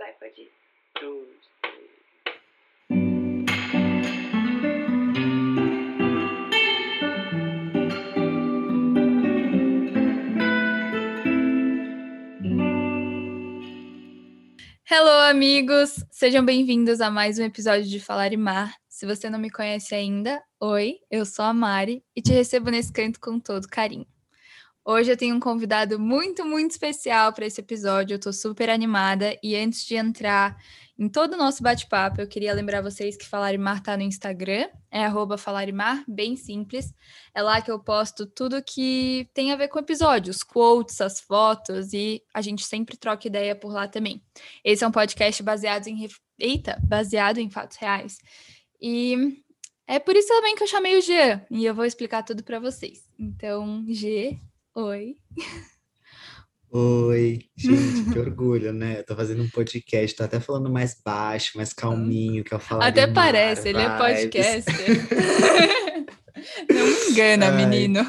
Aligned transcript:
Vai, 0.00 0.14
pode 0.14 0.40
ir. 0.40 0.50
Dois. 0.98 1.50
Hello, 14.90 15.10
amigos! 15.28 16.02
Sejam 16.10 16.42
bem-vindos 16.42 17.02
a 17.02 17.10
mais 17.10 17.38
um 17.38 17.44
episódio 17.44 17.84
de 17.84 18.00
Falar 18.00 18.32
e 18.32 18.38
Mar. 18.38 18.74
Se 18.88 19.04
você 19.04 19.28
não 19.28 19.38
me 19.38 19.50
conhece 19.50 19.94
ainda, 19.94 20.42
oi, 20.58 20.96
eu 21.10 21.26
sou 21.26 21.44
a 21.44 21.52
Mari 21.52 22.02
e 22.16 22.22
te 22.22 22.32
recebo 22.32 22.70
nesse 22.70 22.90
canto 22.90 23.20
com 23.20 23.38
todo 23.38 23.68
carinho. 23.68 24.06
Hoje 24.82 25.12
eu 25.12 25.16
tenho 25.16 25.36
um 25.36 25.40
convidado 25.40 26.00
muito, 26.00 26.44
muito 26.44 26.70
especial 26.70 27.32
para 27.34 27.44
esse 27.44 27.60
episódio. 27.60 28.14
Eu 28.14 28.16
estou 28.16 28.32
super 28.32 28.70
animada 28.70 29.36
e 29.42 29.54
antes 29.54 29.84
de 29.84 29.94
entrar 29.94 30.56
em 30.98 31.08
todo 31.08 31.34
o 31.34 31.36
nosso 31.36 31.62
bate-papo, 31.62 32.20
eu 32.20 32.26
queria 32.26 32.52
lembrar 32.54 32.80
vocês 32.80 33.16
que 33.16 33.26
Falarimar 33.26 33.82
tá 33.82 33.96
no 33.96 34.02
Instagram, 34.02 34.68
é 34.90 35.06
Falarimar, 35.38 36.04
bem 36.08 36.34
simples. 36.34 36.94
É 37.34 37.42
lá 37.42 37.60
que 37.60 37.70
eu 37.70 37.78
posto 37.78 38.26
tudo 38.26 38.62
que 38.62 39.28
tem 39.32 39.52
a 39.52 39.56
ver 39.56 39.68
com 39.68 39.78
episódios, 39.78 40.42
quotes, 40.42 41.00
as 41.00 41.20
fotos, 41.20 41.92
e 41.92 42.22
a 42.34 42.40
gente 42.40 42.64
sempre 42.64 42.96
troca 42.96 43.28
ideia 43.28 43.54
por 43.54 43.72
lá 43.72 43.86
também. 43.86 44.22
Esse 44.64 44.82
é 44.82 44.88
um 44.88 44.92
podcast 44.92 45.42
baseado 45.42 45.86
em. 45.88 46.08
Eita, 46.38 46.78
baseado 46.82 47.38
em 47.38 47.50
fatos 47.50 47.76
reais. 47.76 48.18
E 48.80 49.42
é 49.86 49.98
por 49.98 50.16
isso 50.16 50.28
também 50.28 50.54
que 50.54 50.62
eu 50.62 50.68
chamei 50.68 50.98
o 50.98 51.02
G, 51.02 51.40
e 51.50 51.64
eu 51.64 51.74
vou 51.74 51.84
explicar 51.84 52.22
tudo 52.22 52.42
para 52.42 52.58
vocês. 52.58 53.08
Então, 53.18 53.84
G, 53.88 54.38
oi. 54.74 55.16
Oi, 56.72 57.40
gente, 57.56 58.12
que 58.12 58.18
orgulho, 58.18 58.72
né? 58.72 59.00
Eu 59.00 59.04
tô 59.04 59.16
fazendo 59.16 59.42
um 59.42 59.48
podcast, 59.48 60.16
tô 60.16 60.22
até 60.22 60.38
falando 60.38 60.70
mais 60.70 61.00
baixo, 61.04 61.56
mais 61.56 61.72
calminho, 61.72 62.44
que 62.44 62.54
eu 62.54 62.60
falo. 62.60 62.82
Até 62.82 63.06
parece, 63.08 63.70
ele 63.70 63.78
é 63.78 63.96
podcaster. 63.96 64.74
Não 66.70 66.86
me 66.86 67.10
engana, 67.10 67.48
Ai, 67.48 67.66
menino. 67.66 68.06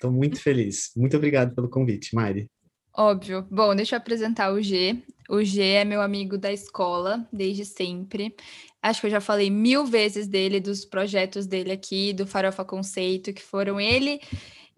Tô 0.00 0.10
muito 0.10 0.40
feliz. 0.40 0.90
Muito 0.94 1.16
obrigado 1.16 1.54
pelo 1.54 1.70
convite, 1.70 2.14
Mari. 2.14 2.50
Óbvio. 2.94 3.46
Bom, 3.50 3.74
deixa 3.74 3.96
eu 3.96 3.98
apresentar 3.98 4.52
o 4.52 4.60
G. 4.60 5.02
O 5.28 5.42
G 5.42 5.62
é 5.62 5.84
meu 5.84 6.02
amigo 6.02 6.36
da 6.36 6.52
escola, 6.52 7.26
desde 7.32 7.64
sempre. 7.64 8.34
Acho 8.82 9.00
que 9.00 9.06
eu 9.06 9.10
já 9.10 9.20
falei 9.20 9.48
mil 9.48 9.86
vezes 9.86 10.26
dele, 10.26 10.60
dos 10.60 10.84
projetos 10.84 11.46
dele 11.46 11.72
aqui, 11.72 12.12
do 12.12 12.26
Farofa 12.26 12.64
Conceito, 12.64 13.32
que 13.32 13.42
foram 13.42 13.80
ele 13.80 14.20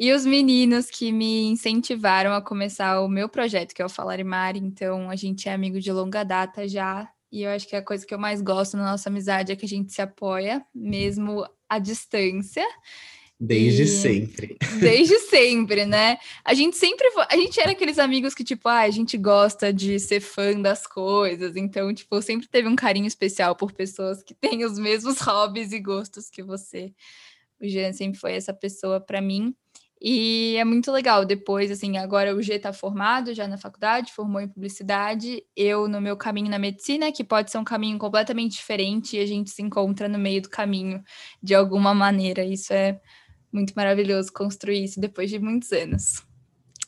e 0.02 0.12
os 0.12 0.26
meninos 0.26 0.90
que 0.90 1.12
me 1.12 1.44
incentivaram 1.44 2.34
a 2.34 2.42
começar 2.42 3.00
o 3.02 3.08
meu 3.08 3.28
projeto, 3.28 3.72
que 3.72 3.80
é 3.80 3.84
o 3.86 3.88
Falarimar. 3.88 4.56
Então, 4.56 5.08
a 5.08 5.14
gente 5.14 5.48
é 5.48 5.52
amigo 5.52 5.78
de 5.78 5.92
longa 5.92 6.24
data 6.24 6.66
já. 6.66 7.08
E 7.30 7.44
eu 7.44 7.50
acho 7.50 7.68
que 7.68 7.76
a 7.76 7.82
coisa 7.84 8.04
que 8.04 8.12
eu 8.12 8.18
mais 8.18 8.42
gosto 8.42 8.76
na 8.76 8.90
nossa 8.90 9.08
amizade 9.08 9.52
é 9.52 9.56
que 9.56 9.64
a 9.64 9.68
gente 9.68 9.92
se 9.92 10.02
apoia, 10.02 10.60
mesmo 10.74 11.46
à 11.68 11.78
distância. 11.78 12.64
Desde 13.38 13.84
e... 13.84 13.86
sempre. 13.86 14.56
Desde 14.80 15.20
sempre, 15.30 15.86
né? 15.86 16.18
A 16.44 16.52
gente 16.52 16.76
sempre. 16.76 17.06
A 17.30 17.36
gente 17.36 17.60
era 17.60 17.70
aqueles 17.70 18.00
amigos 18.00 18.34
que, 18.34 18.42
tipo, 18.42 18.68
ah, 18.68 18.80
a 18.80 18.90
gente 18.90 19.16
gosta 19.16 19.72
de 19.72 20.00
ser 20.00 20.18
fã 20.18 20.60
das 20.60 20.84
coisas. 20.84 21.54
Então, 21.54 21.94
tipo, 21.94 22.20
sempre 22.20 22.48
teve 22.48 22.66
um 22.66 22.74
carinho 22.74 23.06
especial 23.06 23.54
por 23.54 23.70
pessoas 23.70 24.20
que 24.20 24.34
têm 24.34 24.64
os 24.64 24.80
mesmos 24.80 25.18
hobbies 25.22 25.70
e 25.70 25.78
gostos 25.78 26.28
que 26.28 26.42
você. 26.42 26.92
O 27.60 27.68
Jean 27.68 27.92
sempre 27.92 28.18
foi 28.18 28.32
essa 28.32 28.52
pessoa 28.52 29.00
para 29.00 29.20
mim. 29.20 29.54
E 30.04 30.56
é 30.56 30.64
muito 30.64 30.90
legal. 30.90 31.24
Depois, 31.24 31.70
assim, 31.70 31.96
agora 31.96 32.34
o 32.34 32.42
G 32.42 32.54
está 32.54 32.72
formado 32.72 33.32
já 33.32 33.46
na 33.46 33.56
faculdade, 33.56 34.12
formou 34.12 34.40
em 34.40 34.48
publicidade. 34.48 35.44
Eu 35.56 35.86
no 35.86 36.00
meu 36.00 36.16
caminho 36.16 36.50
na 36.50 36.58
medicina, 36.58 37.12
que 37.12 37.22
pode 37.22 37.52
ser 37.52 37.58
um 37.58 37.64
caminho 37.64 37.96
completamente 37.98 38.56
diferente, 38.56 39.16
e 39.16 39.20
a 39.20 39.26
gente 39.26 39.50
se 39.50 39.62
encontra 39.62 40.08
no 40.08 40.18
meio 40.18 40.42
do 40.42 40.50
caminho 40.50 41.04
de 41.40 41.54
alguma 41.54 41.94
maneira. 41.94 42.44
Isso 42.44 42.72
é 42.72 43.00
muito 43.52 43.74
maravilhoso 43.74 44.32
construir 44.32 44.82
isso 44.82 44.98
depois 44.98 45.30
de 45.30 45.38
muitos 45.38 45.70
anos. 45.70 46.20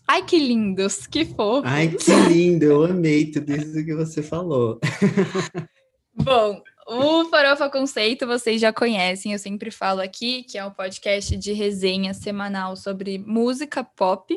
Ai, 0.09 0.25
que 0.25 0.39
lindos, 0.39 1.07
que 1.07 1.25
fofo. 1.25 1.63
Ai, 1.65 1.89
que 1.89 2.13
lindo, 2.29 2.65
eu 2.65 2.85
amei 2.85 3.31
tudo 3.31 3.55
isso 3.55 3.85
que 3.85 3.95
você 3.95 4.23
falou. 4.23 4.81
Bom, 6.17 6.61
o 6.87 7.25
Farofa 7.27 7.69
Conceito 7.71 8.27
vocês 8.27 8.61
já 8.61 8.73
conhecem, 8.73 9.33
eu 9.33 9.39
sempre 9.39 9.71
falo 9.71 10.01
aqui, 10.01 10.43
que 10.43 10.59
é 10.59 10.65
um 10.65 10.71
podcast 10.71 11.37
de 11.37 11.53
resenha 11.53 12.15
semanal 12.15 12.77
sobre 12.77 13.19
música 13.19 13.83
pop. 13.83 14.37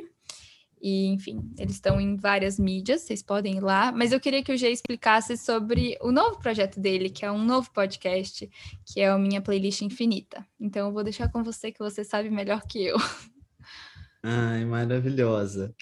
E, 0.80 1.08
enfim, 1.08 1.52
eles 1.58 1.76
estão 1.76 2.00
em 2.00 2.16
várias 2.16 2.60
mídias, 2.60 3.02
vocês 3.02 3.24
podem 3.24 3.58
ir 3.58 3.62
lá. 3.62 3.92
Mas 3.92 4.12
eu 4.12 4.20
queria 4.20 4.44
que 4.44 4.52
o 4.52 4.58
G 4.58 4.70
explicasse 4.70 5.36
sobre 5.36 5.98
o 6.02 6.12
novo 6.12 6.40
projeto 6.40 6.80
dele, 6.80 7.10
que 7.10 7.26
é 7.26 7.32
um 7.32 7.44
novo 7.44 7.72
podcast, 7.72 8.50
que 8.86 9.02
é 9.02 9.14
o 9.14 9.18
Minha 9.18 9.42
Playlist 9.42 9.82
Infinita. 9.82 10.46
Então, 10.60 10.88
eu 10.88 10.94
vou 10.94 11.04
deixar 11.04 11.32
com 11.32 11.44
você, 11.44 11.72
que 11.72 11.80
você 11.80 12.04
sabe 12.04 12.30
melhor 12.30 12.62
que 12.62 12.84
eu. 12.86 12.98
Ai, 14.22 14.66
maravilhosa. 14.66 15.74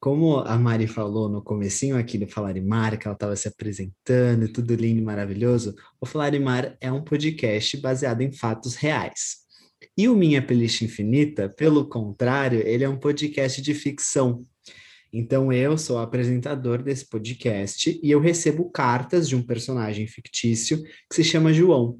Como 0.00 0.38
a 0.38 0.56
Mari 0.56 0.86
falou 0.86 1.28
no 1.28 1.42
comecinho 1.42 1.98
aqui 1.98 2.16
do 2.16 2.26
Falarimar, 2.26 2.98
que 2.98 3.06
ela 3.06 3.14
estava 3.14 3.36
se 3.36 3.46
apresentando, 3.46 4.50
tudo 4.50 4.74
lindo 4.74 4.98
e 4.98 5.04
maravilhoso, 5.04 5.74
o 6.00 6.06
Falarimar 6.06 6.74
é 6.80 6.90
um 6.90 7.04
podcast 7.04 7.76
baseado 7.76 8.22
em 8.22 8.32
fatos 8.32 8.76
reais. 8.76 9.40
E 9.98 10.08
o 10.08 10.16
Minha 10.16 10.40
Playlist 10.40 10.80
Infinita, 10.80 11.50
pelo 11.50 11.86
contrário, 11.86 12.66
ele 12.66 12.82
é 12.82 12.88
um 12.88 12.96
podcast 12.96 13.60
de 13.60 13.74
ficção. 13.74 14.42
Então 15.12 15.52
eu 15.52 15.76
sou 15.76 15.98
apresentador 15.98 16.82
desse 16.82 17.06
podcast 17.06 18.00
e 18.02 18.10
eu 18.10 18.20
recebo 18.20 18.70
cartas 18.70 19.28
de 19.28 19.36
um 19.36 19.42
personagem 19.42 20.06
fictício 20.06 20.82
que 20.82 21.16
se 21.16 21.24
chama 21.24 21.52
João. 21.52 21.98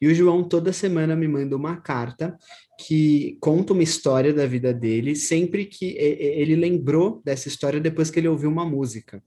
E 0.00 0.06
o 0.06 0.14
João 0.14 0.42
toda 0.46 0.72
semana 0.72 1.14
me 1.14 1.28
manda 1.28 1.56
uma 1.56 1.76
carta 1.76 2.36
que 2.78 3.36
conta 3.40 3.72
uma 3.72 3.82
história 3.82 4.32
da 4.32 4.46
vida 4.46 4.72
dele, 4.72 5.14
sempre 5.14 5.64
que 5.64 5.96
ele 5.96 6.56
lembrou 6.56 7.22
dessa 7.24 7.48
história 7.48 7.80
depois 7.80 8.10
que 8.10 8.18
ele 8.18 8.28
ouviu 8.28 8.50
uma 8.50 8.64
música. 8.64 9.22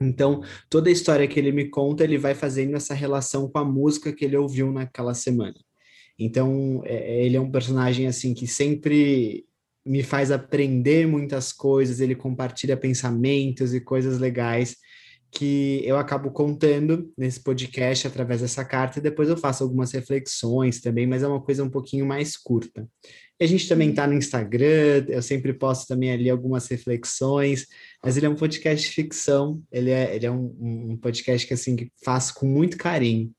Então, 0.00 0.42
toda 0.68 0.88
a 0.88 0.92
história 0.92 1.28
que 1.28 1.38
ele 1.38 1.52
me 1.52 1.68
conta, 1.68 2.02
ele 2.02 2.18
vai 2.18 2.34
fazendo 2.34 2.76
essa 2.76 2.94
relação 2.94 3.48
com 3.48 3.58
a 3.58 3.64
música 3.64 4.12
que 4.12 4.24
ele 4.24 4.36
ouviu 4.36 4.72
naquela 4.72 5.14
semana. 5.14 5.56
Então, 6.18 6.82
é, 6.84 7.24
ele 7.24 7.36
é 7.36 7.40
um 7.40 7.50
personagem 7.50 8.06
assim 8.06 8.34
que 8.34 8.46
sempre 8.46 9.46
me 9.84 10.02
faz 10.02 10.30
aprender 10.30 11.06
muitas 11.06 11.52
coisas, 11.52 12.00
ele 12.00 12.14
compartilha 12.14 12.76
pensamentos 12.76 13.74
e 13.74 13.80
coisas 13.80 14.18
legais 14.18 14.76
que 15.32 15.80
eu 15.86 15.96
acabo 15.96 16.30
contando 16.30 17.10
nesse 17.16 17.40
podcast 17.40 18.06
através 18.06 18.42
dessa 18.42 18.62
carta 18.64 18.98
e 18.98 19.02
depois 19.02 19.30
eu 19.30 19.36
faço 19.36 19.64
algumas 19.64 19.90
reflexões 19.90 20.78
também, 20.78 21.06
mas 21.06 21.22
é 21.22 21.26
uma 21.26 21.40
coisa 21.40 21.64
um 21.64 21.70
pouquinho 21.70 22.04
mais 22.04 22.36
curta. 22.36 22.86
E 23.40 23.44
a 23.44 23.46
gente 23.48 23.66
também 23.66 23.90
está 23.90 24.06
no 24.06 24.12
Instagram, 24.12 25.06
eu 25.08 25.22
sempre 25.22 25.54
posto 25.54 25.88
também 25.88 26.12
ali 26.12 26.28
algumas 26.28 26.68
reflexões, 26.68 27.66
mas 28.04 28.16
ele 28.16 28.26
é 28.26 28.28
um 28.28 28.36
podcast 28.36 28.86
de 28.86 28.94
ficção, 28.94 29.62
ele 29.72 29.90
é, 29.90 30.14
ele 30.14 30.26
é 30.26 30.30
um, 30.30 30.54
um 30.60 30.96
podcast 30.98 31.46
que 31.46 31.54
assim 31.54 31.76
que 31.76 31.90
faço 32.04 32.34
com 32.34 32.46
muito 32.46 32.76
carinho. 32.76 33.32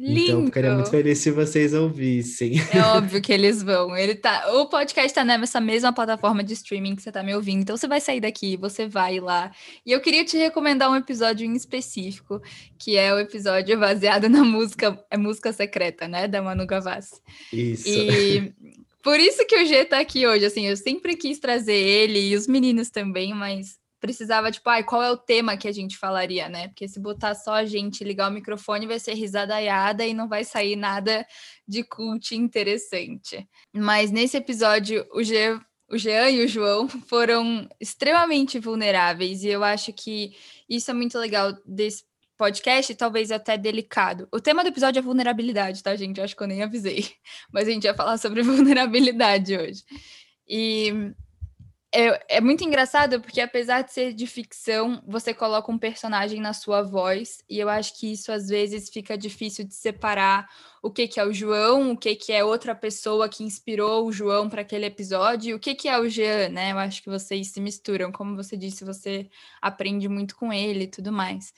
Lindo. 0.00 0.20
Então, 0.20 0.40
eu 0.40 0.46
ficaria 0.46 0.74
muito 0.74 0.90
feliz 0.90 1.18
se 1.18 1.32
vocês 1.32 1.74
ouvissem. 1.74 2.54
É 2.72 2.80
óbvio 2.82 3.20
que 3.20 3.32
eles 3.32 3.64
vão. 3.64 3.96
Ele 3.96 4.14
tá, 4.14 4.52
o 4.52 4.66
podcast 4.66 5.12
tá 5.12 5.24
nessa 5.24 5.60
mesma 5.60 5.92
plataforma 5.92 6.44
de 6.44 6.52
streaming 6.52 6.94
que 6.94 7.02
você 7.02 7.10
tá 7.10 7.20
me 7.20 7.34
ouvindo. 7.34 7.62
Então, 7.62 7.76
você 7.76 7.88
vai 7.88 8.00
sair 8.00 8.20
daqui, 8.20 8.56
você 8.56 8.86
vai 8.86 9.18
lá. 9.18 9.50
E 9.84 9.90
eu 9.90 10.00
queria 10.00 10.24
te 10.24 10.36
recomendar 10.36 10.88
um 10.88 10.94
episódio 10.94 11.44
em 11.44 11.56
específico, 11.56 12.40
que 12.78 12.96
é 12.96 13.12
o 13.12 13.18
episódio 13.18 13.76
baseado 13.76 14.28
na 14.28 14.44
música, 14.44 15.04
é 15.10 15.16
música 15.16 15.52
secreta, 15.52 16.06
né, 16.06 16.28
da 16.28 16.40
Manu 16.40 16.64
Gavassi. 16.64 17.20
Isso. 17.52 17.88
E 17.88 18.54
por 19.02 19.18
isso 19.18 19.44
que 19.46 19.56
o 19.56 19.66
G 19.66 19.84
tá 19.84 19.98
aqui 19.98 20.26
hoje, 20.28 20.44
assim, 20.44 20.66
eu 20.66 20.76
sempre 20.76 21.16
quis 21.16 21.40
trazer 21.40 21.74
ele 21.74 22.28
e 22.28 22.36
os 22.36 22.46
meninos 22.46 22.88
também, 22.90 23.34
mas 23.34 23.78
precisava, 24.00 24.50
tipo, 24.50 24.68
ai, 24.68 24.84
qual 24.84 25.02
é 25.02 25.10
o 25.10 25.16
tema 25.16 25.56
que 25.56 25.68
a 25.68 25.72
gente 25.72 25.96
falaria, 25.96 26.48
né? 26.48 26.68
Porque 26.68 26.88
se 26.88 27.00
botar 27.00 27.34
só 27.34 27.54
a 27.54 27.64
gente 27.64 28.04
ligar 28.04 28.30
o 28.30 28.34
microfone, 28.34 28.86
vai 28.86 28.98
ser 28.98 29.14
risadaiada 29.14 30.06
e 30.06 30.14
não 30.14 30.28
vai 30.28 30.44
sair 30.44 30.76
nada 30.76 31.26
de 31.66 31.82
cult 31.82 32.34
interessante. 32.34 33.48
Mas 33.74 34.10
nesse 34.10 34.36
episódio, 34.36 35.06
o, 35.12 35.22
Ge 35.22 35.60
o 35.90 35.98
Jean 35.98 36.30
e 36.30 36.44
o 36.44 36.48
João 36.48 36.88
foram 36.88 37.68
extremamente 37.80 38.58
vulneráveis, 38.58 39.42
e 39.42 39.48
eu 39.48 39.64
acho 39.64 39.92
que 39.92 40.32
isso 40.68 40.90
é 40.90 40.94
muito 40.94 41.18
legal 41.18 41.52
desse 41.64 42.04
podcast, 42.36 42.94
talvez 42.94 43.32
até 43.32 43.58
delicado. 43.58 44.28
O 44.32 44.40
tema 44.40 44.62
do 44.62 44.68
episódio 44.68 45.00
é 45.00 45.02
vulnerabilidade, 45.02 45.82
tá, 45.82 45.96
gente? 45.96 46.18
Eu 46.18 46.24
acho 46.24 46.36
que 46.36 46.42
eu 46.42 46.46
nem 46.46 46.62
avisei. 46.62 47.04
Mas 47.52 47.66
a 47.66 47.72
gente 47.72 47.82
vai 47.86 47.94
falar 47.94 48.16
sobre 48.16 48.42
vulnerabilidade 48.44 49.56
hoje. 49.56 49.82
E 50.46 51.12
é, 51.94 52.36
é 52.36 52.40
muito 52.40 52.62
engraçado 52.64 53.20
porque, 53.20 53.40
apesar 53.40 53.82
de 53.82 53.92
ser 53.92 54.12
de 54.12 54.26
ficção, 54.26 55.02
você 55.06 55.32
coloca 55.32 55.72
um 55.72 55.78
personagem 55.78 56.40
na 56.40 56.52
sua 56.52 56.82
voz, 56.82 57.42
e 57.48 57.58
eu 57.58 57.68
acho 57.68 57.98
que 57.98 58.12
isso 58.12 58.30
às 58.30 58.48
vezes 58.48 58.90
fica 58.90 59.16
difícil 59.16 59.64
de 59.64 59.74
separar 59.74 60.46
o 60.82 60.90
que, 60.90 61.08
que 61.08 61.18
é 61.18 61.24
o 61.24 61.32
João, 61.32 61.92
o 61.92 61.96
que, 61.96 62.14
que 62.14 62.32
é 62.32 62.44
outra 62.44 62.74
pessoa 62.74 63.28
que 63.28 63.42
inspirou 63.42 64.06
o 64.06 64.12
João 64.12 64.50
para 64.50 64.60
aquele 64.60 64.84
episódio, 64.86 65.50
e 65.50 65.54
o 65.54 65.58
que, 65.58 65.74
que 65.74 65.88
é 65.88 65.98
o 65.98 66.08
Jean, 66.08 66.50
né? 66.50 66.72
Eu 66.72 66.78
acho 66.78 67.02
que 67.02 67.08
vocês 67.08 67.48
se 67.48 67.60
misturam. 67.60 68.12
Como 68.12 68.36
você 68.36 68.56
disse, 68.56 68.84
você 68.84 69.28
aprende 69.60 70.08
muito 70.08 70.36
com 70.36 70.52
ele 70.52 70.84
e 70.84 70.88
tudo 70.88 71.10
mais. 71.10 71.54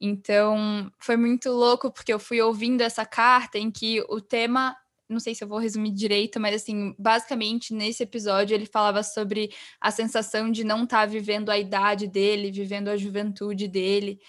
Então, 0.00 0.90
foi 0.98 1.16
muito 1.16 1.50
louco 1.50 1.90
porque 1.90 2.12
eu 2.12 2.18
fui 2.18 2.40
ouvindo 2.40 2.82
essa 2.82 3.04
carta 3.06 3.58
em 3.58 3.70
que 3.70 4.02
o 4.08 4.20
tema 4.20 4.76
não 5.08 5.20
sei 5.20 5.34
se 5.34 5.44
eu 5.44 5.48
vou 5.48 5.58
resumir 5.58 5.92
direito, 5.92 6.40
mas 6.40 6.54
assim, 6.54 6.94
basicamente 6.98 7.74
nesse 7.74 8.02
episódio 8.02 8.54
ele 8.54 8.66
falava 8.66 9.02
sobre 9.02 9.50
a 9.80 9.90
sensação 9.90 10.50
de 10.50 10.64
não 10.64 10.84
estar 10.84 11.00
tá 11.00 11.06
vivendo 11.06 11.50
a 11.50 11.58
idade 11.58 12.06
dele, 12.06 12.50
vivendo 12.50 12.88
a 12.88 12.96
juventude 12.96 13.68
dele. 13.68 14.20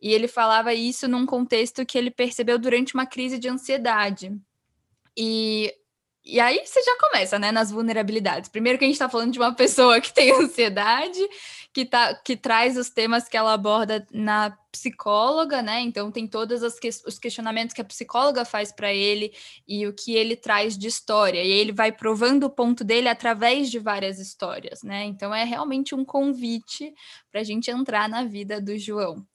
E 0.00 0.12
ele 0.12 0.28
falava 0.28 0.74
isso 0.74 1.08
num 1.08 1.24
contexto 1.24 1.86
que 1.86 1.96
ele 1.96 2.10
percebeu 2.10 2.58
durante 2.58 2.94
uma 2.94 3.06
crise 3.06 3.38
de 3.38 3.48
ansiedade. 3.48 4.32
E 5.16 5.72
e 6.26 6.40
aí 6.40 6.62
você 6.64 6.82
já 6.82 6.96
começa, 6.98 7.38
né, 7.38 7.52
nas 7.52 7.70
vulnerabilidades. 7.70 8.48
Primeiro 8.48 8.78
que 8.78 8.84
a 8.84 8.88
gente 8.88 8.94
está 8.94 9.10
falando 9.10 9.32
de 9.32 9.38
uma 9.38 9.54
pessoa 9.54 10.00
que 10.00 10.12
tem 10.12 10.32
ansiedade, 10.40 11.20
que, 11.74 11.84
tá, 11.84 12.14
que 12.14 12.36
traz 12.36 12.78
os 12.78 12.88
temas 12.88 13.28
que 13.28 13.36
ela 13.36 13.52
aborda 13.52 14.06
na 14.12 14.56
psicóloga, 14.70 15.60
né? 15.60 15.80
Então 15.80 16.08
tem 16.08 16.24
todos 16.24 16.78
que, 16.78 16.88
os 16.88 17.18
questionamentos 17.18 17.74
que 17.74 17.80
a 17.80 17.84
psicóloga 17.84 18.44
faz 18.44 18.70
para 18.70 18.94
ele 18.94 19.32
e 19.66 19.84
o 19.84 19.92
que 19.92 20.14
ele 20.14 20.36
traz 20.36 20.78
de 20.78 20.86
história. 20.86 21.42
E 21.42 21.50
ele 21.50 21.72
vai 21.72 21.90
provando 21.90 22.44
o 22.44 22.50
ponto 22.50 22.84
dele 22.84 23.08
através 23.08 23.68
de 23.72 23.80
várias 23.80 24.20
histórias, 24.20 24.84
né? 24.84 25.04
Então 25.04 25.34
é 25.34 25.42
realmente 25.42 25.96
um 25.96 26.04
convite 26.04 26.94
para 27.30 27.40
a 27.40 27.44
gente 27.44 27.68
entrar 27.72 28.08
na 28.08 28.22
vida 28.22 28.60
do 28.60 28.78
João. 28.78 29.26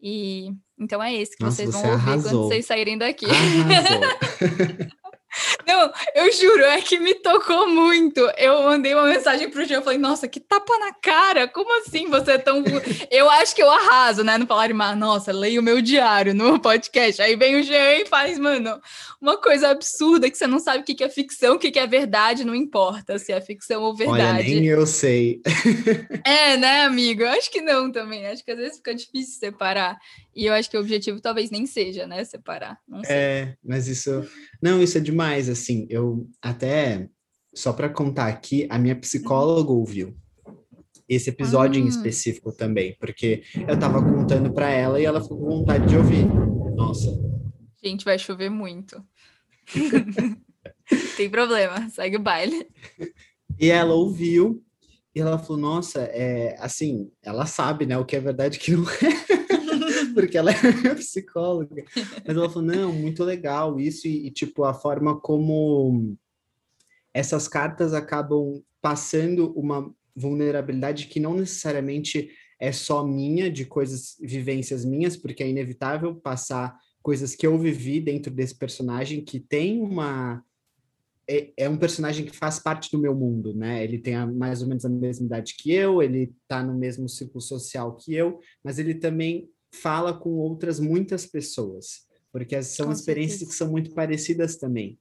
E 0.00 0.52
então 0.78 1.02
é 1.02 1.12
esse 1.12 1.36
que 1.36 1.42
Nossa, 1.42 1.56
vocês 1.56 1.74
você 1.74 1.82
vão 1.82 1.90
ouvir 1.90 2.08
arrasou. 2.08 2.30
quando 2.30 2.48
vocês 2.48 2.66
saírem 2.66 2.96
daqui. 2.96 3.26
Não, 5.66 5.92
eu 6.14 6.32
juro, 6.32 6.62
é 6.64 6.80
que 6.80 6.98
me 6.98 7.14
tocou 7.14 7.68
muito. 7.68 8.20
Eu 8.36 8.62
mandei 8.62 8.94
uma 8.94 9.04
mensagem 9.04 9.48
pro 9.50 9.64
Jean, 9.64 9.76
eu 9.76 9.82
falei, 9.82 9.98
nossa, 9.98 10.28
que 10.28 10.40
tapa 10.40 10.78
na 10.78 10.92
cara, 10.92 11.48
como 11.48 11.80
assim 11.80 12.08
você 12.08 12.32
é 12.32 12.38
tão... 12.38 12.62
eu 13.10 13.30
acho 13.30 13.54
que 13.54 13.62
eu 13.62 13.70
arraso, 13.70 14.22
né, 14.22 14.36
no 14.38 14.46
falar 14.46 14.72
Mar, 14.74 14.96
nossa, 14.96 15.32
leio 15.32 15.60
o 15.60 15.64
meu 15.64 15.80
diário 15.80 16.34
no 16.34 16.58
podcast, 16.60 17.20
aí 17.22 17.36
vem 17.36 17.56
o 17.56 17.62
Jean 17.62 17.96
e 17.96 18.06
faz, 18.06 18.38
mano, 18.38 18.80
uma 19.20 19.36
coisa 19.36 19.68
absurda 19.68 20.30
que 20.30 20.36
você 20.36 20.46
não 20.46 20.58
sabe 20.58 20.80
o 20.80 20.84
que 20.84 21.02
é 21.02 21.08
ficção, 21.08 21.54
o 21.54 21.58
que 21.58 21.78
é 21.78 21.86
verdade, 21.86 22.44
não 22.44 22.54
importa 22.54 23.18
se 23.18 23.32
é 23.32 23.40
ficção 23.40 23.82
ou 23.82 23.94
verdade. 23.94 24.20
Olha, 24.20 24.60
nem 24.60 24.66
eu 24.66 24.86
sei. 24.86 25.40
é, 26.24 26.56
né, 26.56 26.82
amigo? 26.82 27.22
Eu 27.22 27.28
acho 27.28 27.50
que 27.50 27.60
não 27.60 27.90
também, 27.90 28.26
acho 28.26 28.44
que 28.44 28.50
às 28.50 28.58
vezes 28.58 28.76
fica 28.76 28.94
difícil 28.94 29.38
separar. 29.38 29.98
E 30.34 30.46
eu 30.46 30.54
acho 30.54 30.70
que 30.70 30.76
o 30.76 30.80
objetivo 30.80 31.20
talvez 31.20 31.50
nem 31.50 31.66
seja, 31.66 32.06
né, 32.06 32.24
separar. 32.24 32.78
É, 33.06 33.54
mas 33.62 33.86
isso. 33.88 34.26
Não, 34.62 34.82
isso 34.82 34.98
é 34.98 35.00
demais. 35.00 35.48
Assim, 35.48 35.86
eu 35.90 36.28
até. 36.40 37.08
Só 37.54 37.72
para 37.72 37.90
contar 37.90 38.28
aqui, 38.28 38.66
a 38.70 38.78
minha 38.78 38.96
psicóloga 38.96 39.70
ouviu 39.70 40.16
esse 41.06 41.28
episódio 41.28 41.82
em 41.82 41.86
específico 41.86 42.50
também, 42.50 42.96
porque 42.98 43.42
eu 43.68 43.78
tava 43.78 44.02
contando 44.02 44.50
para 44.54 44.70
ela 44.70 44.98
e 44.98 45.04
ela 45.04 45.20
ficou 45.20 45.38
com 45.38 45.58
vontade 45.58 45.86
de 45.86 45.96
ouvir. 45.96 46.24
Nossa. 46.74 47.10
Gente, 47.84 48.04
vai 48.04 48.18
chover 48.18 48.48
muito. 48.48 49.04
Tem 51.16 51.28
problema, 51.28 51.88
segue 51.90 52.16
o 52.16 52.22
baile. 52.22 52.66
E 53.58 53.70
ela 53.70 53.94
ouviu 53.94 54.64
e 55.14 55.20
ela 55.20 55.38
falou: 55.38 55.60
Nossa, 55.60 56.00
é 56.02 56.56
assim, 56.58 57.10
ela 57.22 57.46
sabe, 57.46 57.86
né, 57.86 57.98
o 57.98 58.04
que 58.04 58.16
é 58.16 58.20
verdade 58.20 58.58
que 58.58 58.72
não 58.72 58.84
é. 58.88 59.41
Porque 60.12 60.36
ela 60.36 60.50
é 60.86 60.94
psicóloga. 60.94 61.84
Mas 62.26 62.36
ela 62.36 62.48
falou: 62.48 62.68
não, 62.68 62.92
muito 62.92 63.24
legal 63.24 63.78
isso, 63.78 64.06
e, 64.06 64.26
e, 64.26 64.30
tipo, 64.30 64.64
a 64.64 64.74
forma 64.74 65.18
como 65.20 66.16
essas 67.14 67.46
cartas 67.46 67.92
acabam 67.92 68.62
passando 68.80 69.52
uma 69.52 69.92
vulnerabilidade 70.14 71.06
que 71.06 71.20
não 71.20 71.34
necessariamente 71.34 72.30
é 72.58 72.70
só 72.70 73.04
minha, 73.04 73.50
de 73.50 73.64
coisas, 73.64 74.16
vivências 74.20 74.84
minhas, 74.84 75.16
porque 75.16 75.42
é 75.42 75.48
inevitável 75.48 76.14
passar 76.14 76.78
coisas 77.02 77.34
que 77.34 77.46
eu 77.46 77.58
vivi 77.58 78.00
dentro 78.00 78.32
desse 78.32 78.54
personagem 78.54 79.24
que 79.24 79.40
tem 79.40 79.82
uma. 79.82 80.44
É, 81.28 81.52
é 81.56 81.68
um 81.68 81.76
personagem 81.76 82.24
que 82.24 82.36
faz 82.36 82.58
parte 82.58 82.90
do 82.90 82.98
meu 82.98 83.14
mundo, 83.14 83.54
né? 83.54 83.82
Ele 83.82 83.98
tem 83.98 84.14
a, 84.14 84.26
mais 84.26 84.62
ou 84.62 84.68
menos 84.68 84.84
a 84.84 84.88
mesma 84.88 85.26
idade 85.26 85.54
que 85.56 85.72
eu, 85.72 86.02
ele 86.02 86.32
tá 86.48 86.62
no 86.62 86.74
mesmo 86.74 87.08
círculo 87.08 87.40
social 87.40 87.96
que 87.96 88.14
eu, 88.14 88.40
mas 88.62 88.78
ele 88.78 88.94
também 88.94 89.48
fala 89.74 90.12
com 90.12 90.30
outras 90.30 90.78
muitas 90.78 91.26
pessoas, 91.26 92.06
porque 92.32 92.62
são 92.62 92.86
com 92.86 92.92
experiências 92.92 93.40
certeza. 93.40 93.50
que 93.50 93.58
são 93.58 93.70
muito 93.70 93.94
parecidas 93.94 94.56
também. 94.56 94.98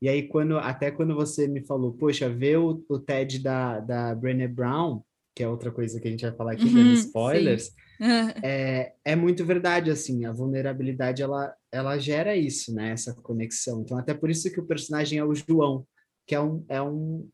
E 0.00 0.08
aí, 0.08 0.28
quando 0.28 0.56
até 0.58 0.90
quando 0.90 1.14
você 1.14 1.48
me 1.48 1.64
falou, 1.66 1.92
poxa, 1.92 2.28
vê 2.28 2.56
o, 2.56 2.84
o 2.88 2.98
TED 2.98 3.40
da, 3.40 3.80
da 3.80 4.14
Brené 4.14 4.46
Brown, 4.46 5.02
que 5.34 5.42
é 5.42 5.48
outra 5.48 5.70
coisa 5.70 6.00
que 6.00 6.06
a 6.06 6.10
gente 6.10 6.22
vai 6.22 6.34
falar 6.34 6.52
aqui, 6.52 6.64
uhum, 6.64 6.74
dando 6.74 6.92
spoilers, 6.94 7.70
é, 8.42 8.92
é 9.04 9.16
muito 9.16 9.44
verdade, 9.44 9.90
assim, 9.90 10.24
a 10.24 10.32
vulnerabilidade, 10.32 11.22
ela, 11.22 11.54
ela 11.70 11.98
gera 11.98 12.36
isso, 12.36 12.72
né, 12.74 12.90
essa 12.90 13.12
conexão. 13.14 13.82
Então, 13.82 13.98
até 13.98 14.14
por 14.14 14.30
isso 14.30 14.50
que 14.52 14.60
o 14.60 14.66
personagem 14.66 15.18
é 15.18 15.24
o 15.24 15.34
João, 15.34 15.84
que 16.26 16.34
é 16.34 16.40
um, 16.40 16.64
é 16.68 16.80
um, 16.80 17.28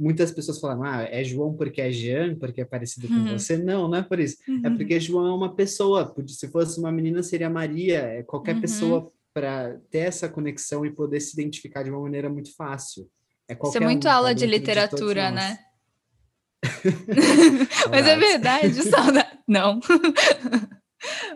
muitas 0.00 0.32
pessoas 0.32 0.58
falam, 0.58 0.82
ah, 0.82 1.02
é 1.02 1.22
João 1.22 1.54
porque 1.54 1.80
é 1.80 1.92
Jean, 1.92 2.34
porque 2.36 2.62
é 2.62 2.64
parecido 2.64 3.06
com 3.06 3.14
uhum. 3.14 3.38
você. 3.38 3.58
Não, 3.58 3.86
não 3.86 3.98
é 3.98 4.02
por 4.02 4.18
isso. 4.18 4.38
É 4.48 4.50
uhum. 4.50 4.62
É 4.64 4.70
porque 4.70 4.98
João 4.98 5.26
é 5.26 5.34
uma 5.34 5.54
pessoa. 5.54 6.14
Se 6.26 6.48
fosse 6.48 6.78
uma 6.80 6.90
menina, 6.90 7.22
seria 7.22 7.50
Maria. 7.50 7.98
É 7.98 8.22
qualquer 8.22 8.54
uhum. 8.54 8.60
pessoa 8.62 9.12
para 9.34 9.78
ter 9.90 9.98
essa 9.98 10.28
conexão 10.28 10.84
e 10.86 10.90
poder 10.90 11.20
se 11.20 11.34
identificar 11.34 11.82
de 11.82 11.90
uma 11.90 12.00
maneira 12.00 12.30
muito 12.30 12.54
fácil. 12.56 13.08
É 13.48 13.56
Isso 13.62 13.76
é 13.76 13.80
muito 13.80 14.08
um, 14.08 14.10
aula 14.10 14.34
de 14.34 14.46
literatura, 14.46 15.28
de 15.28 15.34
né? 15.34 15.58
Mas 17.90 18.06
é 18.06 18.16
verdade, 18.16 18.82
saudade. 18.82 19.38
Não. 19.46 19.80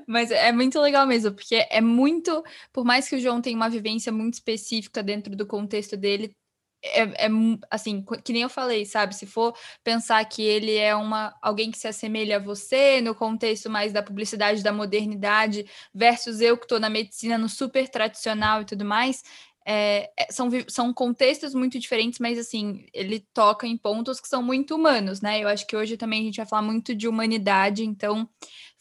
Mas 0.07 0.31
é 0.31 0.53
muito 0.53 0.81
legal 0.81 1.07
mesmo, 1.07 1.33
porque 1.33 1.67
é 1.71 1.81
muito. 1.81 2.43
Por 2.73 2.85
mais 2.85 3.09
que 3.09 3.17
o 3.17 3.21
João 3.21 3.41
tenha 3.41 3.57
uma 3.57 3.69
vivência 3.69 4.13
muito 4.13 4.35
específica 4.35 5.03
dentro 5.03 5.35
do 5.35 5.47
contexto 5.47 5.97
dele, 5.97 6.37
é, 6.85 7.27
é, 7.27 7.29
assim, 7.71 8.05
que 8.23 8.33
nem 8.33 8.43
eu 8.43 8.49
falei, 8.49 8.85
sabe? 8.85 9.15
Se 9.17 9.27
for 9.27 9.57
pensar 9.83 10.23
que 10.27 10.43
ele 10.43 10.77
é 10.77 10.95
uma 10.95 11.35
alguém 11.41 11.71
que 11.71 11.79
se 11.79 11.89
assemelha 11.89 12.37
a 12.37 12.41
você 12.41 13.01
no 13.01 13.15
contexto 13.15 13.71
mais 13.71 13.93
da 13.93 14.03
publicidade 14.03 14.63
da 14.63 14.73
modernidade 14.73 15.67
versus 15.95 16.41
eu 16.41 16.59
que 16.59 16.65
estou 16.65 16.79
na 16.79 16.91
medicina 16.91 17.39
no 17.39 17.49
super 17.49 17.89
tradicional 17.89 18.63
e 18.63 18.65
tudo 18.67 18.85
mais, 18.85 19.23
é, 19.67 20.11
é 20.17 20.31
são, 20.31 20.51
são 20.69 20.93
contextos 20.93 21.55
muito 21.55 21.79
diferentes, 21.79 22.19
mas 22.19 22.39
assim, 22.39 22.85
ele 22.93 23.21
toca 23.33 23.67
em 23.67 23.79
pontos 23.79 24.21
que 24.21 24.29
são 24.29 24.43
muito 24.43 24.75
humanos, 24.75 25.23
né? 25.23 25.43
Eu 25.43 25.49
acho 25.49 25.67
que 25.67 25.77
hoje 25.77 25.97
também 25.97 26.21
a 26.21 26.25
gente 26.25 26.37
vai 26.37 26.47
falar 26.47 26.63
muito 26.63 26.95
de 26.95 27.09
humanidade, 27.09 27.83
então 27.83 28.29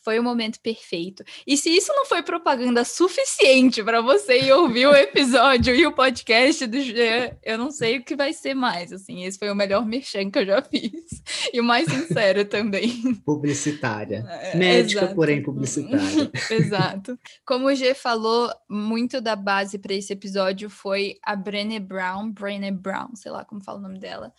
foi 0.03 0.19
o 0.19 0.23
momento 0.23 0.59
perfeito. 0.59 1.23
E 1.47 1.55
se 1.57 1.69
isso 1.69 1.91
não 1.93 2.05
foi 2.05 2.21
propaganda 2.21 2.83
suficiente 2.83 3.83
para 3.83 4.01
você 4.01 4.39
ir 4.39 4.51
ouvir 4.51 4.87
o 4.87 4.95
episódio 4.95 5.73
e 5.73 5.85
o 5.85 5.93
podcast 5.93 6.67
do 6.67 6.79
Jean, 6.79 7.31
eu 7.43 7.57
não 7.57 7.71
sei 7.71 7.97
o 7.97 8.03
que 8.03 8.15
vai 8.15 8.33
ser 8.33 8.53
mais. 8.53 8.91
Assim, 8.91 9.23
esse 9.23 9.39
foi 9.39 9.49
o 9.49 9.55
melhor 9.55 9.85
merchan 9.85 10.29
que 10.29 10.39
eu 10.39 10.45
já 10.45 10.61
fiz. 10.61 11.23
E 11.53 11.59
o 11.59 11.63
mais 11.63 11.89
sincero 11.89 12.43
também. 12.45 13.15
Publicitária. 13.25 14.25
É, 14.27 14.57
Médica, 14.57 15.01
Exato. 15.01 15.15
porém 15.15 15.41
publicitária. 15.41 16.31
Exato. 16.51 17.17
Como 17.45 17.67
o 17.67 17.75
G 17.75 17.93
falou, 17.93 18.51
muito 18.69 19.21
da 19.21 19.35
base 19.35 19.77
para 19.77 19.93
esse 19.93 20.11
episódio 20.11 20.69
foi 20.69 21.17
a 21.23 21.35
Brené 21.35 21.79
Brown, 21.79 22.31
Brené 22.31 22.71
Brown, 22.71 23.15
sei 23.15 23.31
lá 23.31 23.45
como 23.45 23.63
fala 23.63 23.79
o 23.79 23.81
nome 23.81 23.99
dela 23.99 24.33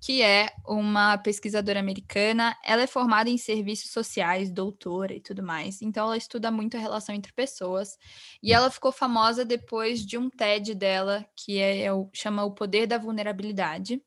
que 0.00 0.22
é 0.22 0.52
uma 0.66 1.18
pesquisadora 1.18 1.80
americana. 1.80 2.56
Ela 2.64 2.82
é 2.82 2.86
formada 2.86 3.28
em 3.28 3.36
serviços 3.36 3.90
sociais, 3.90 4.50
doutora 4.50 5.14
e 5.14 5.20
tudo 5.20 5.42
mais. 5.42 5.82
Então, 5.82 6.06
ela 6.06 6.16
estuda 6.16 6.50
muito 6.50 6.76
a 6.76 6.80
relação 6.80 7.14
entre 7.14 7.32
pessoas. 7.32 7.98
E 8.42 8.52
ela 8.52 8.70
ficou 8.70 8.92
famosa 8.92 9.44
depois 9.44 10.04
de 10.04 10.16
um 10.16 10.30
TED 10.30 10.74
dela, 10.74 11.26
que 11.36 11.58
é, 11.58 11.82
é 11.82 11.92
o, 11.92 12.08
chama 12.12 12.44
O 12.44 12.54
Poder 12.54 12.86
da 12.86 12.98
Vulnerabilidade. 12.98 14.02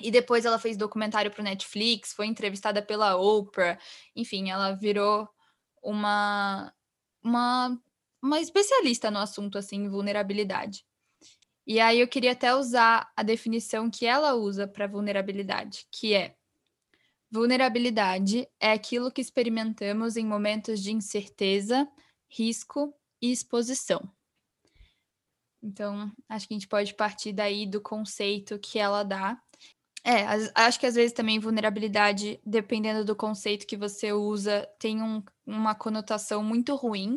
E 0.00 0.10
depois 0.10 0.44
ela 0.44 0.58
fez 0.58 0.76
documentário 0.76 1.30
para 1.30 1.42
o 1.42 1.44
Netflix, 1.44 2.12
foi 2.12 2.26
entrevistada 2.26 2.80
pela 2.80 3.16
Oprah. 3.16 3.78
Enfim, 4.16 4.50
ela 4.50 4.72
virou 4.72 5.28
uma, 5.82 6.72
uma, 7.22 7.78
uma 8.22 8.40
especialista 8.40 9.10
no 9.10 9.18
assunto, 9.18 9.58
assim, 9.58 9.88
vulnerabilidade. 9.88 10.84
E 11.66 11.78
aí 11.78 12.00
eu 12.00 12.08
queria 12.08 12.32
até 12.32 12.54
usar 12.54 13.10
a 13.16 13.22
definição 13.22 13.90
que 13.90 14.04
ela 14.04 14.34
usa 14.34 14.66
para 14.66 14.86
vulnerabilidade, 14.86 15.86
que 15.90 16.14
é 16.14 16.34
vulnerabilidade 17.30 18.46
é 18.60 18.72
aquilo 18.72 19.10
que 19.10 19.20
experimentamos 19.20 20.16
em 20.16 20.26
momentos 20.26 20.82
de 20.82 20.92
incerteza, 20.92 21.88
risco 22.28 22.94
e 23.22 23.32
exposição. 23.32 24.12
Então, 25.62 26.12
acho 26.28 26.46
que 26.46 26.54
a 26.54 26.56
gente 26.56 26.68
pode 26.68 26.92
partir 26.92 27.32
daí 27.32 27.66
do 27.66 27.80
conceito 27.80 28.58
que 28.58 28.78
ela 28.78 29.02
dá. 29.02 29.40
É, 30.04 30.24
acho 30.56 30.80
que 30.80 30.86
às 30.86 30.96
vezes 30.96 31.12
também 31.12 31.38
vulnerabilidade, 31.38 32.40
dependendo 32.44 33.04
do 33.04 33.14
conceito 33.14 33.66
que 33.66 33.76
você 33.76 34.12
usa, 34.12 34.68
tem 34.78 35.00
um, 35.00 35.22
uma 35.46 35.74
conotação 35.74 36.42
muito 36.42 36.74
ruim, 36.74 37.16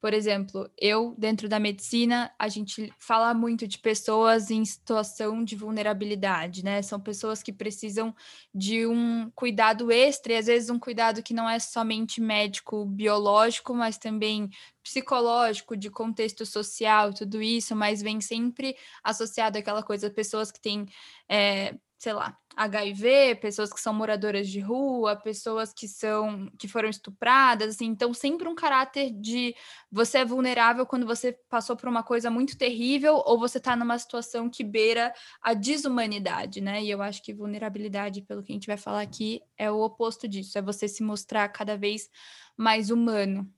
Por 0.00 0.12
exemplo, 0.12 0.70
eu, 0.78 1.14
dentro 1.18 1.48
da 1.48 1.58
medicina, 1.58 2.30
a 2.38 2.48
gente 2.48 2.92
fala 2.98 3.32
muito 3.34 3.66
de 3.66 3.78
pessoas 3.78 4.50
em 4.50 4.64
situação 4.64 5.42
de 5.42 5.56
vulnerabilidade, 5.56 6.62
né? 6.62 6.82
São 6.82 7.00
pessoas 7.00 7.42
que 7.42 7.52
precisam 7.52 8.14
de 8.54 8.86
um 8.86 9.30
cuidado 9.34 9.90
extra, 9.90 10.34
e 10.34 10.36
às 10.36 10.46
vezes 10.46 10.68
um 10.70 10.78
cuidado 10.78 11.22
que 11.22 11.32
não 11.34 11.48
é 11.48 11.58
somente 11.58 12.20
médico, 12.20 12.84
biológico, 12.84 13.74
mas 13.74 13.96
também 13.98 14.50
psicológico, 14.82 15.76
de 15.76 15.90
contexto 15.90 16.46
social, 16.46 17.12
tudo 17.12 17.42
isso, 17.42 17.74
mas 17.74 18.00
vem 18.02 18.20
sempre 18.20 18.76
associado 19.02 19.58
àquela 19.58 19.82
coisa, 19.82 20.10
pessoas 20.10 20.52
que 20.52 20.60
têm. 20.60 20.86
É, 21.28 21.74
sei 21.98 22.12
lá, 22.12 22.36
HIV, 22.56 23.36
pessoas 23.36 23.72
que 23.72 23.80
são 23.80 23.92
moradoras 23.94 24.48
de 24.48 24.60
rua, 24.60 25.16
pessoas 25.16 25.72
que 25.72 25.88
são 25.88 26.50
que 26.58 26.68
foram 26.68 26.88
estupradas, 26.88 27.74
assim, 27.74 27.86
então 27.86 28.12
sempre 28.12 28.48
um 28.48 28.54
caráter 28.54 29.10
de 29.10 29.54
você 29.90 30.18
é 30.18 30.24
vulnerável 30.24 30.86
quando 30.86 31.06
você 31.06 31.32
passou 31.48 31.76
por 31.76 31.88
uma 31.88 32.02
coisa 32.02 32.30
muito 32.30 32.56
terrível 32.58 33.22
ou 33.26 33.38
você 33.38 33.58
está 33.58 33.74
numa 33.76 33.98
situação 33.98 34.48
que 34.50 34.62
beira 34.62 35.12
a 35.42 35.54
desumanidade, 35.54 36.60
né? 36.60 36.82
E 36.82 36.90
eu 36.90 37.00
acho 37.02 37.22
que 37.22 37.32
vulnerabilidade, 37.34 38.22
pelo 38.22 38.42
que 38.42 38.52
a 38.52 38.54
gente 38.54 38.66
vai 38.66 38.76
falar 38.76 39.02
aqui, 39.02 39.42
é 39.56 39.70
o 39.70 39.80
oposto 39.80 40.28
disso, 40.28 40.58
é 40.58 40.62
você 40.62 40.86
se 40.88 41.02
mostrar 41.02 41.48
cada 41.48 41.76
vez 41.76 42.10
mais 42.56 42.90
humano. 42.90 43.50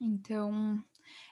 Então, 0.00 0.82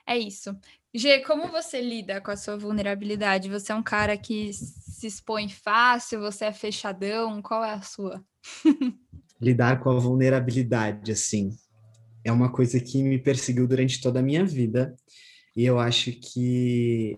é 0.05 0.17
isso. 0.17 0.57
G, 0.97 1.19
como 1.19 1.47
você 1.49 1.79
lida 1.79 2.19
com 2.19 2.31
a 2.31 2.35
sua 2.35 2.57
vulnerabilidade? 2.57 3.49
Você 3.49 3.71
é 3.71 3.75
um 3.75 3.83
cara 3.83 4.17
que 4.17 4.51
se 4.51 5.05
expõe 5.05 5.47
fácil, 5.47 6.19
você 6.19 6.45
é 6.45 6.51
fechadão, 6.51 7.39
qual 7.39 7.63
é 7.63 7.73
a 7.73 7.81
sua? 7.83 8.25
Lidar 9.39 9.79
com 9.79 9.91
a 9.91 9.99
vulnerabilidade, 9.99 11.11
assim, 11.11 11.55
é 12.23 12.31
uma 12.31 12.51
coisa 12.51 12.79
que 12.79 13.03
me 13.03 13.19
perseguiu 13.19 13.67
durante 13.67 14.01
toda 14.01 14.21
a 14.21 14.23
minha 14.23 14.43
vida. 14.43 14.95
E 15.55 15.63
eu 15.63 15.77
acho 15.77 16.11
que 16.13 17.15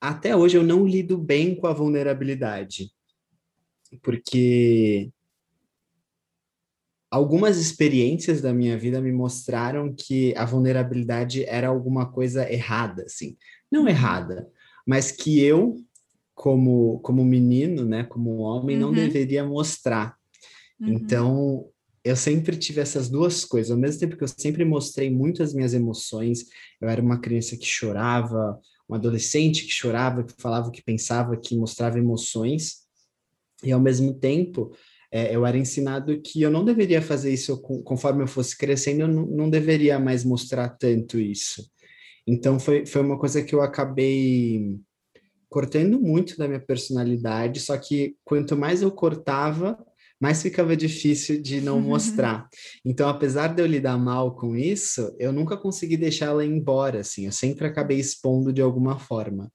até 0.00 0.34
hoje 0.34 0.56
eu 0.56 0.64
não 0.64 0.84
lido 0.84 1.16
bem 1.16 1.54
com 1.54 1.68
a 1.68 1.72
vulnerabilidade. 1.72 2.90
Porque 4.02 5.12
algumas 7.10 7.56
experiências 7.58 8.40
da 8.40 8.52
minha 8.52 8.78
vida 8.78 9.00
me 9.00 9.12
mostraram 9.12 9.94
que 9.94 10.34
a 10.36 10.44
vulnerabilidade 10.44 11.44
era 11.44 11.68
alguma 11.68 12.10
coisa 12.10 12.50
errada, 12.50 13.04
assim. 13.04 13.36
Não 13.70 13.82
uhum. 13.82 13.88
errada, 13.88 14.48
mas 14.86 15.10
que 15.10 15.40
eu, 15.40 15.76
como, 16.34 16.98
como 17.00 17.24
menino, 17.24 17.84
né, 17.84 18.04
como 18.04 18.38
homem, 18.38 18.76
uhum. 18.76 18.82
não 18.82 18.92
deveria 18.92 19.44
mostrar. 19.44 20.16
Uhum. 20.80 20.92
Então, 20.94 21.66
eu 22.04 22.16
sempre 22.16 22.56
tive 22.56 22.80
essas 22.80 23.08
duas 23.08 23.44
coisas. 23.44 23.70
Ao 23.70 23.76
mesmo 23.76 24.00
tempo 24.00 24.16
que 24.16 24.24
eu 24.24 24.28
sempre 24.28 24.64
mostrei 24.64 25.10
muito 25.10 25.42
as 25.42 25.52
minhas 25.52 25.74
emoções, 25.74 26.44
eu 26.80 26.88
era 26.88 27.02
uma 27.02 27.20
criança 27.20 27.56
que 27.56 27.66
chorava, 27.66 28.58
um 28.88 28.94
adolescente 28.94 29.64
que 29.64 29.72
chorava, 29.72 30.24
que 30.24 30.32
falava 30.40 30.68
o 30.68 30.70
que 30.70 30.82
pensava, 30.82 31.36
que 31.36 31.56
mostrava 31.56 31.98
emoções. 31.98 32.86
E 33.62 33.72
ao 33.72 33.80
mesmo 33.80 34.14
tempo, 34.14 34.72
é, 35.10 35.34
eu 35.34 35.46
era 35.46 35.56
ensinado 35.56 36.20
que 36.20 36.42
eu 36.42 36.50
não 36.50 36.64
deveria 36.64 37.00
fazer 37.00 37.32
isso 37.32 37.60
conforme 37.60 38.22
eu 38.22 38.28
fosse 38.28 38.56
crescendo, 38.56 39.02
eu 39.02 39.08
não, 39.08 39.26
não 39.26 39.50
deveria 39.50 39.98
mais 39.98 40.24
mostrar 40.24 40.68
tanto 40.68 41.18
isso. 41.18 41.70
Então 42.26 42.60
foi, 42.60 42.84
foi 42.84 43.00
uma 43.00 43.18
coisa 43.18 43.42
que 43.42 43.54
eu 43.54 43.62
acabei 43.62 44.78
cortando 45.48 45.98
muito 45.98 46.36
da 46.36 46.46
minha 46.46 46.60
personalidade, 46.60 47.60
só 47.60 47.76
que 47.78 48.16
quanto 48.22 48.54
mais 48.54 48.82
eu 48.82 48.90
cortava, 48.90 49.78
mais 50.20 50.42
ficava 50.42 50.76
difícil 50.76 51.40
de 51.40 51.60
não 51.60 51.80
mostrar. 51.80 52.46
Então, 52.84 53.08
apesar 53.08 53.54
de 53.54 53.62
eu 53.62 53.66
lidar 53.66 53.96
mal 53.96 54.36
com 54.36 54.54
isso, 54.54 55.14
eu 55.18 55.32
nunca 55.32 55.56
consegui 55.56 55.96
deixar 55.96 56.26
ela 56.26 56.44
embora, 56.44 57.00
assim, 57.00 57.24
eu 57.24 57.32
sempre 57.32 57.66
acabei 57.66 57.98
expondo 57.98 58.52
de 58.52 58.60
alguma 58.60 58.98
forma, 58.98 59.50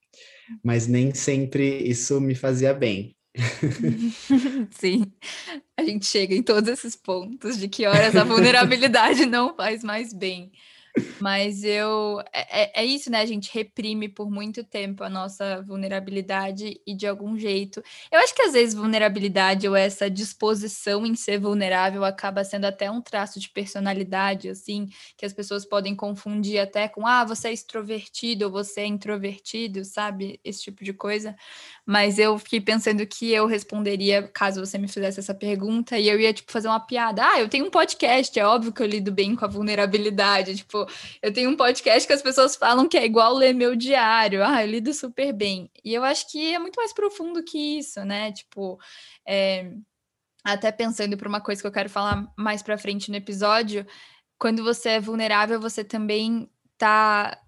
mas 0.64 0.88
nem 0.88 1.14
sempre 1.14 1.78
isso 1.84 2.20
me 2.20 2.34
fazia 2.34 2.74
bem. 2.74 3.16
Sim, 4.72 5.12
a 5.76 5.84
gente 5.84 6.06
chega 6.06 6.36
em 6.36 6.44
todos 6.44 6.70
esses 6.70 6.96
pontos 6.96 7.58
de 7.58 7.68
que 7.68 7.86
horas 7.88 8.16
a 8.16 8.24
vulnerabilidade 8.24 9.26
não 9.26 9.56
faz 9.56 9.84
mais 9.84 10.14
bem. 10.14 10.52
Mas 11.20 11.64
eu. 11.64 12.22
É, 12.32 12.64
é, 12.64 12.84
é, 12.84 12.86
isso, 12.86 13.10
né? 13.10 13.22
A 13.22 13.26
gente 13.26 13.52
reprime 13.52 14.08
por 14.08 14.30
muito 14.30 14.64
tempo 14.64 15.04
a 15.04 15.10
nossa 15.10 15.62
vulnerabilidade 15.64 16.80
e 16.86 16.96
de 16.96 17.08
algum 17.08 17.38
jeito. 17.38 17.82
Eu 18.12 18.20
acho 18.20 18.34
que 18.36 18.42
às 18.44 18.54
vezes 18.54 18.76
vulnerabilidade 18.76 19.68
ou 19.68 19.76
essa 19.76 20.10
disposição 20.10 21.06
em 21.06 21.16
ser 21.16 21.40
vulnerável 21.40 22.04
acaba 22.04 22.44
sendo 22.44 22.66
até 22.66 22.92
um 22.92 23.02
traço 23.02 23.40
de 23.40 23.50
personalidade, 23.50 24.50
assim, 24.50 24.88
que 25.18 25.26
as 25.26 25.34
pessoas 25.34 25.66
podem 25.66 25.96
confundir 25.96 26.60
até 26.60 26.88
com, 26.88 27.08
ah, 27.08 27.26
você 27.26 27.48
é 27.48 27.54
extrovertido 27.54 28.46
ou 28.46 28.52
você 28.52 28.82
é 28.82 28.86
introvertido, 28.86 29.84
sabe? 29.84 30.40
Esse 30.44 30.64
tipo 30.64 30.84
de 30.84 30.94
coisa. 30.94 31.36
Mas 31.86 32.20
eu 32.20 32.38
fiquei 32.38 32.62
pensando 32.62 33.06
que 33.08 33.32
eu 33.32 33.48
responderia 33.48 34.28
caso 34.28 34.64
você 34.64 34.78
me 34.78 34.88
fizesse 34.88 35.20
essa 35.20 35.34
pergunta 35.34 35.98
e 35.98 36.08
eu 36.08 36.20
ia, 36.20 36.34
tipo, 36.34 36.52
fazer 36.52 36.68
uma 36.68 36.80
piada. 36.80 37.24
Ah, 37.26 37.40
eu 37.40 37.50
tenho 37.50 37.66
um 37.66 37.72
podcast, 37.72 38.40
é 38.40 38.46
óbvio 38.46 38.72
que 38.72 38.82
eu 38.82 38.88
lido 38.88 39.12
bem 39.12 39.36
com 39.36 39.46
a 39.46 39.48
vulnerabilidade. 39.48 40.56
Tipo, 40.56 40.83
eu 41.22 41.34
tenho 41.34 41.50
um 41.50 41.58
podcast 41.58 42.08
que 42.08 42.14
as 42.14 42.22
pessoas 42.22 42.56
falam 42.56 42.88
que 42.88 42.98
é 42.98 43.06
igual 43.06 43.34
ler 43.34 43.54
meu 43.54 43.76
diário. 43.76 44.44
Ah, 44.44 44.64
eu 44.64 44.70
lido 44.70 44.94
super 44.94 45.34
bem. 45.34 45.70
E 45.84 45.94
eu 45.94 46.04
acho 46.04 46.30
que 46.32 46.54
é 46.54 46.60
muito 46.60 46.76
mais 46.78 46.94
profundo 46.94 47.44
que 47.44 47.80
isso, 47.80 48.04
né? 48.06 48.32
Tipo, 48.32 48.80
é... 49.28 49.72
até 50.44 50.72
pensando 50.72 51.18
para 51.18 51.30
uma 51.30 51.42
coisa 51.42 51.62
que 51.62 51.68
eu 51.68 51.72
quero 51.72 51.90
falar 51.90 52.32
mais 52.38 52.62
para 52.64 52.78
frente 52.78 53.10
no 53.12 53.18
episódio, 53.18 53.86
quando 54.40 54.64
você 54.64 54.90
é 54.90 55.00
vulnerável, 55.00 55.60
você 55.60 55.84
também 55.84 56.50
tá 56.78 57.40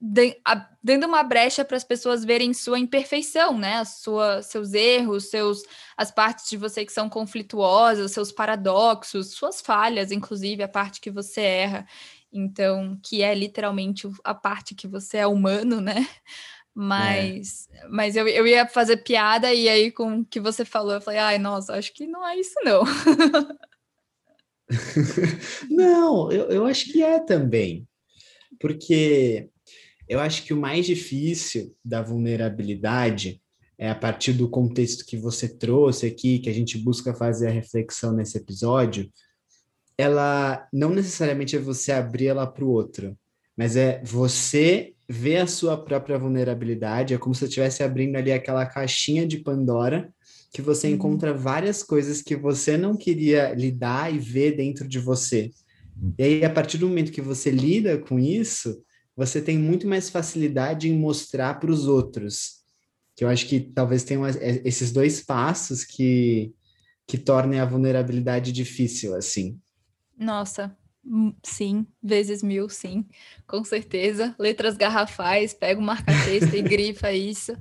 dando 0.00 1.06
uma 1.06 1.22
brecha 1.22 1.62
para 1.62 1.76
as 1.76 1.84
pessoas 1.84 2.24
verem 2.24 2.54
sua 2.54 2.78
imperfeição, 2.78 3.58
né? 3.58 3.74
A 3.74 3.84
sua, 3.84 4.42
seus 4.42 4.72
erros, 4.72 5.28
seus, 5.28 5.62
as 5.96 6.10
partes 6.10 6.48
de 6.48 6.56
você 6.56 6.86
que 6.86 6.92
são 6.92 7.08
conflituosas, 7.08 8.12
seus 8.12 8.32
paradoxos, 8.32 9.32
suas 9.32 9.60
falhas, 9.60 10.10
inclusive 10.10 10.62
a 10.62 10.68
parte 10.68 11.00
que 11.00 11.10
você 11.10 11.42
erra. 11.42 11.86
Então, 12.32 12.98
que 13.02 13.22
é 13.22 13.34
literalmente 13.34 14.08
a 14.24 14.34
parte 14.34 14.74
que 14.74 14.88
você 14.88 15.18
é 15.18 15.26
humano, 15.26 15.80
né? 15.80 15.94
Mas, 16.72 17.68
é. 17.72 17.88
mas 17.88 18.14
eu, 18.14 18.28
eu 18.28 18.46
ia 18.46 18.64
fazer 18.64 18.98
piada 18.98 19.52
e 19.52 19.68
aí 19.68 19.90
com 19.90 20.20
o 20.20 20.24
que 20.24 20.38
você 20.38 20.64
falou, 20.64 20.92
eu 20.92 21.00
falei, 21.00 21.18
ai, 21.18 21.36
nossa, 21.36 21.74
acho 21.74 21.92
que 21.92 22.06
não 22.06 22.26
é 22.26 22.36
isso, 22.36 22.54
não. 22.64 22.84
não, 25.68 26.30
eu, 26.30 26.48
eu 26.48 26.66
acho 26.66 26.90
que 26.92 27.02
é 27.02 27.18
também. 27.18 27.88
Porque 28.60 29.50
eu 30.10 30.18
acho 30.18 30.42
que 30.42 30.52
o 30.52 30.56
mais 30.56 30.86
difícil 30.86 31.72
da 31.84 32.02
vulnerabilidade 32.02 33.40
é 33.78 33.88
a 33.88 33.94
partir 33.94 34.32
do 34.32 34.48
contexto 34.48 35.06
que 35.06 35.16
você 35.16 35.48
trouxe 35.48 36.04
aqui, 36.04 36.40
que 36.40 36.50
a 36.50 36.52
gente 36.52 36.76
busca 36.76 37.14
fazer 37.14 37.46
a 37.46 37.52
reflexão 37.52 38.12
nesse 38.12 38.36
episódio, 38.36 39.08
ela 39.96 40.66
não 40.72 40.90
necessariamente 40.90 41.54
é 41.54 41.60
você 41.60 41.92
abrir 41.92 42.26
ela 42.26 42.44
para 42.44 42.64
o 42.64 42.70
outro, 42.70 43.16
mas 43.56 43.76
é 43.76 44.02
você 44.02 44.94
ver 45.08 45.36
a 45.36 45.46
sua 45.46 45.76
própria 45.76 46.18
vulnerabilidade, 46.18 47.14
é 47.14 47.18
como 47.18 47.32
se 47.32 47.40
você 47.40 47.46
estivesse 47.46 47.84
abrindo 47.84 48.16
ali 48.16 48.32
aquela 48.32 48.66
caixinha 48.66 49.24
de 49.24 49.38
Pandora, 49.38 50.12
que 50.52 50.60
você 50.60 50.88
uhum. 50.88 50.94
encontra 50.94 51.32
várias 51.32 51.84
coisas 51.84 52.20
que 52.20 52.34
você 52.34 52.76
não 52.76 52.96
queria 52.96 53.54
lidar 53.54 54.12
e 54.12 54.18
ver 54.18 54.56
dentro 54.56 54.88
de 54.88 54.98
você. 54.98 55.52
E 56.18 56.22
aí, 56.24 56.44
a 56.44 56.50
partir 56.50 56.78
do 56.78 56.88
momento 56.88 57.12
que 57.12 57.20
você 57.20 57.50
lida 57.52 57.96
com 57.96 58.18
isso, 58.18 58.82
você 59.20 59.42
tem 59.42 59.58
muito 59.58 59.86
mais 59.86 60.08
facilidade 60.08 60.88
em 60.88 60.98
mostrar 60.98 61.60
para 61.60 61.70
os 61.70 61.86
outros. 61.86 62.60
Que 63.14 63.22
eu 63.22 63.28
acho 63.28 63.46
que 63.46 63.60
talvez 63.60 64.02
tenham 64.02 64.26
é, 64.26 64.32
esses 64.64 64.90
dois 64.92 65.20
passos 65.20 65.84
que, 65.84 66.54
que 67.06 67.18
tornem 67.18 67.60
a 67.60 67.66
vulnerabilidade 67.66 68.50
difícil, 68.50 69.14
assim. 69.14 69.60
Nossa, 70.16 70.74
hum, 71.04 71.34
sim, 71.42 71.86
vezes 72.02 72.42
mil, 72.42 72.70
sim, 72.70 73.04
com 73.46 73.62
certeza. 73.62 74.34
Letras 74.38 74.74
garrafais, 74.74 75.52
pega 75.52 75.78
o 75.78 75.84
marca-texto 75.84 76.54
e 76.54 76.62
grifa 76.64 77.12
isso, 77.12 77.54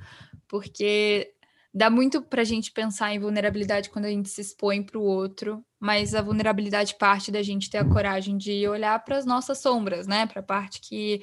porque 0.48 1.34
dá 1.74 1.90
muito 1.90 2.22
para 2.22 2.42
a 2.42 2.46
gente 2.46 2.72
pensar 2.72 3.14
em 3.14 3.20
vulnerabilidade 3.20 3.90
quando 3.90 4.06
a 4.06 4.10
gente 4.10 4.30
se 4.30 4.42
expõe 4.42 4.82
para 4.82 4.98
o 4.98 5.04
outro, 5.04 5.64
mas 5.80 6.16
a 6.16 6.22
vulnerabilidade 6.22 6.96
parte 6.96 7.32
da 7.32 7.44
gente 7.44 7.70
ter 7.70 7.78
a 7.78 7.86
coragem 7.86 8.38
de 8.38 8.68
olhar 8.68 9.04
para 9.04 9.18
as 9.18 9.26
nossas 9.26 9.60
sombras, 9.60 10.08
né? 10.08 10.26
Para 10.26 10.42
a 10.42 10.44
parte 10.44 10.82
que 10.82 11.22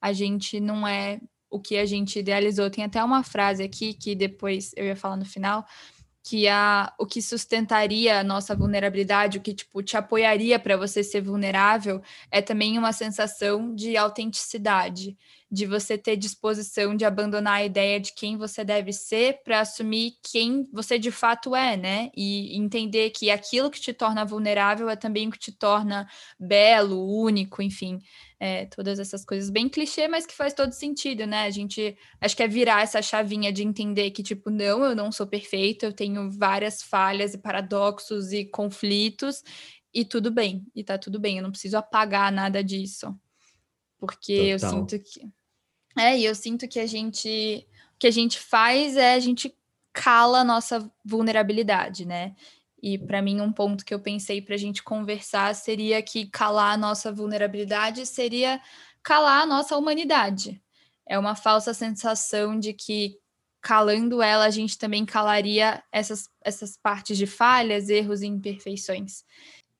a 0.00 0.12
gente 0.12 0.60
não 0.60 0.86
é 0.86 1.20
o 1.50 1.60
que 1.60 1.76
a 1.78 1.86
gente 1.86 2.18
idealizou. 2.18 2.70
Tem 2.70 2.84
até 2.84 3.02
uma 3.02 3.22
frase 3.22 3.62
aqui 3.62 3.94
que 3.94 4.14
depois 4.14 4.72
eu 4.76 4.84
ia 4.84 4.96
falar 4.96 5.16
no 5.16 5.24
final, 5.24 5.64
que 6.22 6.48
a, 6.48 6.92
o 6.98 7.06
que 7.06 7.22
sustentaria 7.22 8.18
a 8.18 8.24
nossa 8.24 8.54
vulnerabilidade, 8.54 9.38
o 9.38 9.40
que 9.40 9.54
tipo 9.54 9.80
te 9.80 9.96
apoiaria 9.96 10.58
para 10.58 10.76
você 10.76 11.02
ser 11.04 11.20
vulnerável, 11.20 12.02
é 12.32 12.42
também 12.42 12.76
uma 12.76 12.92
sensação 12.92 13.72
de 13.72 13.96
autenticidade, 13.96 15.16
de 15.50 15.64
você 15.66 15.96
ter 15.96 16.16
disposição 16.16 16.96
de 16.96 17.04
abandonar 17.04 17.54
a 17.54 17.64
ideia 17.64 18.00
de 18.00 18.12
quem 18.14 18.36
você 18.36 18.64
deve 18.64 18.92
ser 18.92 19.42
para 19.44 19.60
assumir 19.60 20.14
quem 20.22 20.68
você 20.72 20.98
de 20.98 21.10
fato 21.10 21.54
é, 21.54 21.76
né? 21.76 22.10
E 22.16 22.56
entender 22.58 23.10
que 23.10 23.30
aquilo 23.30 23.70
que 23.70 23.80
te 23.80 23.92
torna 23.92 24.24
vulnerável 24.24 24.90
é 24.90 24.96
também 24.96 25.28
o 25.28 25.30
que 25.30 25.38
te 25.38 25.52
torna 25.52 26.08
belo, 26.38 27.06
único, 27.08 27.62
enfim. 27.62 27.98
é, 28.38 28.66
todas 28.66 28.98
essas 28.98 29.24
coisas 29.24 29.48
bem 29.50 29.68
clichê, 29.68 30.08
mas 30.08 30.26
que 30.26 30.34
faz 30.34 30.52
todo 30.52 30.72
sentido, 30.72 31.26
né? 31.26 31.44
A 31.44 31.50
gente 31.50 31.96
acho 32.20 32.36
que 32.36 32.42
é 32.42 32.48
virar 32.48 32.82
essa 32.82 33.00
chavinha 33.00 33.52
de 33.52 33.62
entender 33.62 34.10
que, 34.10 34.22
tipo, 34.22 34.50
não, 34.50 34.84
eu 34.84 34.94
não 34.94 35.10
sou 35.10 35.26
perfeito, 35.26 35.84
eu 35.86 35.92
tenho 35.92 36.30
várias 36.30 36.82
falhas 36.82 37.34
e 37.34 37.38
paradoxos 37.38 38.32
e 38.32 38.44
conflitos, 38.44 39.42
e 39.92 40.04
tudo 40.04 40.30
bem, 40.30 40.66
e 40.74 40.84
tá 40.84 40.98
tudo 40.98 41.18
bem, 41.18 41.38
eu 41.38 41.42
não 41.42 41.50
preciso 41.50 41.78
apagar 41.78 42.30
nada 42.30 42.62
disso. 42.62 43.18
Porque 43.98 44.34
Total. 44.36 44.48
eu 44.48 44.58
sinto 44.58 44.98
que. 45.00 45.30
É, 45.96 46.18
e 46.18 46.24
eu 46.24 46.34
sinto 46.34 46.68
que 46.68 46.78
a 46.78 46.86
gente. 46.86 47.66
O 47.94 47.98
que 47.98 48.06
a 48.06 48.10
gente 48.10 48.38
faz 48.38 48.96
é 48.96 49.14
a 49.14 49.20
gente 49.20 49.56
cala 49.92 50.40
a 50.40 50.44
nossa 50.44 50.90
vulnerabilidade, 51.04 52.04
né? 52.04 52.34
E 52.82 52.98
para 52.98 53.22
mim, 53.22 53.40
um 53.40 53.50
ponto 53.50 53.84
que 53.84 53.94
eu 53.94 53.98
pensei 53.98 54.42
para 54.42 54.54
a 54.54 54.58
gente 54.58 54.82
conversar 54.82 55.54
seria 55.54 56.02
que 56.02 56.26
calar 56.26 56.74
a 56.74 56.76
nossa 56.76 57.10
vulnerabilidade 57.10 58.04
seria 58.04 58.60
calar 59.02 59.42
a 59.42 59.46
nossa 59.46 59.76
humanidade. 59.76 60.62
É 61.08 61.18
uma 61.18 61.34
falsa 61.34 61.72
sensação 61.72 62.58
de 62.58 62.74
que 62.74 63.18
calando 63.62 64.22
ela, 64.22 64.44
a 64.44 64.50
gente 64.50 64.78
também 64.78 65.04
calaria 65.04 65.82
essas, 65.90 66.28
essas 66.44 66.76
partes 66.76 67.18
de 67.18 67.26
falhas, 67.26 67.88
erros 67.88 68.22
e 68.22 68.26
imperfeições. 68.26 69.24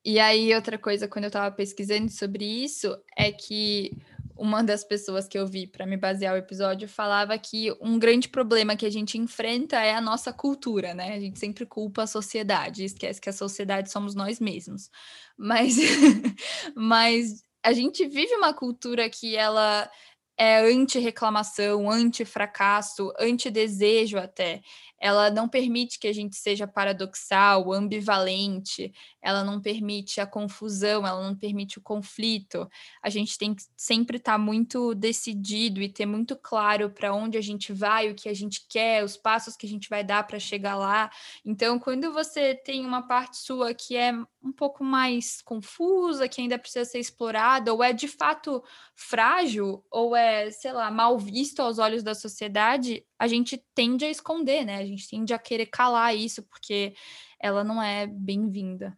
E 0.03 0.19
aí, 0.19 0.53
outra 0.53 0.77
coisa, 0.77 1.07
quando 1.07 1.25
eu 1.25 1.29
estava 1.29 1.53
pesquisando 1.55 2.09
sobre 2.09 2.43
isso, 2.43 2.97
é 3.15 3.31
que 3.31 3.91
uma 4.37 4.63
das 4.63 4.83
pessoas 4.83 5.27
que 5.27 5.37
eu 5.37 5.45
vi 5.47 5.67
para 5.67 5.85
me 5.85 5.97
basear 5.97 6.33
o 6.33 6.37
episódio 6.37 6.87
falava 6.87 7.37
que 7.37 7.71
um 7.81 7.97
grande 7.99 8.29
problema 8.29 8.75
que 8.75 8.85
a 8.85 8.89
gente 8.89 9.17
enfrenta 9.17 9.77
é 9.77 9.93
a 9.93 10.01
nossa 10.01 10.31
cultura, 10.31 10.93
né? 10.93 11.13
A 11.15 11.19
gente 11.19 11.39
sempre 11.39 11.65
culpa 11.65 12.03
a 12.03 12.07
sociedade, 12.07 12.83
esquece 12.83 13.19
que 13.19 13.29
a 13.29 13.33
sociedade 13.33 13.91
somos 13.91 14.15
nós 14.15 14.39
mesmos. 14.39 14.89
Mas, 15.37 15.75
mas 16.75 17.43
a 17.63 17.73
gente 17.73 18.07
vive 18.07 18.33
uma 18.35 18.53
cultura 18.53 19.09
que 19.09 19.35
ela 19.35 19.89
é 20.37 20.59
anti-reclamação, 20.59 21.89
anti-fracasso, 21.89 23.11
anti-desejo 23.19 24.17
até 24.17 24.61
ela 24.99 25.29
não 25.29 25.47
permite 25.47 25.99
que 25.99 26.07
a 26.07 26.13
gente 26.13 26.35
seja 26.35 26.67
paradoxal, 26.67 27.71
ambivalente, 27.71 28.91
ela 29.21 29.43
não 29.43 29.61
permite 29.61 30.19
a 30.19 30.25
confusão, 30.25 31.05
ela 31.05 31.23
não 31.23 31.35
permite 31.35 31.77
o 31.77 31.81
conflito. 31.81 32.67
A 33.01 33.09
gente 33.09 33.37
tem 33.37 33.53
que 33.53 33.63
sempre 33.75 34.17
estar 34.17 34.33
tá 34.33 34.37
muito 34.37 34.95
decidido 34.95 35.81
e 35.81 35.89
ter 35.89 36.05
muito 36.05 36.35
claro 36.35 36.89
para 36.89 37.13
onde 37.13 37.37
a 37.37 37.41
gente 37.41 37.71
vai, 37.71 38.09
o 38.09 38.15
que 38.15 38.27
a 38.27 38.33
gente 38.33 38.65
quer, 38.67 39.03
os 39.03 39.15
passos 39.15 39.55
que 39.55 39.67
a 39.67 39.69
gente 39.69 39.87
vai 39.89 40.03
dar 40.03 40.25
para 40.25 40.39
chegar 40.39 40.75
lá. 40.75 41.11
Então, 41.45 41.77
quando 41.77 42.11
você 42.11 42.55
tem 42.55 42.83
uma 42.85 43.03
parte 43.03 43.37
sua 43.37 43.73
que 43.73 43.95
é 43.95 44.13
um 44.43 44.51
pouco 44.51 44.83
mais 44.83 45.41
confusa, 45.41 46.27
que 46.27 46.41
ainda 46.41 46.57
precisa 46.57 46.85
ser 46.85 46.99
explorada, 46.99 47.73
ou 47.73 47.83
é 47.83 47.93
de 47.93 48.07
fato 48.07 48.63
frágil, 48.95 49.83
ou 49.91 50.15
é, 50.15 50.26
sei 50.51 50.73
lá, 50.73 50.89
mal 50.91 51.17
visto 51.17 51.59
aos 51.61 51.79
olhos 51.79 52.03
da 52.03 52.15
sociedade, 52.15 53.05
a 53.19 53.27
gente 53.27 53.63
tende 53.75 54.05
a 54.05 54.09
esconder, 54.09 54.65
né? 54.65 54.77
A 54.77 54.85
gente 54.85 55.09
tende 55.09 55.33
a 55.33 55.39
querer 55.39 55.67
calar 55.67 56.15
isso, 56.15 56.43
porque 56.43 56.93
ela 57.41 57.63
não 57.63 57.81
é 57.81 58.07
bem-vinda. 58.07 58.97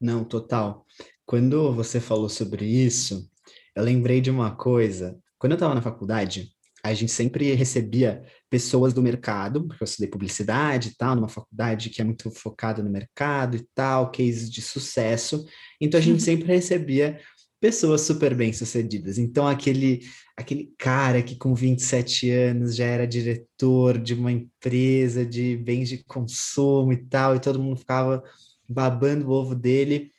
Não, 0.00 0.24
total. 0.24 0.84
Quando 1.26 1.72
você 1.72 2.00
falou 2.00 2.28
sobre 2.28 2.64
isso, 2.64 3.30
eu 3.74 3.82
lembrei 3.82 4.20
de 4.20 4.30
uma 4.30 4.54
coisa. 4.54 5.18
Quando 5.38 5.52
eu 5.52 5.56
estava 5.56 5.74
na 5.74 5.82
faculdade, 5.82 6.54
a 6.84 6.92
gente 6.92 7.12
sempre 7.12 7.54
recebia 7.54 8.22
pessoas 8.50 8.92
do 8.92 9.00
mercado, 9.00 9.66
porque 9.66 9.82
eu 9.82 9.86
estudei 9.86 10.08
publicidade 10.08 10.90
e 10.90 10.94
tal, 10.94 11.16
numa 11.16 11.28
faculdade 11.28 11.88
que 11.88 12.02
é 12.02 12.04
muito 12.04 12.30
focada 12.30 12.82
no 12.82 12.90
mercado 12.90 13.56
e 13.56 13.66
tal, 13.74 14.12
cases 14.12 14.50
de 14.50 14.60
sucesso. 14.60 15.46
Então 15.80 15.98
a 15.98 16.02
gente 16.02 16.20
sempre 16.22 16.46
recebia 16.46 17.18
pessoas 17.64 18.02
super 18.02 18.34
bem-sucedidas. 18.34 19.16
Então, 19.16 19.48
aquele, 19.48 20.02
aquele 20.36 20.74
cara 20.76 21.22
que 21.22 21.34
com 21.34 21.54
27 21.54 22.30
anos 22.30 22.76
já 22.76 22.84
era 22.84 23.06
diretor 23.06 23.96
de 23.96 24.12
uma 24.12 24.30
empresa 24.30 25.24
de 25.24 25.56
bens 25.56 25.88
de 25.88 26.04
consumo 26.04 26.92
e 26.92 26.98
tal, 27.06 27.34
e 27.34 27.40
todo 27.40 27.62
mundo 27.62 27.78
ficava 27.78 28.22
babando 28.68 29.26
o 29.26 29.30
ovo 29.30 29.54
dele, 29.54 30.10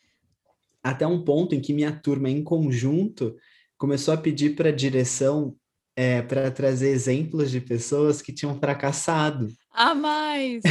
até 0.81 1.05
um 1.05 1.23
ponto 1.23 1.53
em 1.53 1.61
que 1.61 1.71
minha 1.71 1.91
turma, 1.91 2.31
em 2.31 2.43
conjunto, 2.43 3.35
começou 3.77 4.15
a 4.15 4.17
pedir 4.17 4.55
para 4.55 4.69
a 4.69 4.75
direção 4.75 5.55
é, 5.95 6.23
para 6.23 6.49
trazer 6.49 6.89
exemplos 6.89 7.51
de 7.51 7.61
pessoas 7.61 8.23
que 8.23 8.33
tinham 8.33 8.57
fracassado. 8.57 9.49
A 9.71 9.93
mais! 9.93 10.63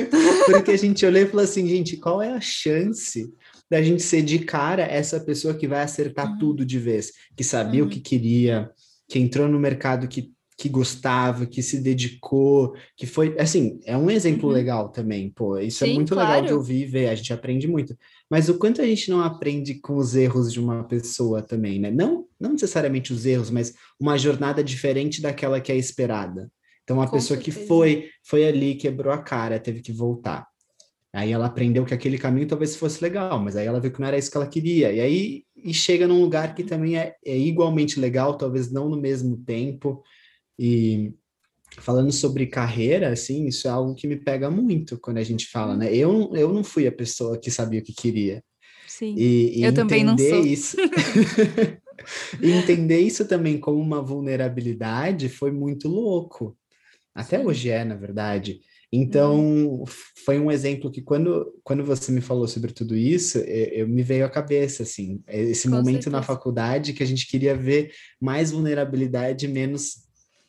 Porque 0.46 0.70
a 0.70 0.78
gente 0.78 1.04
olhou 1.04 1.24
e 1.24 1.26
falou 1.26 1.44
assim, 1.44 1.68
gente, 1.68 1.98
qual 1.98 2.22
é 2.22 2.32
a 2.32 2.40
chance 2.40 3.30
da 3.72 3.80
gente 3.80 4.02
ser 4.02 4.20
de 4.20 4.40
cara 4.40 4.82
essa 4.82 5.18
pessoa 5.18 5.54
que 5.54 5.66
vai 5.66 5.80
acertar 5.80 6.30
uhum. 6.30 6.38
tudo 6.38 6.62
de 6.62 6.78
vez, 6.78 7.10
que 7.34 7.42
sabia 7.42 7.80
uhum. 7.80 7.88
o 7.88 7.90
que 7.90 8.00
queria, 8.00 8.70
que 9.08 9.18
entrou 9.18 9.48
no 9.48 9.58
mercado 9.58 10.06
que, 10.06 10.30
que 10.58 10.68
gostava, 10.68 11.46
que 11.46 11.62
se 11.62 11.80
dedicou, 11.80 12.74
que 12.94 13.06
foi, 13.06 13.34
assim, 13.38 13.80
é 13.86 13.96
um 13.96 14.10
exemplo 14.10 14.50
uhum. 14.50 14.54
legal 14.54 14.90
também, 14.90 15.30
pô, 15.30 15.58
isso 15.58 15.84
é 15.84 15.86
Sim, 15.86 15.92
é 15.92 15.96
muito 15.96 16.12
claro. 16.12 16.28
legal 16.28 16.46
de 16.46 16.52
ouvir 16.52 16.82
e 16.82 16.84
ver, 16.84 17.08
a 17.08 17.14
gente 17.14 17.32
aprende 17.32 17.66
muito. 17.66 17.96
Mas 18.28 18.50
o 18.50 18.58
quanto 18.58 18.82
a 18.82 18.84
gente 18.84 19.10
não 19.10 19.22
aprende 19.22 19.76
com 19.76 19.96
os 19.96 20.14
erros 20.14 20.52
de 20.52 20.60
uma 20.60 20.84
pessoa 20.84 21.40
também, 21.40 21.80
né? 21.80 21.90
Não, 21.90 22.26
não 22.38 22.52
necessariamente 22.52 23.10
os 23.10 23.24
erros, 23.24 23.50
mas 23.50 23.72
uma 23.98 24.18
jornada 24.18 24.62
diferente 24.62 25.22
daquela 25.22 25.62
que 25.62 25.72
é 25.72 25.76
esperada. 25.78 26.52
Então, 26.84 26.98
com 26.98 27.04
pessoa 27.04 27.38
certeza. 27.38 27.58
que 27.58 27.66
foi, 27.66 28.10
foi 28.22 28.44
ali, 28.44 28.74
quebrou 28.74 29.14
a 29.14 29.18
cara, 29.22 29.58
teve 29.58 29.80
que 29.80 29.92
voltar. 29.92 30.51
Aí 31.14 31.30
ela 31.30 31.46
aprendeu 31.46 31.84
que 31.84 31.92
aquele 31.92 32.16
caminho 32.16 32.46
talvez 32.46 32.74
fosse 32.74 33.02
legal, 33.02 33.38
mas 33.38 33.54
aí 33.54 33.66
ela 33.66 33.80
viu 33.80 33.92
que 33.92 34.00
não 34.00 34.08
era 34.08 34.16
isso 34.16 34.30
que 34.30 34.36
ela 34.36 34.46
queria. 34.46 34.90
E 34.92 35.00
aí 35.00 35.44
e 35.54 35.72
chega 35.72 36.08
num 36.08 36.20
lugar 36.20 36.54
que 36.54 36.64
também 36.64 36.98
é, 36.98 37.14
é 37.24 37.36
igualmente 37.36 38.00
legal, 38.00 38.36
talvez 38.36 38.72
não 38.72 38.88
no 38.88 39.00
mesmo 39.00 39.36
tempo. 39.36 40.02
E 40.58 41.12
falando 41.78 42.10
sobre 42.10 42.46
carreira, 42.46 43.10
assim, 43.10 43.46
isso 43.46 43.68
é 43.68 43.70
algo 43.70 43.94
que 43.94 44.06
me 44.06 44.16
pega 44.16 44.50
muito 44.50 44.98
quando 44.98 45.18
a 45.18 45.22
gente 45.22 45.48
fala, 45.48 45.76
né? 45.76 45.94
Eu, 45.94 46.30
eu 46.34 46.52
não 46.52 46.64
fui 46.64 46.86
a 46.86 46.92
pessoa 46.92 47.38
que 47.38 47.50
sabia 47.50 47.80
o 47.80 47.84
que 47.84 47.92
queria. 47.92 48.42
Sim. 48.86 49.14
E, 49.16 49.60
e 49.60 49.64
eu 49.64 49.72
também 49.72 50.02
não 50.02 50.16
sou. 50.18 50.44
Isso... 50.44 50.76
e 52.42 52.50
entender 52.50 53.00
isso 53.00 53.26
também 53.26 53.58
como 53.58 53.78
uma 53.78 54.02
vulnerabilidade 54.02 55.28
foi 55.28 55.50
muito 55.50 55.88
louco. 55.88 56.56
Até 57.14 57.38
hoje 57.38 57.70
é, 57.70 57.84
na 57.84 57.94
verdade. 57.94 58.60
Então, 58.92 59.40
uhum. 59.40 59.84
foi 60.24 60.38
um 60.38 60.50
exemplo 60.50 60.90
que 60.90 61.00
quando, 61.00 61.58
quando 61.64 61.82
você 61.82 62.12
me 62.12 62.20
falou 62.20 62.46
sobre 62.46 62.72
tudo 62.72 62.94
isso, 62.94 63.38
eu, 63.38 63.66
eu 63.68 63.88
me 63.88 64.02
veio 64.02 64.26
à 64.26 64.28
cabeça, 64.28 64.82
assim, 64.82 65.22
esse 65.26 65.66
Com 65.66 65.76
momento 65.76 66.04
certeza. 66.04 66.10
na 66.10 66.22
faculdade 66.22 66.92
que 66.92 67.02
a 67.02 67.06
gente 67.06 67.26
queria 67.26 67.56
ver 67.56 67.90
mais 68.20 68.50
vulnerabilidade, 68.50 69.48
menos 69.48 70.02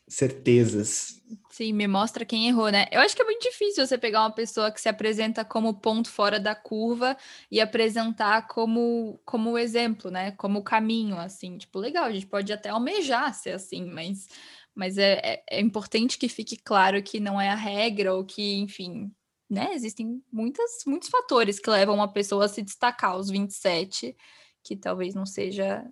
certezas. 0.06 1.22
Sim, 1.48 1.72
me 1.72 1.88
mostra 1.88 2.24
quem 2.24 2.46
errou, 2.48 2.68
né? 2.68 2.86
Eu 2.92 3.00
acho 3.00 3.16
que 3.16 3.22
é 3.22 3.24
muito 3.24 3.42
difícil 3.42 3.86
você 3.86 3.96
pegar 3.96 4.20
uma 4.20 4.30
pessoa 4.30 4.70
que 4.70 4.80
se 4.80 4.88
apresenta 4.88 5.44
como 5.44 5.72
ponto 5.72 6.10
fora 6.10 6.38
da 6.38 6.54
curva 6.54 7.16
e 7.50 7.60
apresentar 7.60 8.46
como 8.46 9.18
como 9.24 9.56
exemplo, 9.56 10.10
né? 10.10 10.32
Como 10.32 10.62
caminho, 10.62 11.16
assim. 11.16 11.56
Tipo, 11.56 11.78
legal, 11.78 12.04
a 12.04 12.12
gente 12.12 12.26
pode 12.26 12.52
até 12.52 12.68
almejar 12.68 13.32
ser 13.34 13.52
assim, 13.52 13.86
mas 13.86 14.28
mas 14.74 14.98
é, 14.98 15.20
é, 15.22 15.44
é, 15.50 15.60
importante 15.60 16.18
que 16.18 16.28
fique 16.28 16.56
claro 16.56 17.02
que 17.02 17.20
não 17.20 17.40
é 17.40 17.48
a 17.48 17.54
regra 17.54 18.14
ou 18.14 18.24
que, 18.24 18.56
enfim, 18.56 19.12
né? 19.48 19.72
Existem 19.74 20.22
muitas, 20.32 20.82
muitos 20.86 21.08
fatores 21.08 21.60
que 21.60 21.70
levam 21.70 21.94
uma 21.94 22.12
pessoa 22.12 22.46
a 22.46 22.48
se 22.48 22.62
destacar 22.62 23.12
aos 23.12 23.30
27, 23.30 24.16
que 24.62 24.76
talvez 24.76 25.14
não 25.14 25.24
seja 25.24 25.84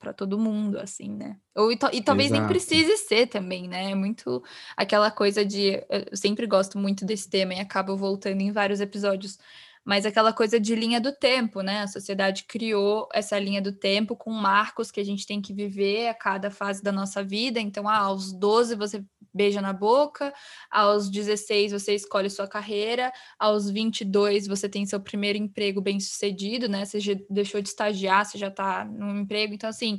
para 0.00 0.14
todo 0.14 0.38
mundo, 0.38 0.78
assim, 0.78 1.14
né? 1.14 1.36
Ou, 1.54 1.70
e, 1.70 1.78
e 1.92 2.02
talvez 2.02 2.30
Exato. 2.30 2.40
nem 2.40 2.48
precise 2.48 2.96
ser 2.96 3.26
também, 3.26 3.68
né? 3.68 3.90
É 3.90 3.94
muito 3.94 4.42
aquela 4.76 5.10
coisa 5.10 5.44
de. 5.44 5.84
Eu 6.10 6.16
sempre 6.16 6.46
gosto 6.46 6.78
muito 6.78 7.04
desse 7.04 7.28
tema 7.28 7.54
e 7.54 7.60
acabo 7.60 7.96
voltando 7.96 8.40
em 8.40 8.50
vários 8.50 8.80
episódios 8.80 9.38
mas 9.90 10.06
aquela 10.06 10.32
coisa 10.32 10.60
de 10.60 10.72
linha 10.76 11.00
do 11.00 11.10
tempo, 11.10 11.62
né? 11.62 11.80
A 11.80 11.88
sociedade 11.88 12.44
criou 12.44 13.08
essa 13.12 13.36
linha 13.40 13.60
do 13.60 13.72
tempo 13.72 14.14
com 14.14 14.30
marcos 14.30 14.88
que 14.88 15.00
a 15.00 15.04
gente 15.04 15.26
tem 15.26 15.42
que 15.42 15.52
viver 15.52 16.06
a 16.06 16.14
cada 16.14 16.48
fase 16.48 16.80
da 16.80 16.92
nossa 16.92 17.24
vida. 17.24 17.58
Então, 17.58 17.88
ah, 17.88 17.98
aos 17.98 18.32
12 18.32 18.76
você 18.76 19.04
beija 19.34 19.60
na 19.60 19.72
boca, 19.72 20.32
aos 20.70 21.10
16 21.10 21.72
você 21.72 21.92
escolhe 21.92 22.30
sua 22.30 22.46
carreira, 22.46 23.12
aos 23.36 23.68
22 23.68 24.46
você 24.46 24.68
tem 24.68 24.86
seu 24.86 25.00
primeiro 25.00 25.36
emprego 25.36 25.80
bem 25.80 25.98
sucedido, 25.98 26.68
né? 26.68 26.84
Você 26.84 27.00
já 27.00 27.14
deixou 27.28 27.60
de 27.60 27.68
estagiar, 27.68 28.24
você 28.24 28.38
já 28.38 28.46
está 28.46 28.84
no 28.84 29.18
emprego. 29.18 29.54
Então, 29.54 29.68
assim, 29.68 29.98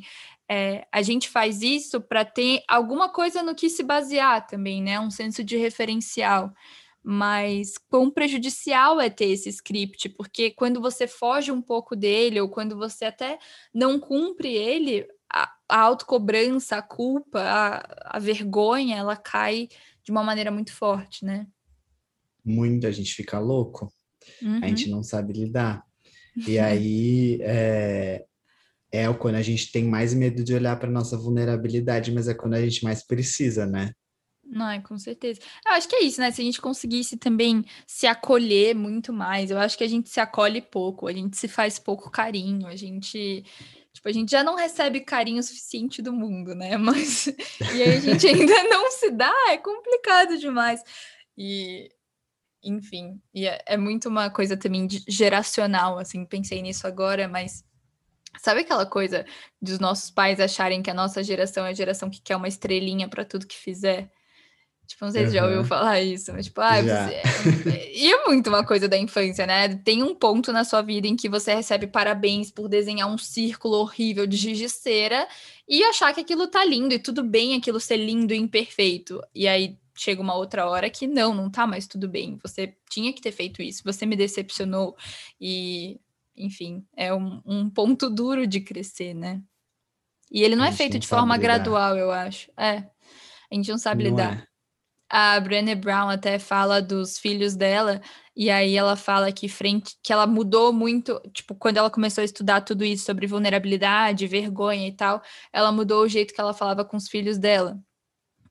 é, 0.50 0.88
a 0.90 1.02
gente 1.02 1.28
faz 1.28 1.62
isso 1.62 2.00
para 2.00 2.24
ter 2.24 2.64
alguma 2.66 3.10
coisa 3.10 3.44
no 3.44 3.54
que 3.54 3.70
se 3.70 3.84
basear 3.84 4.48
também, 4.48 4.82
né? 4.82 4.98
Um 5.02 5.12
senso 5.12 5.44
de 5.44 5.58
referencial 5.58 6.54
mas 7.04 7.78
quão 7.90 8.12
prejudicial 8.12 9.00
é 9.02 9.10
ter 9.10 9.26
esse 9.26 9.50
script, 9.50 10.10
porque 10.10 10.52
quando 10.52 10.80
você 10.80 11.08
foge 11.08 11.52
um 11.52 11.62
pouco 11.62 11.96
dele, 11.96 12.40
ou 12.40 12.50
quando 12.50 12.78
você 12.78 13.06
até 13.06 13.40
não 13.74 14.00
cumpre 14.00 14.54
ele, 14.54 15.08
a, 15.34 15.52
a 15.68 15.80
autocobrança, 15.80 16.78
a 16.78 16.82
culpa, 16.82 17.40
a, 17.40 18.18
a 18.18 18.20
vergonha, 18.20 18.98
ela 18.98 19.16
cai 19.16 19.68
de 20.04 20.12
uma 20.12 20.24
maneira 20.24 20.52
muito 20.52 20.74
forte, 20.74 21.26
né? 21.26 21.48
Muita 22.44 22.92
gente 22.92 23.14
fica 23.14 23.40
louco, 23.40 23.92
uhum. 24.42 24.60
a 24.64 24.68
gente 24.68 24.86
uhum. 24.86 24.98
não 24.98 25.04
sabe 25.04 25.34
lidar. 25.34 25.84
E 26.48 26.58
aí, 26.58 27.40
é, 27.42 28.26
é 28.90 29.14
quando 29.14 29.36
a 29.36 29.42
gente 29.42 29.70
tem 29.70 29.84
mais 29.84 30.14
medo 30.14 30.46
de 30.46 30.54
olhar 30.54 30.80
para 30.80 30.90
nossa 30.90 31.18
vulnerabilidade, 31.18 32.10
mas 32.10 32.30
é 32.30 32.34
quando 32.34 32.54
a 32.54 32.62
gente 32.62 32.86
mais 32.86 33.06
precisa, 33.06 33.66
né? 33.66 33.92
Não, 34.52 34.70
é, 34.70 34.82
com 34.82 34.98
certeza. 34.98 35.40
Eu 35.66 35.72
acho 35.72 35.88
que 35.88 35.96
é 35.96 36.04
isso, 36.04 36.20
né? 36.20 36.30
Se 36.30 36.42
a 36.42 36.44
gente 36.44 36.60
conseguisse 36.60 37.16
também 37.16 37.64
se 37.88 38.06
acolher 38.06 38.76
muito 38.76 39.14
mais, 39.14 39.50
eu 39.50 39.58
acho 39.58 39.78
que 39.78 39.84
a 39.84 39.88
gente 39.88 40.10
se 40.10 40.20
acolhe 40.20 40.62
pouco, 40.62 41.08
a 41.08 41.14
gente 41.14 41.38
se 41.38 41.48
faz 41.48 41.80
pouco 41.80 42.12
carinho, 42.12 42.68
a 42.68 42.76
gente. 42.76 43.46
Tipo, 43.94 44.10
a 44.10 44.12
gente 44.12 44.30
já 44.32 44.44
não 44.44 44.56
recebe 44.56 45.02
carinho 45.02 45.42
suficiente 45.42 46.02
do 46.02 46.12
mundo, 46.12 46.54
né? 46.54 46.76
Mas. 46.78 47.28
E 47.28 47.82
aí 47.82 47.96
a 47.96 48.00
gente 48.02 48.28
ainda 48.28 48.64
não 48.66 48.92
se 48.92 49.10
dá, 49.12 49.34
é 49.50 49.58
complicado 49.58 50.38
demais. 50.38 50.84
E. 51.38 51.90
Enfim, 52.64 53.20
e 53.34 53.48
é, 53.48 53.60
é 53.66 53.78
muito 53.78 54.08
uma 54.08 54.30
coisa 54.30 54.56
também 54.56 54.88
geracional, 55.08 55.98
assim, 55.98 56.24
pensei 56.26 56.62
nisso 56.62 56.86
agora, 56.86 57.28
mas 57.28 57.64
Sabe 58.40 58.62
aquela 58.62 58.86
coisa 58.86 59.26
dos 59.62 59.80
nossos 59.80 60.10
pais 60.10 60.40
acharem 60.40 60.82
que 60.82 60.90
a 60.90 60.94
nossa 60.94 61.24
geração 61.24 61.66
é 61.66 61.70
a 61.70 61.74
geração 61.74 62.10
que 62.10 62.22
quer 62.22 62.36
uma 62.36 62.48
estrelinha 62.48 63.10
para 63.10 63.26
tudo 63.26 63.48
que 63.48 63.58
fizer? 63.58 64.12
Tipo, 64.88 65.06
não 65.06 65.12
sei 65.12 65.22
se 65.22 65.28
uhum. 65.28 65.34
já 65.34 65.46
ouviu 65.46 65.63
falar 65.63 66.02
isso, 66.02 66.34
mas 66.34 66.46
tipo, 66.46 66.60
ah, 66.60 66.82
você... 66.82 67.22
e 67.96 68.12
é 68.12 68.26
muito 68.26 68.48
uma 68.48 68.65
coisa 68.65 68.88
da 68.89 68.98
infância, 68.98 69.48
né? 69.48 69.70
Tem 69.70 70.04
um 70.04 70.13
ponto 70.13 70.52
na 70.52 70.63
sua 70.63 70.82
vida 70.82 71.08
em 71.08 71.15
que 71.15 71.30
você 71.30 71.54
recebe 71.54 71.88
parabéns 71.88 72.52
por 72.52 72.67
desenhar 72.67 73.10
um 73.10 73.17
círculo 73.17 73.78
horrível 73.78 74.28
de 74.28 74.36
giz 74.36 74.58
de 74.58 74.67
cera 74.67 75.28
e 75.67 75.84
achar 75.84 76.13
que 76.13 76.22
aquilo 76.22 76.48
tá 76.48 76.65
lindo 76.65 76.94
e 76.94 77.00
tudo 77.00 77.24
bem 77.24 77.56
aquilo 77.56 77.80
ser 77.80 77.98
lindo 77.98 78.34
e 78.34 78.38
imperfeito. 78.38 79.22
E 79.34 79.48
aí 79.48 79.78
chega 79.96 80.22
uma 80.22 80.36
outra 80.36 80.70
hora 80.70 80.89
que 80.89 81.08
não, 81.08 81.34
não 81.34 81.50
tá 81.50 81.65
mais 81.65 81.88
tudo 81.88 82.10
bem. 82.10 82.38
Você 82.44 82.76
tinha 82.89 83.13
que 83.13 83.22
ter 83.22 83.32
feito 83.32 83.62
isso, 83.62 83.84
você 83.86 84.06
me 84.06 84.15
decepcionou 84.15 84.96
e 85.39 86.00
enfim, 86.36 86.86
é 86.96 87.13
um, 87.13 87.41
um 87.46 87.70
ponto 87.70 88.10
duro 88.10 88.48
de 88.48 88.62
crescer, 88.62 89.13
né? 89.13 89.41
E 90.32 90.44
ele 90.44 90.56
não 90.56 90.63
é 90.63 90.72
feito 90.72 90.98
de 90.98 91.08
forma 91.08 91.36
lidar. 91.36 91.60
gradual, 91.60 91.98
eu 91.98 92.10
acho. 92.10 92.50
É. 92.58 92.86
A 93.52 93.56
gente 93.56 93.70
não 93.70 93.78
sabe 93.78 94.04
não 94.04 94.12
lidar. 94.12 94.39
É. 94.39 94.51
A 95.13 95.38
Brené 95.41 95.76
Brown 95.76 96.10
até 96.10 96.39
fala 96.39 96.82
dos 96.82 97.19
filhos 97.19 97.54
dela, 97.54 98.02
e 98.36 98.50
aí 98.50 98.76
ela 98.78 98.95
fala 98.95 99.32
que 99.32 99.50
frente 99.50 99.97
que 100.02 100.13
ela 100.13 100.26
mudou 100.26 100.71
muito, 100.71 101.19
tipo, 101.34 101.54
quando 101.54 101.78
ela 101.78 101.89
começou 101.89 102.21
a 102.21 102.26
estudar 102.26 102.62
tudo 102.62 102.86
isso 102.86 103.04
sobre 103.06 103.28
vulnerabilidade, 103.28 104.26
vergonha 104.26 104.88
e 104.88 104.95
tal, 104.95 105.21
ela 105.52 105.69
mudou 105.71 106.04
o 106.04 106.08
jeito 106.08 106.34
que 106.34 106.39
ela 106.39 106.54
falava 106.54 106.86
com 106.86 106.95
os 106.95 107.10
filhos 107.10 107.38
dela. 107.38 107.78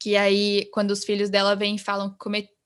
Que 0.00 0.16
aí, 0.16 0.68
quando 0.72 0.90
os 0.92 1.04
filhos 1.04 1.30
dela 1.30 1.56
vêm 1.56 1.76
e 1.76 1.78
falam 1.78 2.10
que 2.10 2.18
cometeram 2.18 2.59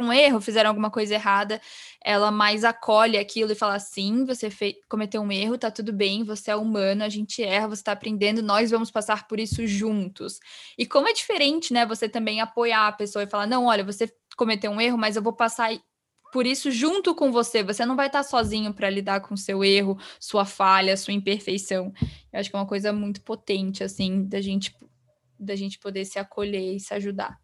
um 0.00 0.12
erro, 0.12 0.40
fizeram 0.40 0.70
alguma 0.70 0.90
coisa 0.90 1.14
errada, 1.14 1.60
ela 2.04 2.30
mais 2.30 2.64
acolhe 2.64 3.18
aquilo 3.18 3.52
e 3.52 3.54
fala 3.54 3.74
assim: 3.74 4.24
você 4.24 4.48
cometeu 4.88 5.22
um 5.22 5.32
erro, 5.32 5.58
tá 5.58 5.70
tudo 5.70 5.92
bem, 5.92 6.24
você 6.24 6.50
é 6.50 6.56
humano, 6.56 7.04
a 7.04 7.08
gente 7.08 7.42
erra, 7.42 7.68
você 7.68 7.82
tá 7.82 7.92
aprendendo, 7.92 8.42
nós 8.42 8.70
vamos 8.70 8.90
passar 8.90 9.26
por 9.26 9.40
isso 9.40 9.66
juntos. 9.66 10.38
E 10.76 10.86
como 10.86 11.08
é 11.08 11.12
diferente, 11.12 11.72
né, 11.72 11.86
você 11.86 12.08
também 12.08 12.40
apoiar 12.40 12.88
a 12.88 12.92
pessoa 12.92 13.22
e 13.24 13.30
falar: 13.30 13.46
não, 13.46 13.66
olha, 13.66 13.84
você 13.84 14.12
cometeu 14.36 14.70
um 14.70 14.80
erro, 14.80 14.98
mas 14.98 15.16
eu 15.16 15.22
vou 15.22 15.32
passar 15.32 15.70
por 16.32 16.46
isso 16.46 16.70
junto 16.70 17.14
com 17.14 17.30
você. 17.30 17.62
Você 17.62 17.84
não 17.84 17.94
vai 17.94 18.06
estar 18.06 18.22
sozinho 18.22 18.72
para 18.72 18.88
lidar 18.88 19.20
com 19.20 19.36
seu 19.36 19.62
erro, 19.62 19.98
sua 20.18 20.46
falha, 20.46 20.96
sua 20.96 21.12
imperfeição. 21.12 21.92
Eu 22.32 22.40
acho 22.40 22.50
que 22.50 22.56
é 22.56 22.58
uma 22.58 22.66
coisa 22.66 22.92
muito 22.92 23.20
potente, 23.20 23.84
assim, 23.84 24.24
da 24.24 24.40
gente, 24.40 24.74
da 25.38 25.54
gente 25.54 25.78
poder 25.78 26.06
se 26.06 26.18
acolher 26.18 26.74
e 26.74 26.80
se 26.80 26.94
ajudar. 26.94 27.38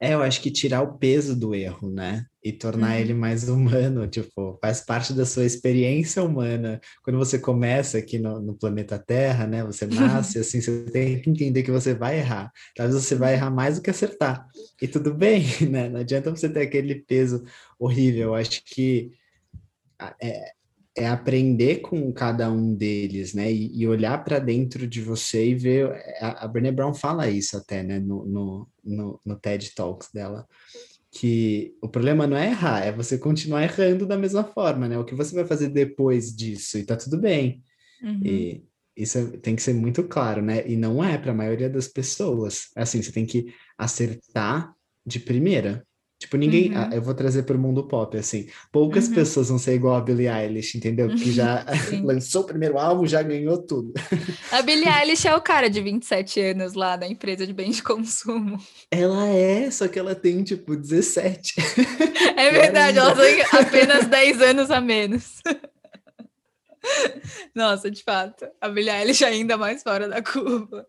É, 0.00 0.14
eu 0.14 0.22
acho 0.22 0.40
que 0.40 0.50
tirar 0.50 0.82
o 0.82 0.96
peso 0.96 1.34
do 1.34 1.54
erro, 1.54 1.90
né? 1.90 2.24
E 2.42 2.52
tornar 2.52 2.92
uhum. 2.92 3.00
ele 3.00 3.14
mais 3.14 3.48
humano, 3.48 4.06
tipo, 4.08 4.56
faz 4.60 4.80
parte 4.80 5.12
da 5.12 5.26
sua 5.26 5.44
experiência 5.44 6.22
humana. 6.22 6.80
Quando 7.02 7.18
você 7.18 7.36
começa 7.36 7.98
aqui 7.98 8.16
no, 8.16 8.40
no 8.40 8.54
planeta 8.54 8.96
Terra, 8.96 9.46
né? 9.46 9.64
Você 9.64 9.86
nasce, 9.86 10.38
assim, 10.40 10.60
você 10.60 10.84
tem 10.84 11.20
que 11.20 11.28
entender 11.28 11.64
que 11.64 11.70
você 11.72 11.94
vai 11.94 12.18
errar. 12.18 12.52
Talvez 12.76 13.02
você 13.02 13.16
vai 13.16 13.34
errar 13.34 13.50
mais 13.50 13.76
do 13.76 13.82
que 13.82 13.90
acertar. 13.90 14.46
E 14.80 14.86
tudo 14.86 15.12
bem, 15.12 15.44
né? 15.68 15.88
Não 15.88 16.00
adianta 16.00 16.30
você 16.30 16.48
ter 16.48 16.60
aquele 16.60 16.94
peso 16.94 17.42
horrível. 17.78 18.28
Eu 18.28 18.34
acho 18.36 18.62
que 18.64 19.10
é, 20.22 20.52
é 20.98 21.06
aprender 21.06 21.76
com 21.76 22.12
cada 22.12 22.50
um 22.50 22.74
deles, 22.74 23.32
né? 23.32 23.50
E, 23.52 23.82
e 23.82 23.86
olhar 23.86 24.22
para 24.24 24.38
dentro 24.38 24.86
de 24.86 25.00
você 25.00 25.50
e 25.50 25.54
ver. 25.54 25.92
A, 26.20 26.44
a 26.44 26.48
Brené 26.48 26.72
Brown 26.72 26.92
fala 26.92 27.30
isso 27.30 27.56
até, 27.56 27.82
né? 27.82 27.98
No, 27.98 28.24
no, 28.26 28.68
no, 28.84 29.20
no, 29.24 29.36
TED 29.36 29.74
Talks 29.74 30.10
dela. 30.12 30.46
Que 31.10 31.74
o 31.80 31.88
problema 31.88 32.26
não 32.26 32.36
é 32.36 32.48
errar, 32.48 32.84
é 32.84 32.92
você 32.92 33.16
continuar 33.16 33.62
errando 33.62 34.06
da 34.06 34.18
mesma 34.18 34.44
forma, 34.44 34.88
né? 34.88 34.98
O 34.98 35.04
que 35.04 35.14
você 35.14 35.34
vai 35.34 35.46
fazer 35.46 35.68
depois 35.68 36.34
disso? 36.34 36.76
E 36.76 36.84
tá 36.84 36.96
tudo 36.96 37.18
bem. 37.18 37.62
Uhum. 38.02 38.20
E 38.24 38.64
isso 38.96 39.18
é, 39.18 39.24
tem 39.38 39.54
que 39.54 39.62
ser 39.62 39.74
muito 39.74 40.02
claro, 40.02 40.42
né? 40.42 40.68
E 40.68 40.76
não 40.76 41.02
é 41.02 41.16
para 41.16 41.30
a 41.30 41.34
maioria 41.34 41.70
das 41.70 41.86
pessoas. 41.86 42.68
Assim, 42.76 43.00
você 43.00 43.12
tem 43.12 43.24
que 43.24 43.54
acertar 43.78 44.74
de 45.06 45.20
primeira. 45.20 45.86
Tipo, 46.18 46.36
ninguém. 46.36 46.72
Uhum. 46.72 46.78
Ah, 46.78 46.90
eu 46.92 47.00
vou 47.00 47.14
trazer 47.14 47.44
para 47.44 47.56
o 47.56 47.60
mundo 47.60 47.84
pop, 47.84 48.16
assim. 48.16 48.48
Poucas 48.72 49.06
uhum. 49.06 49.14
pessoas 49.14 49.48
vão 49.48 49.58
ser 49.58 49.74
igual 49.74 49.94
a 49.94 50.00
Billie 50.00 50.26
Eilish, 50.26 50.76
entendeu? 50.76 51.08
Que 51.08 51.30
já 51.30 51.64
lançou 52.02 52.42
o 52.42 52.44
primeiro 52.44 52.76
álbum, 52.76 53.06
já 53.06 53.22
ganhou 53.22 53.58
tudo. 53.58 53.92
A 54.50 54.60
Billie 54.62 54.88
Eilish 54.90 55.28
é 55.28 55.34
o 55.34 55.40
cara 55.40 55.70
de 55.70 55.80
27 55.80 56.40
anos 56.40 56.74
lá 56.74 56.96
da 56.96 57.06
empresa 57.06 57.46
de 57.46 57.52
bens 57.52 57.76
de 57.76 57.82
consumo. 57.84 58.58
Ela 58.90 59.28
é, 59.28 59.70
só 59.70 59.86
que 59.86 59.98
ela 59.98 60.14
tem, 60.14 60.42
tipo, 60.42 60.74
17. 60.74 61.54
É 62.36 62.50
verdade, 62.50 62.98
ela 62.98 63.14
tem 63.14 63.42
apenas 63.52 64.06
10 64.06 64.42
anos 64.42 64.70
a 64.70 64.80
menos. 64.80 65.40
Nossa, 67.54 67.90
de 67.90 68.02
fato. 68.02 68.46
A 68.60 68.68
Billie 68.68 68.90
Eilish 68.90 69.22
é 69.22 69.28
ainda 69.28 69.56
mais 69.56 69.82
fora 69.82 70.08
da 70.08 70.22
curva. 70.22 70.86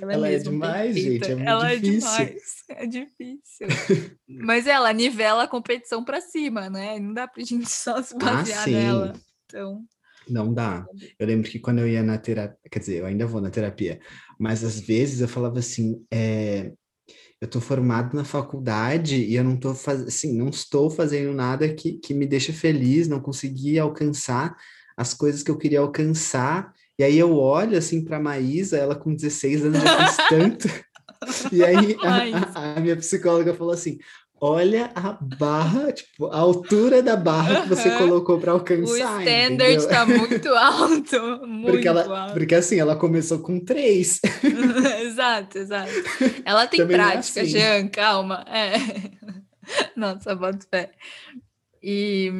Ela, 0.00 0.12
ela 0.12 0.28
é, 0.28 0.34
é 0.34 0.38
demais, 0.38 0.96
gente. 0.96 1.30
É 1.30 1.34
muito 1.34 1.48
ela 1.48 1.72
é 1.72 1.76
difícil. 1.76 2.08
é 2.08 2.24
demais. 2.24 2.42
É 2.68 2.86
difícil. 2.86 3.66
Mas 4.28 4.66
ela 4.66 4.92
nivela 4.92 5.44
a 5.44 5.48
competição 5.48 6.04
para 6.04 6.20
cima, 6.20 6.68
né? 6.70 6.98
Não 6.98 7.12
dá 7.12 7.26
pra 7.26 7.42
gente 7.42 7.68
só 7.70 8.02
se 8.02 8.14
ah, 8.16 8.18
basear 8.18 8.64
ah, 8.64 8.70
nela. 8.70 9.12
Então. 9.46 9.84
Não 10.28 10.52
dá. 10.52 10.86
Eu 11.18 11.26
lembro 11.26 11.50
que 11.50 11.58
quando 11.58 11.80
eu 11.80 11.88
ia 11.88 12.02
na 12.02 12.18
terapia, 12.18 12.56
quer 12.70 12.78
dizer, 12.78 13.00
eu 13.00 13.06
ainda 13.06 13.26
vou 13.26 13.40
na 13.40 13.50
terapia, 13.50 14.00
mas 14.38 14.64
às 14.64 14.80
vezes 14.80 15.20
eu 15.20 15.28
falava 15.28 15.58
assim, 15.58 16.04
é, 16.10 16.72
eu 17.40 17.48
tô 17.48 17.60
formado 17.60 18.16
na 18.16 18.24
faculdade 18.24 19.16
e 19.16 19.34
eu 19.34 19.44
não 19.44 19.56
tô 19.56 19.74
fazendo, 19.74 20.08
assim, 20.08 20.36
não 20.36 20.48
estou 20.48 20.88
fazendo 20.88 21.32
nada 21.34 21.72
que, 21.74 21.92
que 21.98 22.14
me 22.14 22.26
deixa 22.26 22.52
feliz, 22.52 23.06
não 23.06 23.20
consegui 23.20 23.78
alcançar 23.78 24.56
as 24.96 25.12
coisas 25.12 25.42
que 25.42 25.50
eu 25.50 25.58
queria 25.58 25.80
alcançar 25.80 26.72
e 26.98 27.04
aí 27.04 27.18
eu 27.18 27.36
olho 27.36 27.76
assim 27.76 28.04
para 28.04 28.20
Maísa, 28.20 28.76
ela 28.76 28.94
com 28.94 29.14
16 29.14 29.64
anos 29.64 29.82
já 29.82 29.96
fez 29.96 30.28
tanto. 30.28 30.68
e 31.52 31.64
aí 31.64 31.96
a, 32.54 32.76
a, 32.76 32.80
minha 32.80 32.96
psicóloga 32.96 33.54
falou 33.54 33.72
assim: 33.72 33.98
olha 34.40 34.90
a 34.94 35.12
barra, 35.12 35.92
tipo, 35.92 36.26
a 36.26 36.36
altura 36.36 37.02
da 37.02 37.16
barra 37.16 37.62
que 37.62 37.68
você 37.68 37.90
colocou 37.96 38.38
para 38.38 38.52
alcançar. 38.52 39.16
O 39.16 39.20
standard 39.20 39.76
está 39.76 40.06
muito 40.06 40.48
alto, 40.54 41.46
muito 41.46 41.72
porque 41.72 41.88
ela, 41.88 42.20
alto. 42.22 42.34
Porque 42.34 42.54
assim, 42.54 42.78
ela 42.78 42.94
começou 42.94 43.38
com 43.38 43.58
três. 43.58 44.20
exato, 45.02 45.58
exato. 45.58 45.90
Ela 46.44 46.66
tem 46.66 46.80
Também 46.80 46.96
é 46.96 46.98
prática, 47.00 47.40
é 47.40 47.42
assim. 47.42 47.52
Jean, 47.52 47.88
calma. 47.88 48.44
É. 48.48 48.74
Nossa, 49.96 50.34
boto 50.34 50.66
fé. 50.70 50.90
E 51.82 52.30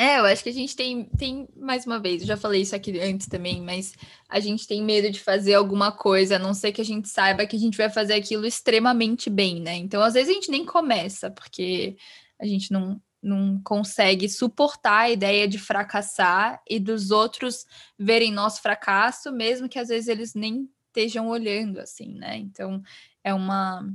é, 0.00 0.18
eu 0.18 0.24
acho 0.24 0.42
que 0.42 0.48
a 0.48 0.52
gente 0.52 0.74
tem, 0.74 1.04
tem, 1.04 1.46
mais 1.54 1.84
uma 1.84 2.00
vez, 2.00 2.22
eu 2.22 2.28
já 2.28 2.36
falei 2.36 2.62
isso 2.62 2.74
aqui 2.74 2.98
antes 2.98 3.26
também, 3.26 3.60
mas 3.60 3.92
a 4.30 4.40
gente 4.40 4.66
tem 4.66 4.82
medo 4.82 5.10
de 5.10 5.20
fazer 5.20 5.52
alguma 5.52 5.92
coisa, 5.92 6.36
a 6.36 6.38
não 6.38 6.54
ser 6.54 6.72
que 6.72 6.80
a 6.80 6.84
gente 6.84 7.06
saiba 7.06 7.44
que 7.44 7.54
a 7.54 7.58
gente 7.58 7.76
vai 7.76 7.90
fazer 7.90 8.14
aquilo 8.14 8.46
extremamente 8.46 9.28
bem, 9.28 9.60
né? 9.60 9.76
Então, 9.76 10.00
às 10.02 10.14
vezes, 10.14 10.30
a 10.30 10.32
gente 10.32 10.50
nem 10.50 10.64
começa, 10.64 11.30
porque 11.30 11.98
a 12.38 12.46
gente 12.46 12.72
não, 12.72 12.98
não 13.22 13.60
consegue 13.62 14.26
suportar 14.26 15.00
a 15.00 15.10
ideia 15.10 15.46
de 15.46 15.58
fracassar 15.58 16.62
e 16.66 16.80
dos 16.80 17.10
outros 17.10 17.66
verem 17.98 18.32
nosso 18.32 18.62
fracasso, 18.62 19.30
mesmo 19.30 19.68
que 19.68 19.78
às 19.78 19.88
vezes 19.88 20.08
eles 20.08 20.32
nem 20.32 20.66
estejam 20.86 21.28
olhando 21.28 21.78
assim, 21.78 22.14
né? 22.14 22.38
Então, 22.38 22.82
é 23.22 23.34
uma 23.34 23.86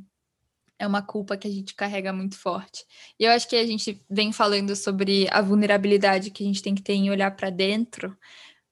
é 0.77 0.85
uma 0.85 1.01
culpa 1.01 1.37
que 1.37 1.47
a 1.47 1.51
gente 1.51 1.73
carrega 1.73 2.11
muito 2.11 2.37
forte. 2.37 2.85
E 3.19 3.23
eu 3.23 3.31
acho 3.31 3.47
que 3.47 3.55
a 3.55 3.65
gente 3.65 4.03
vem 4.09 4.31
falando 4.31 4.75
sobre 4.75 5.27
a 5.31 5.41
vulnerabilidade 5.41 6.31
que 6.31 6.43
a 6.43 6.47
gente 6.47 6.61
tem 6.61 6.75
que 6.75 6.81
ter 6.81 6.93
em 6.93 7.09
olhar 7.09 7.31
para 7.35 7.49
dentro, 7.49 8.15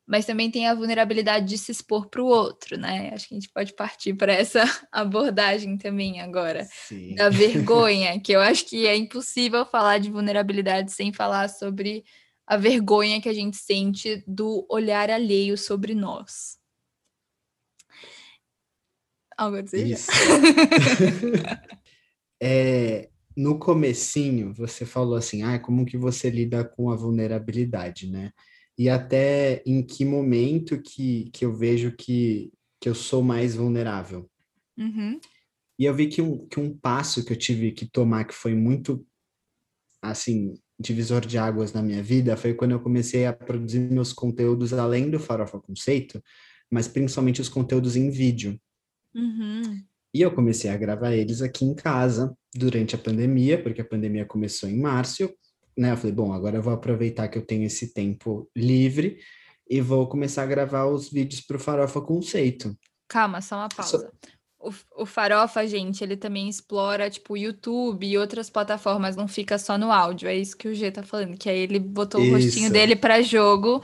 mas 0.06 0.26
também 0.26 0.52
tem 0.52 0.68
a 0.68 0.76
vulnerabilidade 0.76 1.48
de 1.48 1.58
se 1.58 1.72
expor 1.72 2.08
para 2.10 2.22
o 2.22 2.28
outro, 2.28 2.78
né? 2.78 3.12
Acho 3.14 3.28
que 3.28 3.36
a 3.36 3.40
gente 3.40 3.50
pode 3.50 3.74
partir 3.74 4.14
para 4.14 4.34
essa 4.34 4.64
abordagem 4.92 5.78
também 5.78 6.20
agora, 6.20 6.66
Sim. 6.66 7.16
da 7.16 7.30
vergonha, 7.30 8.20
que 8.20 8.34
eu 8.34 8.42
acho 8.42 8.66
que 8.66 8.86
é 8.86 8.96
impossível 8.96 9.66
falar 9.66 10.00
de 10.00 10.12
vulnerabilidade 10.12 10.92
sem 10.92 11.14
falar 11.14 11.50
sobre 11.50 12.04
a 12.46 12.58
vergonha 12.58 13.22
que 13.22 13.30
a 13.30 13.34
gente 13.34 13.56
sente 13.56 14.22
do 14.28 14.66
olhar 14.70 15.10
alheio 15.10 15.58
sobre 15.58 15.96
nós. 15.96 16.62
Algo 19.38 19.58
a 19.58 19.62
dizer? 19.62 19.88
Isso. 19.88 20.12
É, 22.44 23.10
no 23.36 23.58
comecinho, 23.58 24.54
você 24.54 24.86
falou 24.86 25.16
assim, 25.16 25.44
ah, 25.44 25.58
como 25.58 25.86
que 25.86 25.98
você 25.98 26.30
lida 26.30 26.64
com 26.64 26.90
a 26.90 26.96
vulnerabilidade, 26.96 28.10
né? 28.10 28.32
e 28.78 28.90
até 28.90 29.62
em 29.66 29.84
que 29.84 30.04
momento 30.04 30.82
que, 30.82 31.30
que 31.32 31.46
eu 31.46 31.54
vejo 31.54 31.92
que, 31.96 32.52
que 32.80 32.90
eu 32.90 32.96
sou 32.96 33.22
mais 33.22 33.56
vulnerável. 33.56 34.30
Uhum. 34.78 35.20
E 35.78 35.86
eu 35.86 35.94
vi 35.94 36.08
que 36.08 36.22
um, 36.22 36.48
que 36.48 36.60
um 36.60 36.76
passo 36.76 37.24
que 37.24 37.34
eu 37.34 37.38
tive 37.38 37.72
que 37.72 37.86
tomar, 37.86 38.26
que 38.26 38.34
foi 38.34 38.56
muito, 38.56 39.06
assim, 40.02 40.56
divisor 40.80 41.26
de 41.26 41.38
águas 41.38 41.74
na 41.74 41.82
minha 41.82 42.02
vida, 42.02 42.36
foi 42.36 42.54
quando 42.54 42.72
eu 42.72 42.80
comecei 42.80 43.26
a 43.26 43.34
produzir 43.34 43.80
meus 43.80 44.12
conteúdos 44.12 44.74
além 44.74 45.10
do 45.10 45.20
Farofa 45.20 45.60
Conceito, 45.60 46.22
mas 46.72 46.88
principalmente 46.88 47.42
os 47.42 47.50
conteúdos 47.50 47.96
em 47.96 48.10
vídeo. 48.10 48.60
Uhum. 49.14 49.84
E 50.14 50.22
eu 50.22 50.32
comecei 50.32 50.70
a 50.70 50.78
gravar 50.78 51.14
eles 51.14 51.42
aqui 51.42 51.66
em 51.66 51.74
casa 51.74 52.36
durante 52.54 52.96
a 52.96 53.00
pandemia, 53.00 53.62
porque 53.62 53.82
a 53.82 53.86
pandemia 53.86 54.26
começou 54.26 54.70
em 54.70 54.80
março. 54.80 55.34
Né? 55.76 55.92
Eu 55.92 55.98
falei, 55.98 56.12
bom, 56.12 56.32
agora 56.32 56.58
eu 56.58 56.62
vou 56.62 56.74
aproveitar 56.74 57.28
que 57.28 57.38
eu 57.38 57.46
tenho 57.46 57.64
esse 57.64 57.94
tempo 57.94 58.48
livre 58.56 59.18
e 59.68 59.82
vou 59.82 60.08
começar 60.08 60.44
a 60.44 60.48
gravar 60.48 60.86
os 60.86 61.10
vídeos 61.10 61.42
para 61.42 61.58
o 61.58 61.60
Farofa 61.60 62.00
Conceito. 62.00 62.78
Calma, 63.08 63.42
só 63.42 63.56
uma 63.56 63.70
pausa. 63.70 64.12
O, 64.60 64.72
o 65.02 65.06
Farofa, 65.06 65.66
gente, 65.68 66.04
ele 66.04 66.16
também 66.16 66.48
explora, 66.48 67.10
tipo, 67.10 67.34
o 67.34 67.38
YouTube 67.38 68.06
e 68.06 68.18
outras 68.18 68.50
plataformas, 68.50 69.16
não 69.16 69.28
fica 69.28 69.58
só 69.58 69.78
no 69.78 69.92
áudio. 69.92 70.30
É 70.30 70.36
isso 70.36 70.56
que 70.56 70.68
o 70.68 70.76
G 70.76 70.92
tá 70.92 71.04
falando, 71.04 71.38
que 71.38 71.50
aí 71.50 71.60
ele 71.60 71.80
botou 71.80 72.22
o 72.22 72.30
rostinho 72.32 72.66
Isso. 72.66 72.74
dele 72.74 72.96
para 72.96 73.22
jogo 73.22 73.84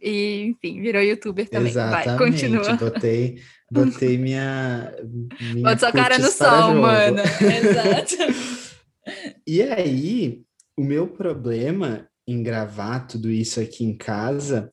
e, 0.00 0.44
enfim, 0.44 0.80
virou 0.80 1.02
youtuber 1.02 1.48
também. 1.48 1.72
Vai, 1.72 2.02
Exatamente, 2.04 2.18
continua. 2.18 2.76
botei, 2.76 3.42
botei 3.70 4.16
minha, 4.18 4.92
minha 5.40 5.62
Bota 5.62 5.78
sua 5.78 5.92
cara 5.92 6.18
no 6.18 6.30
sol, 6.30 6.68
jogo. 6.68 6.80
mano. 6.82 7.18
Exato. 7.40 8.16
E 9.46 9.62
aí, 9.62 10.42
o 10.76 10.82
meu 10.84 11.06
problema 11.08 12.08
em 12.26 12.42
gravar 12.42 13.00
tudo 13.06 13.30
isso 13.30 13.60
aqui 13.60 13.84
em 13.84 13.96
casa 13.96 14.72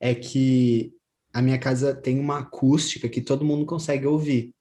é 0.00 0.14
que 0.14 0.92
a 1.32 1.40
minha 1.42 1.58
casa 1.58 1.94
tem 1.94 2.18
uma 2.18 2.40
acústica 2.40 3.08
que 3.08 3.20
todo 3.20 3.44
mundo 3.44 3.64
consegue 3.66 4.06
ouvir. 4.06 4.52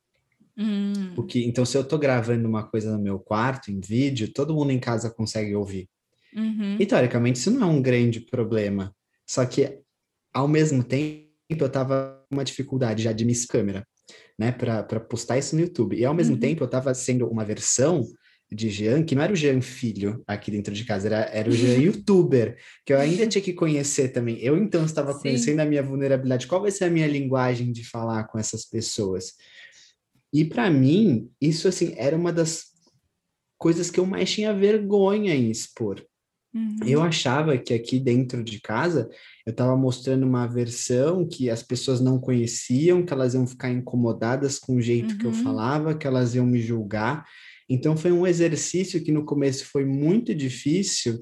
Hum, 0.57 1.13
O 1.15 1.23
que, 1.23 1.45
então, 1.45 1.65
se 1.65 1.77
eu 1.77 1.83
tô 1.83 1.97
gravando 1.97 2.47
uma 2.47 2.63
coisa 2.63 2.91
no 2.91 2.99
meu 3.03 3.19
quarto, 3.19 3.71
em 3.71 3.79
vídeo, 3.79 4.31
todo 4.33 4.53
mundo 4.55 4.71
em 4.71 4.79
casa 4.79 5.09
consegue 5.09 5.53
ouvir. 5.55 5.87
uhum. 6.35 6.77
E 6.79 6.85
teoricamente 6.85 7.39
isso 7.39 7.51
não 7.51 7.67
é 7.67 7.71
um 7.71 7.81
grande 7.81 8.19
problema. 8.21 8.93
Só 9.25 9.45
que, 9.45 9.79
ao 10.33 10.47
mesmo 10.47 10.83
tempo, 10.83 11.26
eu 11.49 11.69
tava 11.69 12.23
com 12.29 12.35
uma 12.35 12.43
dificuldade 12.43 13.03
já 13.03 13.11
de 13.11 13.25
miss 13.25 13.45
câmera, 13.45 13.85
né, 14.37 14.51
para 14.51 14.99
postar 14.99 15.37
isso 15.37 15.55
no 15.55 15.61
YouTube. 15.61 15.95
E 15.97 16.05
ao 16.05 16.13
mesmo 16.13 16.35
Uhum. 16.35 16.39
tempo 16.39 16.63
eu 16.63 16.67
tava 16.69 16.93
sendo 16.93 17.27
uma 17.27 17.45
versão 17.45 18.03
de 18.49 18.69
Jean, 18.69 19.03
que 19.03 19.13
não 19.13 19.21
era 19.23 19.33
o 19.33 19.35
Jean 19.35 19.61
filho 19.61 20.23
aqui 20.25 20.49
dentro 20.49 20.73
de 20.73 20.85
casa, 20.85 21.07
era, 21.07 21.19
era 21.33 21.49
o 21.49 21.51
Jean 21.51 21.79
youtuber, 21.83 22.57
que 22.85 22.93
eu 22.93 22.97
ainda 22.97 23.27
tinha 23.27 23.41
que 23.41 23.51
conhecer 23.53 24.09
também. 24.09 24.39
Eu 24.39 24.57
então 24.57 24.85
estava 24.85 25.11
Sim. 25.13 25.19
conhecendo 25.19 25.59
a 25.59 25.65
minha 25.65 25.83
vulnerabilidade. 25.83 26.47
Qual 26.47 26.61
vai 26.61 26.71
ser 26.71 26.85
a 26.85 26.89
minha 26.89 27.07
linguagem 27.07 27.71
de 27.73 27.83
falar 27.83 28.23
com 28.25 28.39
essas 28.39 28.63
pessoas? 28.65 29.33
E 30.33 30.45
para 30.45 30.69
mim, 30.69 31.29
isso 31.41 31.67
assim 31.67 31.93
era 31.97 32.15
uma 32.15 32.31
das 32.31 32.67
coisas 33.57 33.89
que 33.89 33.99
eu 33.99 34.05
mais 34.05 34.31
tinha 34.31 34.53
vergonha 34.53 35.35
em 35.35 35.49
expor. 35.51 36.05
Uhum. 36.57 36.77
Eu 36.87 37.01
achava 37.03 37.57
que 37.57 37.73
aqui 37.73 37.99
dentro 37.99 38.43
de 38.43 38.59
casa 38.59 39.09
eu 39.45 39.51
estava 39.51 39.75
mostrando 39.77 40.25
uma 40.25 40.47
versão 40.47 41.27
que 41.27 41.49
as 41.49 41.61
pessoas 41.61 42.01
não 42.01 42.19
conheciam, 42.19 43.03
que 43.05 43.13
elas 43.13 43.33
iam 43.33 43.45
ficar 43.45 43.69
incomodadas 43.71 44.57
com 44.59 44.75
o 44.75 44.81
jeito 44.81 45.17
que 45.17 45.25
eu 45.25 45.31
Uhum. 45.31 45.43
falava, 45.43 45.93
que 45.95 46.07
elas 46.07 46.33
iam 46.35 46.45
me 46.45 46.59
julgar. 46.61 47.25
Então 47.69 47.95
foi 47.97 48.11
um 48.11 48.25
exercício 48.25 49.03
que 49.03 49.11
no 49.11 49.25
começo 49.25 49.65
foi 49.65 49.85
muito 49.85 50.33
difícil. 50.33 51.19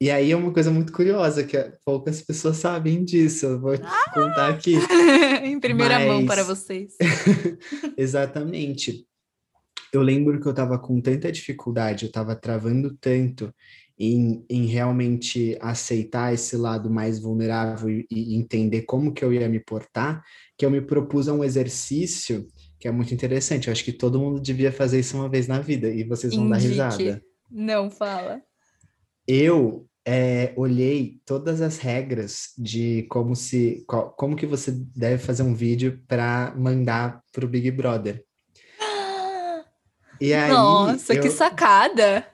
E 0.00 0.10
aí 0.10 0.30
é 0.30 0.36
uma 0.36 0.52
coisa 0.52 0.70
muito 0.70 0.92
curiosa, 0.92 1.42
que 1.42 1.56
poucas 1.84 2.20
pessoas 2.20 2.58
sabem 2.58 3.02
disso. 3.04 3.46
Eu 3.46 3.60
vou 3.60 3.78
te 3.78 3.84
contar 4.12 4.48
aqui. 4.50 4.74
em 5.42 5.58
primeira 5.58 5.98
mão 6.00 6.18
Mas- 6.22 6.26
para 6.26 6.42
vocês. 6.42 6.92
Exatamente. 7.96 9.06
Eu 9.92 10.02
lembro 10.02 10.38
que 10.40 10.46
eu 10.46 10.50
estava 10.50 10.78
com 10.78 11.00
tanta 11.00 11.32
dificuldade, 11.32 12.04
eu 12.04 12.08
estava 12.08 12.34
travando 12.36 12.94
tanto 13.00 13.54
em, 13.98 14.44
em 14.50 14.66
realmente 14.66 15.56
aceitar 15.60 16.32
esse 16.34 16.56
lado 16.56 16.90
mais 16.90 17.18
vulnerável 17.18 17.88
e, 17.90 18.06
e 18.10 18.34
entender 18.36 18.82
como 18.82 19.12
que 19.12 19.24
eu 19.24 19.32
ia 19.32 19.48
me 19.48 19.58
portar, 19.60 20.22
que 20.56 20.64
eu 20.66 20.70
me 20.70 20.80
propus 20.80 21.28
a 21.28 21.32
um 21.32 21.42
exercício 21.42 22.46
que 22.78 22.86
é 22.86 22.90
muito 22.90 23.14
interessante. 23.14 23.68
Eu 23.68 23.72
acho 23.72 23.82
que 23.84 23.92
todo 23.92 24.18
mundo 24.20 24.38
devia 24.40 24.70
fazer 24.70 25.00
isso 25.00 25.16
uma 25.16 25.28
vez 25.28 25.46
na 25.48 25.60
vida 25.60 25.88
e 25.88 26.04
vocês 26.04 26.34
vão 26.34 26.48
dar 26.48 26.56
Indique. 26.58 26.72
risada. 26.72 27.22
Não 27.50 27.90
fala. 27.90 28.42
Eu 29.26 29.86
é, 30.04 30.52
olhei 30.56 31.18
todas 31.24 31.60
as 31.62 31.78
regras 31.78 32.52
de 32.56 33.04
como 33.08 33.34
se, 33.34 33.82
co- 33.88 34.10
como 34.10 34.36
que 34.36 34.46
você 34.46 34.70
deve 34.94 35.22
fazer 35.22 35.42
um 35.42 35.54
vídeo 35.54 36.00
para 36.06 36.54
mandar 36.56 37.22
para 37.32 37.44
o 37.44 37.48
Big 37.48 37.70
Brother. 37.70 38.22
E 40.18 40.32
aí, 40.32 40.50
Nossa, 40.54 41.14
que 41.14 41.28
eu- 41.28 41.30
sacada! 41.30 42.26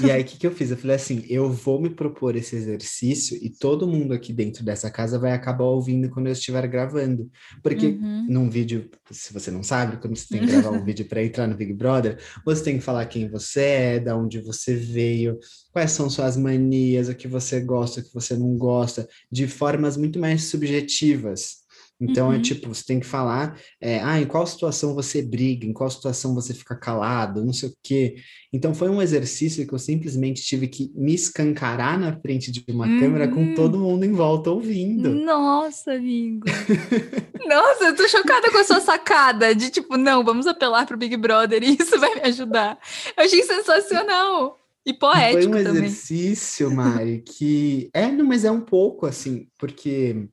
E 0.00 0.10
aí, 0.10 0.22
o 0.22 0.24
que, 0.24 0.36
que 0.38 0.46
eu 0.46 0.52
fiz? 0.52 0.70
Eu 0.70 0.76
falei 0.76 0.96
assim: 0.96 1.24
eu 1.28 1.50
vou 1.50 1.80
me 1.80 1.90
propor 1.90 2.36
esse 2.36 2.54
exercício 2.56 3.36
e 3.42 3.50
todo 3.50 3.86
mundo 3.88 4.12
aqui 4.14 4.32
dentro 4.32 4.64
dessa 4.64 4.90
casa 4.90 5.18
vai 5.18 5.32
acabar 5.32 5.64
ouvindo 5.64 6.10
quando 6.10 6.26
eu 6.26 6.32
estiver 6.32 6.66
gravando. 6.68 7.30
Porque 7.62 7.86
Uhum. 7.88 8.26
num 8.28 8.50
vídeo, 8.50 8.90
se 9.10 9.32
você 9.32 9.50
não 9.50 9.62
sabe, 9.62 9.96
quando 9.96 10.16
você 10.16 10.26
tem 10.28 10.40
que 10.40 10.46
gravar 10.46 10.70
um 10.70 10.84
vídeo 10.84 11.06
para 11.06 11.24
entrar 11.24 11.46
no 11.46 11.56
Big 11.56 11.72
Brother, 11.72 12.18
você 12.44 12.62
tem 12.62 12.78
que 12.78 12.84
falar 12.84 13.06
quem 13.06 13.28
você 13.28 13.60
é, 13.60 14.00
da 14.00 14.16
onde 14.16 14.40
você 14.40 14.74
veio, 14.76 15.38
quais 15.72 15.92
são 15.92 16.08
suas 16.10 16.36
manias, 16.36 17.08
o 17.08 17.14
que 17.14 17.28
você 17.28 17.60
gosta, 17.60 18.00
o 18.00 18.04
que 18.04 18.12
você 18.14 18.36
não 18.36 18.56
gosta, 18.56 19.08
de 19.30 19.46
formas 19.46 19.96
muito 19.96 20.18
mais 20.18 20.44
subjetivas. 20.44 21.67
Então, 22.00 22.32
é 22.32 22.36
Uhum. 22.36 22.42
tipo, 22.42 22.68
você 22.68 22.84
tem 22.84 23.00
que 23.00 23.06
falar, 23.06 23.58
é, 23.80 24.00
ah, 24.00 24.20
em 24.20 24.24
qual 24.26 24.46
situação 24.46 24.94
você 24.94 25.20
briga, 25.20 25.66
em 25.66 25.72
qual 25.72 25.90
situação 25.90 26.34
você 26.34 26.54
fica 26.54 26.76
calado, 26.76 27.44
não 27.44 27.52
sei 27.52 27.70
o 27.70 27.72
quê. 27.82 28.16
Então, 28.52 28.72
foi 28.74 28.88
um 28.88 29.02
exercício 29.02 29.66
que 29.66 29.72
eu 29.74 29.78
simplesmente 29.78 30.40
tive 30.42 30.68
que 30.68 30.92
me 30.94 31.12
escancarar 31.14 31.98
na 31.98 32.18
frente 32.20 32.52
de 32.52 32.64
uma 32.68 32.86
câmera 33.00 33.26
com 33.28 33.40
Uhum. 33.40 33.54
todo 33.54 33.78
mundo 33.78 34.04
em 34.04 34.12
volta 34.12 34.50
ouvindo. 34.50 35.10
Nossa, 35.10 35.92
amigo. 35.94 36.46
Nossa, 37.46 37.84
eu 37.84 37.96
tô 37.96 38.06
chocada 38.08 38.50
com 38.50 38.58
a 38.58 38.64
sua 38.64 38.80
sacada 38.80 39.54
de 39.54 39.70
tipo, 39.70 39.96
não, 39.96 40.24
vamos 40.24 40.46
apelar 40.46 40.86
pro 40.86 40.96
Big 40.96 41.16
Brother 41.16 41.62
e 41.62 41.76
isso 41.80 41.98
vai 41.98 42.14
me 42.14 42.20
ajudar. 42.22 42.78
Eu 43.16 43.24
achei 43.24 43.42
sensacional. 43.42 44.58
E 44.86 44.90
Foi 44.92 44.98
poético 45.00 45.54
um 45.56 45.62
também. 45.62 45.84
exercício, 45.84 46.70
Mari, 46.70 47.22
que 47.26 47.90
é, 47.92 48.10
não, 48.10 48.24
mas 48.24 48.44
é 48.44 48.50
um 48.50 48.60
pouco 48.60 49.04
assim, 49.04 49.46
porque 49.58 50.26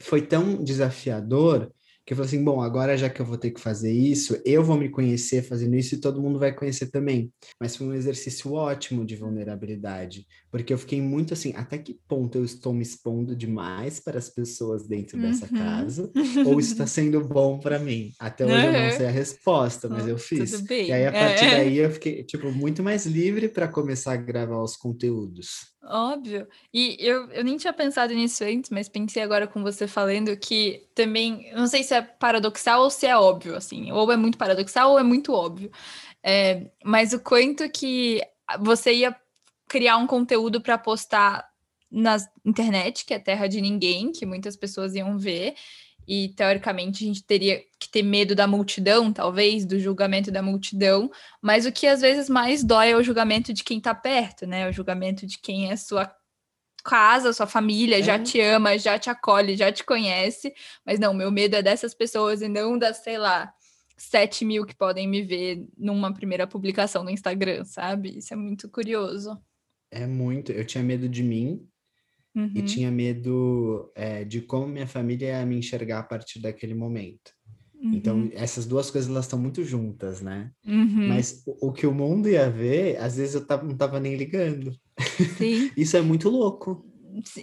foi 0.00 0.22
tão 0.26 0.62
desafiador 0.62 1.70
que 2.06 2.12
eu 2.12 2.16
falei 2.18 2.28
assim, 2.28 2.44
bom, 2.44 2.60
agora 2.60 2.98
já 2.98 3.08
que 3.08 3.20
eu 3.22 3.24
vou 3.24 3.38
ter 3.38 3.50
que 3.50 3.60
fazer 3.60 3.90
isso, 3.90 4.38
eu 4.44 4.62
vou 4.62 4.76
me 4.76 4.90
conhecer 4.90 5.42
fazendo 5.42 5.74
isso 5.74 5.94
e 5.94 6.00
todo 6.00 6.20
mundo 6.20 6.38
vai 6.38 6.54
conhecer 6.54 6.90
também. 6.90 7.32
Mas 7.58 7.76
foi 7.76 7.86
um 7.86 7.94
exercício 7.94 8.52
ótimo 8.52 9.06
de 9.06 9.16
vulnerabilidade, 9.16 10.26
porque 10.50 10.74
eu 10.74 10.78
fiquei 10.78 11.00
muito 11.00 11.32
assim, 11.32 11.54
até 11.56 11.78
que 11.78 11.98
ponto 12.06 12.36
eu 12.36 12.44
estou 12.44 12.74
me 12.74 12.82
expondo 12.82 13.34
demais 13.34 14.00
para 14.00 14.18
as 14.18 14.28
pessoas 14.28 14.86
dentro 14.86 15.18
dessa 15.18 15.48
Uhum. 15.50 15.50
casa, 15.50 16.10
ou 16.42 16.60
isso 16.60 16.72
está 16.72 16.86
sendo 16.86 17.26
bom 17.26 17.58
para 17.58 17.78
mim? 17.78 18.12
Até 18.18 18.46
hoje 18.46 18.66
eu 18.66 18.72
não 18.74 18.90
Uhum. 18.90 18.90
sei 18.90 19.06
a 19.06 19.10
resposta, 19.10 19.88
mas 19.88 20.06
eu 20.06 20.18
Oh, 20.18 20.18
fiz. 20.18 20.52
Tudo 20.52 20.62
bem. 20.62 20.88
E 20.88 20.92
aí, 20.92 21.06
a 21.06 21.12
partir 21.14 21.46
É. 21.46 21.48
daí, 21.48 21.78
eu 21.78 21.90
fiquei, 21.90 22.22
tipo, 22.24 22.52
muito 22.52 22.82
mais 22.82 23.06
livre 23.06 23.48
para 23.48 23.66
começar 23.68 24.12
a 24.12 24.16
gravar 24.16 24.62
os 24.62 24.76
conteúdos. 24.76 25.73
Óbvio. 25.86 26.48
E 26.72 26.96
eu, 26.98 27.30
eu 27.30 27.44
nem 27.44 27.56
tinha 27.58 27.72
pensado 27.72 28.14
nisso 28.14 28.42
antes, 28.42 28.70
mas 28.70 28.88
pensei 28.88 29.22
agora 29.22 29.46
com 29.46 29.62
você 29.62 29.86
falando 29.86 30.34
que 30.36 30.88
também, 30.94 31.52
não 31.54 31.66
sei 31.66 31.82
se 31.82 31.94
é 31.94 32.00
paradoxal 32.00 32.82
ou 32.82 32.90
se 32.90 33.06
é 33.06 33.16
óbvio, 33.16 33.54
assim, 33.54 33.92
ou 33.92 34.10
é 34.10 34.16
muito 34.16 34.38
paradoxal 34.38 34.92
ou 34.92 34.98
é 34.98 35.02
muito 35.02 35.32
óbvio. 35.32 35.70
É, 36.22 36.70
mas 36.82 37.12
o 37.12 37.20
quanto 37.20 37.68
que 37.70 38.22
você 38.60 38.94
ia 38.94 39.14
criar 39.68 39.98
um 39.98 40.06
conteúdo 40.06 40.60
para 40.60 40.78
postar 40.78 41.46
na 41.90 42.16
internet, 42.44 43.04
que 43.04 43.12
é 43.14 43.18
terra 43.18 43.46
de 43.46 43.60
ninguém, 43.60 44.10
que 44.10 44.24
muitas 44.24 44.56
pessoas 44.56 44.94
iam 44.94 45.18
ver, 45.18 45.54
e 46.06 46.28
teoricamente 46.30 47.04
a 47.04 47.06
gente 47.06 47.24
teria 47.24 47.60
que 47.78 47.88
ter 47.90 48.02
medo 48.02 48.34
da 48.34 48.46
multidão, 48.46 49.12
talvez, 49.12 49.64
do 49.64 49.78
julgamento 49.78 50.30
da 50.30 50.42
multidão, 50.42 51.10
mas 51.42 51.66
o 51.66 51.72
que 51.72 51.86
às 51.86 52.00
vezes 52.00 52.28
mais 52.28 52.62
dói 52.64 52.90
é 52.90 52.96
o 52.96 53.02
julgamento 53.02 53.52
de 53.52 53.64
quem 53.64 53.80
tá 53.80 53.94
perto, 53.94 54.46
né? 54.46 54.68
O 54.68 54.72
julgamento 54.72 55.26
de 55.26 55.38
quem 55.38 55.70
é 55.70 55.76
sua 55.76 56.14
casa, 56.84 57.32
sua 57.32 57.46
família, 57.46 58.02
já 58.02 58.14
É. 58.16 58.18
te 58.22 58.40
ama, 58.40 58.78
já 58.78 58.98
te 58.98 59.08
acolhe, 59.08 59.56
já 59.56 59.72
te 59.72 59.82
conhece. 59.84 60.52
Mas 60.84 60.98
não, 60.98 61.14
meu 61.14 61.30
medo 61.30 61.56
é 61.56 61.62
dessas 61.62 61.94
pessoas 61.94 62.42
e 62.42 62.48
não 62.48 62.78
das, 62.78 62.98
sei 62.98 63.16
lá, 63.18 63.52
7 63.96 64.44
mil 64.44 64.66
que 64.66 64.74
podem 64.74 65.08
me 65.08 65.22
ver 65.22 65.66
numa 65.78 66.12
primeira 66.12 66.46
publicação 66.46 67.02
no 67.02 67.10
Instagram, 67.10 67.64
sabe? 67.64 68.18
Isso 68.18 68.34
é 68.34 68.36
muito 68.36 68.68
curioso. 68.68 69.38
É 69.90 70.06
muito. 70.06 70.52
Eu 70.52 70.66
tinha 70.66 70.82
medo 70.84 71.08
de 71.08 71.22
mim 71.22 71.66
e 72.34 72.40
Uhum. 72.40 72.64
tinha 72.64 72.90
medo 72.90 73.90
é, 73.94 74.24
de 74.24 74.40
como 74.40 74.66
minha 74.66 74.86
família 74.86 75.28
ia 75.38 75.46
me 75.46 75.56
enxergar 75.56 76.00
a 76.00 76.02
partir 76.02 76.40
daquele 76.40 76.74
momento. 76.74 77.32
Então, 77.92 78.16
Uhum. 78.16 78.30
essas 78.32 78.64
duas 78.66 78.90
coisas 78.90 79.10
elas 79.10 79.26
estão 79.26 79.38
muito 79.38 79.62
juntas, 79.62 80.22
né? 80.22 80.50
Uhum. 80.66 81.08
Mas 81.08 81.42
o, 81.46 81.68
o 81.68 81.72
que 81.72 81.86
o 81.86 81.92
mundo 81.94 82.28
ia 82.28 82.48
ver, 82.50 82.96
às 82.96 83.16
vezes 83.16 83.34
eu 83.34 83.46
tava, 83.46 83.62
não 83.64 83.76
tava 83.76 84.00
nem 84.00 84.16
ligando. 84.16 84.72
Sim. 85.36 85.70
Isso 85.76 85.96
é 85.96 86.00
muito 86.00 86.30
louco. 86.30 86.84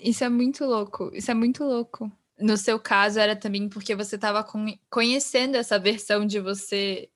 Isso 0.03 0.23
é 0.23 0.29
muito 0.29 0.65
louco. 0.65 1.11
Isso 1.13 1.29
é 1.29 1.33
muito 1.35 1.63
louco. 1.63 2.11
No 2.39 2.57
seu 2.57 2.79
caso, 2.79 3.19
era 3.19 3.35
também 3.35 3.69
porque 3.69 3.95
você 3.95 4.15
estava 4.15 4.43
conhecendo 4.89 5.55
essa 5.57 5.77
versão 5.77 6.25
de 6.25 6.39
você 6.39 7.07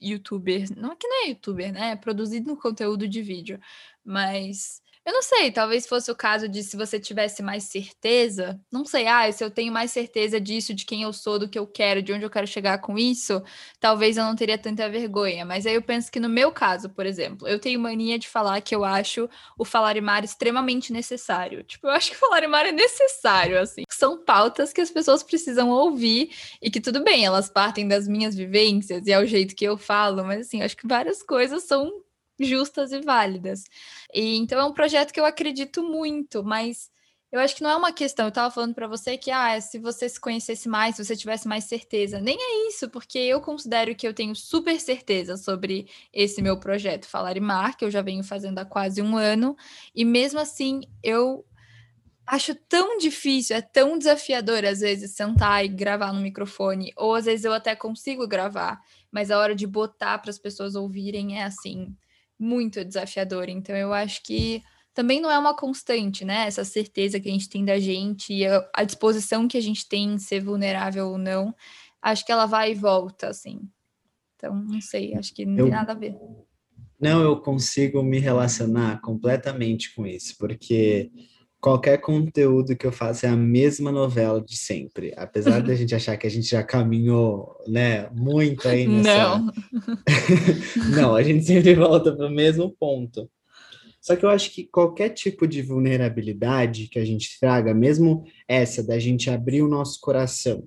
youtuber. 0.00 0.66
Não 0.76 0.92
é 0.92 0.96
que 0.96 1.08
não 1.08 1.24
é 1.24 1.28
youtuber, 1.30 1.72
né? 1.72 1.90
É 1.90 1.96
produzindo 1.96 2.56
conteúdo 2.56 3.08
de 3.08 3.20
vídeo. 3.20 3.58
Mas 4.04 4.80
eu 5.08 5.12
não 5.14 5.22
sei, 5.22 5.50
talvez 5.50 5.86
fosse 5.86 6.10
o 6.10 6.14
caso 6.14 6.46
de 6.46 6.62
se 6.62 6.76
você 6.76 7.00
tivesse 7.00 7.42
mais 7.42 7.64
certeza, 7.64 8.60
não 8.70 8.84
sei, 8.84 9.06
ah, 9.06 9.32
se 9.32 9.42
eu 9.42 9.50
tenho 9.50 9.72
mais 9.72 9.90
certeza 9.90 10.38
disso, 10.38 10.74
de 10.74 10.84
quem 10.84 11.02
eu 11.02 11.14
sou, 11.14 11.38
do 11.38 11.48
que 11.48 11.58
eu 11.58 11.66
quero, 11.66 12.02
de 12.02 12.12
onde 12.12 12.26
eu 12.26 12.30
quero 12.30 12.46
chegar 12.46 12.76
com 12.82 12.98
isso, 12.98 13.42
talvez 13.80 14.18
eu 14.18 14.24
não 14.24 14.36
teria 14.36 14.58
tanta 14.58 14.86
vergonha. 14.86 15.46
Mas 15.46 15.64
aí 15.64 15.74
eu 15.74 15.80
penso 15.80 16.12
que 16.12 16.20
no 16.20 16.28
meu 16.28 16.52
caso, 16.52 16.90
por 16.90 17.06
exemplo, 17.06 17.48
eu 17.48 17.58
tenho 17.58 17.80
mania 17.80 18.18
de 18.18 18.28
falar 18.28 18.60
que 18.60 18.74
eu 18.74 18.84
acho 18.84 19.30
o 19.56 19.64
Falarimar 19.64 20.24
extremamente 20.24 20.92
necessário. 20.92 21.64
Tipo, 21.64 21.86
eu 21.86 21.92
acho 21.92 22.10
que 22.10 22.16
o 22.16 22.20
Falarimar 22.20 22.66
é 22.66 22.72
necessário, 22.72 23.58
assim. 23.58 23.84
São 23.88 24.22
pautas 24.22 24.74
que 24.74 24.80
as 24.82 24.90
pessoas 24.90 25.22
precisam 25.22 25.70
ouvir 25.70 26.36
e 26.60 26.70
que 26.70 26.82
tudo 26.82 27.02
bem, 27.02 27.24
elas 27.24 27.48
partem 27.48 27.88
das 27.88 28.06
minhas 28.06 28.34
vivências 28.34 29.06
e 29.06 29.12
é 29.12 29.18
o 29.18 29.24
jeito 29.24 29.56
que 29.56 29.64
eu 29.64 29.78
falo, 29.78 30.22
mas 30.22 30.46
assim, 30.48 30.60
acho 30.60 30.76
que 30.76 30.86
várias 30.86 31.22
coisas 31.22 31.62
são 31.62 31.90
justas 32.40 32.92
e 32.92 33.00
válidas. 33.00 33.64
E 34.14 34.36
então 34.36 34.58
é 34.60 34.64
um 34.64 34.72
projeto 34.72 35.12
que 35.12 35.20
eu 35.20 35.24
acredito 35.24 35.82
muito, 35.82 36.42
mas 36.42 36.90
eu 37.30 37.40
acho 37.40 37.54
que 37.54 37.62
não 37.62 37.70
é 37.70 37.76
uma 37.76 37.92
questão. 37.92 38.26
Eu 38.26 38.30
estava 38.30 38.50
falando 38.50 38.74
para 38.74 38.88
você 38.88 39.18
que 39.18 39.30
ah, 39.30 39.60
se 39.60 39.78
você 39.78 40.08
se 40.08 40.18
conhecesse 40.18 40.68
mais, 40.68 40.96
se 40.96 41.04
você 41.04 41.14
tivesse 41.14 41.46
mais 41.46 41.64
certeza. 41.64 42.18
Nem 42.18 42.36
é 42.40 42.68
isso, 42.68 42.88
porque 42.88 43.18
eu 43.18 43.40
considero 43.40 43.94
que 43.94 44.08
eu 44.08 44.14
tenho 44.14 44.34
super 44.34 44.80
certeza 44.80 45.36
sobre 45.36 45.88
esse 46.12 46.40
meu 46.40 46.58
projeto 46.58 47.06
Falar 47.06 47.36
e 47.36 47.40
Mar, 47.40 47.76
que 47.76 47.84
eu 47.84 47.90
já 47.90 48.00
venho 48.00 48.24
fazendo 48.24 48.58
há 48.58 48.64
quase 48.64 49.02
um 49.02 49.16
ano, 49.16 49.56
e 49.94 50.04
mesmo 50.04 50.40
assim 50.40 50.80
eu 51.02 51.44
acho 52.26 52.54
tão 52.54 52.98
difícil, 52.98 53.56
é 53.56 53.62
tão 53.62 53.98
desafiador 53.98 54.64
às 54.64 54.80
vezes 54.80 55.12
sentar 55.12 55.64
e 55.64 55.68
gravar 55.68 56.12
no 56.12 56.20
microfone, 56.20 56.92
ou 56.96 57.14
às 57.14 57.24
vezes 57.24 57.44
eu 57.44 57.52
até 57.52 57.74
consigo 57.74 58.26
gravar, 58.28 58.80
mas 59.10 59.30
a 59.30 59.38
hora 59.38 59.54
de 59.54 59.66
botar 59.66 60.18
para 60.18 60.30
as 60.30 60.38
pessoas 60.38 60.74
ouvirem 60.74 61.38
é 61.38 61.44
assim 61.44 61.94
muito 62.38 62.84
desafiador. 62.84 63.48
Então, 63.48 63.74
eu 63.76 63.92
acho 63.92 64.22
que 64.22 64.62
também 64.94 65.20
não 65.20 65.30
é 65.30 65.38
uma 65.38 65.54
constante, 65.54 66.24
né? 66.24 66.46
Essa 66.46 66.64
certeza 66.64 67.20
que 67.20 67.28
a 67.28 67.32
gente 67.32 67.48
tem 67.48 67.64
da 67.64 67.78
gente 67.78 68.32
e 68.32 68.46
a, 68.46 68.84
disposição 68.84 69.46
que 69.46 69.56
a 69.56 69.60
gente 69.60 69.88
tem 69.88 70.14
em 70.14 70.18
ser 70.18 70.40
vulnerável 70.40 71.08
ou 71.08 71.18
não, 71.18 71.54
acho 72.02 72.24
que 72.26 72.32
ela 72.32 72.46
vai 72.46 72.72
e 72.72 72.74
volta, 72.74 73.28
assim. 73.28 73.60
Então, 74.36 74.54
não 74.54 74.80
sei, 74.80 75.14
acho 75.14 75.34
que 75.34 75.44
não 75.44 75.58
eu, 75.58 75.64
tem 75.64 75.72
nada 75.72 75.92
a 75.92 75.94
ver. 75.94 76.16
Não, 77.00 77.22
eu 77.22 77.40
consigo 77.40 78.02
me 78.02 78.18
relacionar 78.18 79.00
completamente 79.00 79.94
com 79.94 80.06
isso, 80.06 80.36
porque 80.36 81.12
qualquer 81.60 81.98
conteúdo 81.98 82.76
que 82.76 82.86
eu 82.86 82.92
faço 82.92 83.26
é 83.26 83.28
a 83.28 83.36
mesma 83.36 83.90
novela 83.90 84.40
de 84.40 84.56
sempre. 84.56 85.12
Apesar 85.16 85.60
da 85.60 85.74
gente 85.74 85.94
achar 85.94 86.16
que 86.16 86.26
a 86.26 86.30
gente 86.30 86.48
já 86.48 86.62
caminhou, 86.62 87.56
né, 87.66 88.08
muito 88.10 88.66
aí 88.68 88.86
nessa... 88.88 89.38
Não. 89.38 89.52
Não, 90.94 91.16
a 91.16 91.22
gente 91.22 91.44
sempre 91.44 91.74
volta 91.74 92.14
para 92.14 92.26
o 92.26 92.30
mesmo 92.30 92.74
ponto. 92.78 93.28
Só 94.00 94.16
que 94.16 94.24
eu 94.24 94.30
acho 94.30 94.52
que 94.52 94.64
qualquer 94.64 95.10
tipo 95.10 95.46
de 95.46 95.60
vulnerabilidade 95.60 96.88
que 96.88 96.98
a 96.98 97.04
gente 97.04 97.38
traga, 97.40 97.74
mesmo 97.74 98.24
essa 98.46 98.82
da 98.82 98.98
gente 98.98 99.28
abrir 99.28 99.62
o 99.62 99.68
nosso 99.68 100.00
coração 100.00 100.66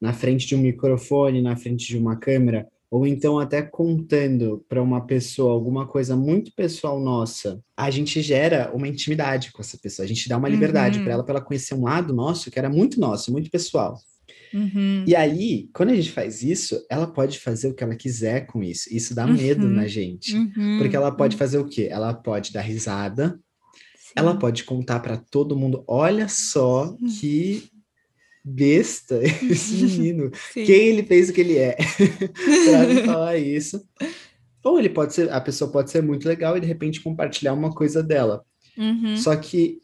na 0.00 0.12
frente 0.12 0.46
de 0.46 0.54
um 0.54 0.60
microfone, 0.60 1.42
na 1.42 1.56
frente 1.56 1.86
de 1.86 1.98
uma 1.98 2.16
câmera, 2.16 2.66
ou 2.90 3.06
então 3.06 3.38
até 3.38 3.62
contando 3.62 4.64
para 4.68 4.82
uma 4.82 5.06
pessoa 5.06 5.52
alguma 5.52 5.86
coisa 5.86 6.16
muito 6.16 6.52
pessoal 6.52 7.00
nossa, 7.00 7.62
a 7.76 7.88
gente 7.90 8.20
gera 8.20 8.72
uma 8.74 8.88
intimidade 8.88 9.52
com 9.52 9.62
essa 9.62 9.78
pessoa, 9.78 10.04
a 10.04 10.08
gente 10.08 10.28
dá 10.28 10.36
uma 10.36 10.48
liberdade 10.48 10.98
uhum. 10.98 11.04
para 11.04 11.12
ela, 11.12 11.22
para 11.22 11.36
ela 11.36 11.44
conhecer 11.44 11.74
um 11.74 11.84
lado 11.84 12.12
nosso 12.12 12.50
que 12.50 12.58
era 12.58 12.68
muito 12.68 12.98
nosso, 12.98 13.30
muito 13.30 13.48
pessoal. 13.50 13.96
Uhum. 14.52 15.04
E 15.06 15.14
aí, 15.14 15.68
quando 15.72 15.90
a 15.90 15.94
gente 15.94 16.10
faz 16.10 16.42
isso, 16.42 16.84
ela 16.90 17.06
pode 17.06 17.38
fazer 17.38 17.68
o 17.68 17.74
que 17.74 17.84
ela 17.84 17.94
quiser 17.94 18.46
com 18.46 18.62
isso. 18.62 18.92
Isso 18.92 19.14
dá 19.14 19.24
medo 19.24 19.66
uhum. 19.66 19.72
na 19.72 19.86
gente. 19.86 20.34
Uhum. 20.34 20.78
Porque 20.78 20.96
ela 20.96 21.12
pode 21.12 21.36
fazer 21.36 21.58
o 21.58 21.68
quê? 21.68 21.88
Ela 21.88 22.12
pode 22.12 22.52
dar 22.52 22.62
risada, 22.62 23.38
Sim. 23.96 24.12
ela 24.16 24.36
pode 24.36 24.64
contar 24.64 24.98
para 25.00 25.16
todo 25.16 25.56
mundo: 25.56 25.84
olha 25.86 26.28
só 26.28 26.96
que 27.20 27.70
besta 28.44 29.20
esse 29.50 29.74
menino. 29.74 30.30
Sim. 30.52 30.64
Quem 30.64 30.88
ele 30.88 31.02
fez 31.02 31.28
o 31.28 31.32
que 31.32 31.40
ele 31.40 31.58
é? 31.58 31.76
para 32.66 32.86
me 32.86 33.02
falar 33.04 33.36
isso. 33.38 33.82
Ou 34.64 34.78
ele 34.78 34.90
pode 34.90 35.14
ser, 35.14 35.30
a 35.30 35.40
pessoa 35.40 35.70
pode 35.70 35.90
ser 35.90 36.02
muito 36.02 36.28
legal 36.28 36.56
e 36.56 36.60
de 36.60 36.66
repente 36.66 37.00
compartilhar 37.00 37.54
uma 37.54 37.70
coisa 37.70 38.02
dela. 38.02 38.44
Uhum. 38.76 39.16
Só 39.16 39.34
que 39.36 39.78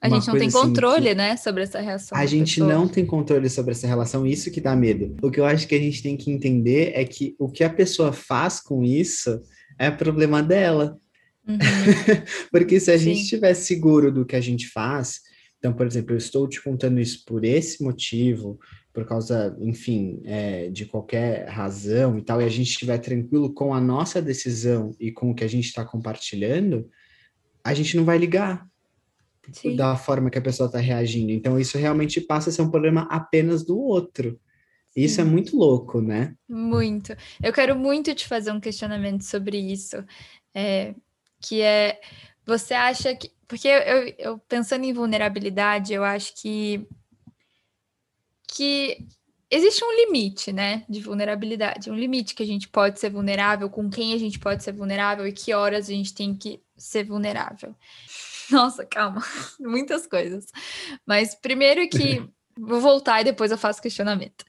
a 0.00 0.08
gente 0.08 0.28
não 0.28 0.38
tem 0.38 0.46
assim 0.46 0.56
controle, 0.56 1.14
né, 1.14 1.36
sobre 1.36 1.64
essa 1.64 1.80
reação. 1.80 2.16
A 2.16 2.24
gente 2.24 2.60
pessoa. 2.60 2.72
não 2.72 2.86
tem 2.86 3.04
controle 3.04 3.50
sobre 3.50 3.72
essa 3.72 3.86
relação, 3.86 4.24
isso 4.24 4.50
que 4.50 4.60
dá 4.60 4.76
medo. 4.76 5.16
O 5.20 5.30
que 5.30 5.40
eu 5.40 5.44
acho 5.44 5.66
que 5.66 5.74
a 5.74 5.78
gente 5.78 6.02
tem 6.02 6.16
que 6.16 6.30
entender 6.30 6.92
é 6.94 7.04
que 7.04 7.34
o 7.36 7.50
que 7.50 7.64
a 7.64 7.70
pessoa 7.70 8.12
faz 8.12 8.60
com 8.60 8.84
isso 8.84 9.40
é 9.76 9.90
problema 9.90 10.40
dela. 10.40 10.96
Uhum. 11.46 11.58
Porque 12.52 12.78
se 12.78 12.92
a 12.92 12.98
Sim. 12.98 13.06
gente 13.06 13.22
estiver 13.22 13.54
seguro 13.54 14.12
do 14.12 14.24
que 14.24 14.36
a 14.36 14.40
gente 14.40 14.68
faz, 14.68 15.20
então, 15.58 15.72
por 15.72 15.86
exemplo, 15.86 16.12
eu 16.12 16.18
estou 16.18 16.48
te 16.48 16.62
contando 16.62 17.00
isso 17.00 17.24
por 17.24 17.44
esse 17.44 17.82
motivo, 17.82 18.60
por 18.92 19.04
causa, 19.04 19.56
enfim, 19.60 20.22
é, 20.24 20.68
de 20.70 20.86
qualquer 20.86 21.48
razão 21.48 22.16
e 22.16 22.22
tal, 22.22 22.40
e 22.40 22.44
a 22.44 22.48
gente 22.48 22.70
estiver 22.70 22.98
tranquilo 22.98 23.52
com 23.52 23.74
a 23.74 23.80
nossa 23.80 24.22
decisão 24.22 24.94
e 25.00 25.10
com 25.10 25.30
o 25.30 25.34
que 25.34 25.44
a 25.44 25.48
gente 25.48 25.66
está 25.66 25.84
compartilhando, 25.84 26.88
a 27.64 27.74
gente 27.74 27.96
não 27.96 28.04
vai 28.04 28.18
ligar 28.18 28.66
Sim. 29.52 29.74
da 29.74 29.96
forma 29.96 30.30
que 30.30 30.38
a 30.38 30.42
pessoa 30.42 30.68
está 30.68 30.78
reagindo. 30.78 31.32
Então, 31.32 31.58
isso 31.58 31.76
realmente 31.76 32.20
passa 32.20 32.50
a 32.50 32.52
ser 32.52 32.62
um 32.62 32.70
problema 32.70 33.08
apenas 33.10 33.64
do 33.64 33.78
outro. 33.78 34.40
Isso 34.94 35.20
é 35.20 35.24
muito 35.24 35.56
louco, 35.56 36.00
né? 36.00 36.34
Muito. 36.48 37.16
Eu 37.42 37.52
quero 37.52 37.76
muito 37.76 38.14
te 38.14 38.26
fazer 38.26 38.52
um 38.52 38.60
questionamento 38.60 39.22
sobre 39.22 39.58
isso, 39.58 40.04
é, 40.54 40.94
que 41.40 41.60
é, 41.60 42.00
você 42.44 42.74
acha 42.74 43.14
que 43.14 43.30
porque 43.48 43.66
eu, 43.66 44.14
eu, 44.18 44.38
pensando 44.40 44.84
em 44.84 44.92
vulnerabilidade, 44.92 45.94
eu 45.94 46.04
acho 46.04 46.34
que 46.34 46.86
que 48.46 49.06
existe 49.50 49.84
um 49.84 49.92
limite, 49.92 50.52
né, 50.52 50.84
de 50.88 51.00
vulnerabilidade, 51.00 51.90
um 51.90 51.94
limite 51.94 52.34
que 52.34 52.42
a 52.42 52.46
gente 52.46 52.68
pode 52.68 53.00
ser 53.00 53.10
vulnerável, 53.10 53.70
com 53.70 53.88
quem 53.88 54.12
a 54.12 54.18
gente 54.18 54.38
pode 54.38 54.62
ser 54.62 54.72
vulnerável 54.72 55.26
e 55.26 55.32
que 55.32 55.54
horas 55.54 55.88
a 55.88 55.92
gente 55.92 56.14
tem 56.14 56.34
que 56.34 56.62
ser 56.76 57.04
vulnerável. 57.04 57.74
Nossa, 58.50 58.84
calma, 58.84 59.22
muitas 59.58 60.06
coisas. 60.06 60.46
Mas 61.06 61.34
primeiro 61.34 61.88
que 61.88 62.22
vou 62.58 62.80
voltar 62.80 63.20
e 63.20 63.24
depois 63.24 63.50
eu 63.50 63.58
faço 63.58 63.80
questionamento. 63.80 64.44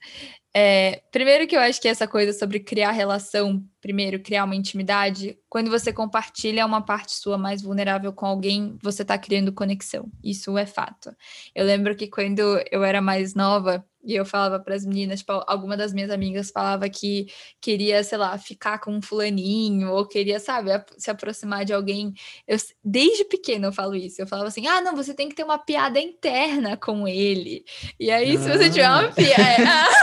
É, 0.52 1.02
primeiro 1.12 1.46
que 1.46 1.56
eu 1.56 1.60
acho 1.60 1.80
que 1.80 1.86
essa 1.86 2.08
coisa 2.08 2.32
sobre 2.32 2.58
criar 2.58 2.90
relação, 2.90 3.64
primeiro, 3.80 4.20
criar 4.20 4.44
uma 4.44 4.56
intimidade, 4.56 5.38
quando 5.48 5.70
você 5.70 5.92
compartilha 5.92 6.66
uma 6.66 6.82
parte 6.82 7.12
sua 7.14 7.38
mais 7.38 7.62
vulnerável 7.62 8.12
com 8.12 8.26
alguém, 8.26 8.76
você 8.82 9.02
está 9.02 9.16
criando 9.16 9.52
conexão. 9.52 10.10
Isso 10.22 10.58
é 10.58 10.66
fato. 10.66 11.14
Eu 11.54 11.64
lembro 11.64 11.94
que 11.96 12.08
quando 12.08 12.60
eu 12.70 12.82
era 12.82 13.00
mais 13.00 13.34
nova, 13.34 13.84
e 14.02 14.14
eu 14.14 14.24
falava 14.24 14.58
para 14.58 14.74
as 14.74 14.84
meninas, 14.84 15.20
tipo, 15.20 15.32
alguma 15.46 15.76
das 15.76 15.92
minhas 15.92 16.10
amigas 16.10 16.50
falava 16.50 16.88
que 16.88 17.26
queria, 17.60 18.02
sei 18.02 18.18
lá, 18.18 18.36
ficar 18.38 18.78
com 18.78 18.92
um 18.92 19.02
fulaninho, 19.02 19.90
ou 19.90 20.06
queria, 20.06 20.40
sabe, 20.40 20.70
se 20.96 21.10
aproximar 21.10 21.64
de 21.64 21.72
alguém. 21.72 22.14
Eu, 22.46 22.56
desde 22.82 23.24
pequena 23.24 23.68
eu 23.68 23.72
falo 23.72 23.94
isso. 23.94 24.20
Eu 24.20 24.26
falava 24.26 24.48
assim: 24.48 24.66
ah, 24.66 24.80
não, 24.80 24.96
você 24.96 25.12
tem 25.12 25.28
que 25.28 25.34
ter 25.34 25.44
uma 25.44 25.58
piada 25.58 26.00
interna 26.00 26.76
com 26.76 27.06
ele. 27.06 27.64
E 27.98 28.10
aí, 28.10 28.36
ah. 28.36 28.40
se 28.40 28.48
você 28.48 28.70
tiver 28.70 28.88
uma 28.88 29.12
piada. 29.12 29.40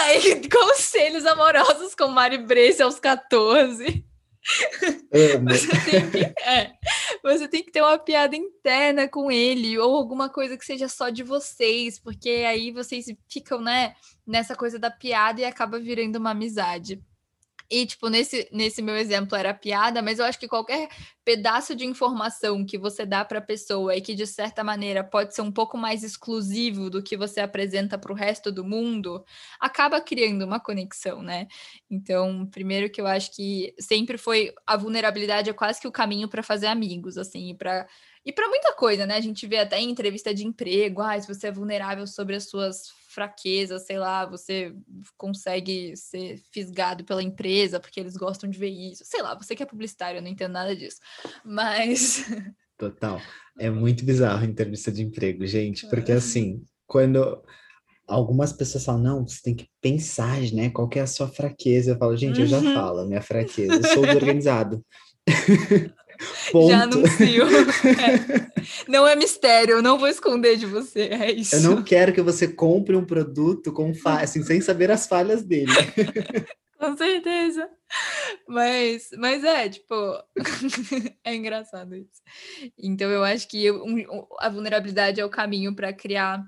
É, 0.07 0.41
conselhos 0.47 1.25
amorosos 1.25 1.95
com 1.95 2.07
Mari 2.07 2.37
Brace 2.37 2.81
aos 2.81 2.99
14. 2.99 4.05
Você 5.43 5.91
tem, 5.91 6.11
que, 6.11 6.41
é, 6.41 6.73
você 7.23 7.47
tem 7.47 7.63
que 7.63 7.71
ter 7.71 7.81
uma 7.81 7.97
piada 7.97 8.35
interna 8.35 9.07
com 9.07 9.31
ele, 9.31 9.77
ou 9.77 9.95
alguma 9.95 10.29
coisa 10.29 10.57
que 10.57 10.65
seja 10.65 10.87
só 10.87 11.09
de 11.09 11.23
vocês, 11.23 11.99
porque 11.99 12.29
aí 12.29 12.71
vocês 12.71 13.05
ficam, 13.29 13.61
né, 13.61 13.93
nessa 14.25 14.55
coisa 14.55 14.77
da 14.77 14.91
piada 14.91 15.41
e 15.41 15.45
acaba 15.45 15.79
virando 15.79 16.17
uma 16.17 16.31
amizade. 16.31 17.01
E, 17.69 17.85
tipo, 17.85 18.07
nesse, 18.07 18.47
nesse 18.51 18.81
meu 18.81 18.95
exemplo 18.95 19.35
era 19.37 19.53
piada, 19.53 20.01
mas 20.01 20.19
eu 20.19 20.25
acho 20.25 20.39
que 20.39 20.47
qualquer 20.47 20.87
pedaço 21.25 21.75
de 21.75 21.85
informação 21.85 22.65
que 22.65 22.77
você 22.77 23.05
dá 23.05 23.25
para 23.25 23.39
a 23.39 23.41
pessoa 23.41 23.93
e 23.95 24.01
que, 24.01 24.15
de 24.15 24.25
certa 24.25 24.63
maneira, 24.63 25.03
pode 25.03 25.35
ser 25.35 25.41
um 25.41 25.51
pouco 25.51 25.77
mais 25.77 26.01
exclusivo 26.01 26.89
do 26.89 27.03
que 27.03 27.17
você 27.17 27.41
apresenta 27.41 27.97
para 27.97 28.11
o 28.13 28.15
resto 28.15 28.51
do 28.53 28.63
mundo, 28.63 29.23
acaba 29.59 29.99
criando 29.99 30.45
uma 30.45 30.59
conexão, 30.61 31.21
né? 31.21 31.47
Então, 31.89 32.45
primeiro 32.47 32.89
que 32.89 33.01
eu 33.01 33.07
acho 33.07 33.35
que 33.35 33.73
sempre 33.79 34.17
foi 34.17 34.53
a 34.65 34.77
vulnerabilidade 34.77 35.49
é 35.49 35.53
quase 35.53 35.81
que 35.81 35.87
o 35.87 35.91
caminho 35.91 36.29
para 36.29 36.41
fazer 36.43 36.67
amigos, 36.67 37.17
assim, 37.17 37.53
para 37.55 37.85
e 38.27 38.33
para 38.33 38.49
muita 38.49 38.73
coisa, 38.73 39.05
né? 39.05 39.15
A 39.15 39.21
gente 39.21 39.47
vê 39.47 39.57
até 39.59 39.79
em 39.79 39.89
entrevista 39.89 40.33
de 40.33 40.45
emprego, 40.45 41.01
ah, 41.01 41.17
se 41.17 41.25
você 41.25 41.47
é 41.47 41.51
vulnerável 41.51 42.05
sobre 42.05 42.35
as 42.35 42.49
suas 42.49 42.89
fraquezas, 43.07 43.85
sei 43.85 43.97
lá, 43.97 44.25
você 44.25 44.75
consegue 45.15 45.95
ser 45.95 46.37
fisgado 46.51 47.05
pela 47.05 47.23
empresa 47.23 47.79
porque 47.79 48.01
eles 48.01 48.17
gostam 48.17 48.49
de 48.49 48.59
ver 48.59 48.67
isso. 48.67 49.05
Sei 49.05 49.21
lá, 49.21 49.33
você 49.33 49.55
que 49.55 49.63
é 49.63 49.65
publicitário, 49.65 50.17
eu 50.17 50.21
não 50.21 50.27
entendo 50.27 50.51
nada 50.51 50.75
disso. 50.75 50.97
Mas 51.45 52.25
Total. 52.77 53.21
É 53.57 53.69
muito 53.69 54.03
bizarro 54.03 54.43
a 54.43 54.45
entrevista 54.45 54.91
de 54.91 55.03
emprego, 55.03 55.47
gente, 55.47 55.87
porque 55.87 56.11
assim, 56.11 56.63
quando 56.85 57.41
algumas 58.05 58.51
pessoas 58.51 58.83
falam, 58.83 59.01
não, 59.01 59.25
você 59.27 59.41
tem 59.41 59.55
que 59.55 59.69
pensar, 59.81 60.41
né? 60.51 60.69
Qual 60.69 60.89
é 60.93 60.99
a 60.99 61.07
sua 61.07 61.29
fraqueza? 61.29 61.91
Eu 61.91 61.97
falo, 61.97 62.17
gente, 62.17 62.41
eu 62.41 62.45
já 62.45 62.57
Uhum. 62.57 62.73
falo, 62.73 63.05
minha 63.07 63.21
fraqueza, 63.21 63.79
eu 63.79 63.83
sou 63.85 64.05
desorganizado. 64.05 64.85
Ponto. 66.51 66.69
Já 66.69 66.83
anuncio. 66.83 67.45
É. 67.87 68.87
Não 68.87 69.07
é 69.07 69.15
mistério, 69.15 69.75
eu 69.75 69.81
não 69.81 69.97
vou 69.97 70.07
esconder 70.07 70.57
de 70.57 70.65
você, 70.65 71.01
é 71.11 71.31
isso. 71.31 71.55
Eu 71.55 71.61
não 71.61 71.83
quero 71.83 72.13
que 72.13 72.21
você 72.21 72.47
compre 72.47 72.95
um 72.95 73.05
produto 73.05 73.71
com 73.71 73.93
fa- 73.93 74.21
assim, 74.21 74.43
sem 74.43 74.59
saber 74.61 74.91
as 74.91 75.07
falhas 75.07 75.43
dele. 75.43 75.71
Com 76.79 76.95
certeza. 76.95 77.67
Mas, 78.47 79.09
mas 79.17 79.43
é, 79.43 79.67
tipo, 79.67 79.95
é 81.23 81.33
engraçado 81.35 81.95
isso. 81.95 82.21
Então 82.77 83.09
eu 83.09 83.23
acho 83.23 83.47
que 83.47 83.65
eu- 83.65 83.83
um- 83.83 84.27
a 84.39 84.47
vulnerabilidade 84.49 85.19
é 85.19 85.25
o 85.25 85.29
caminho 85.29 85.75
para 85.75 85.91
criar 85.91 86.43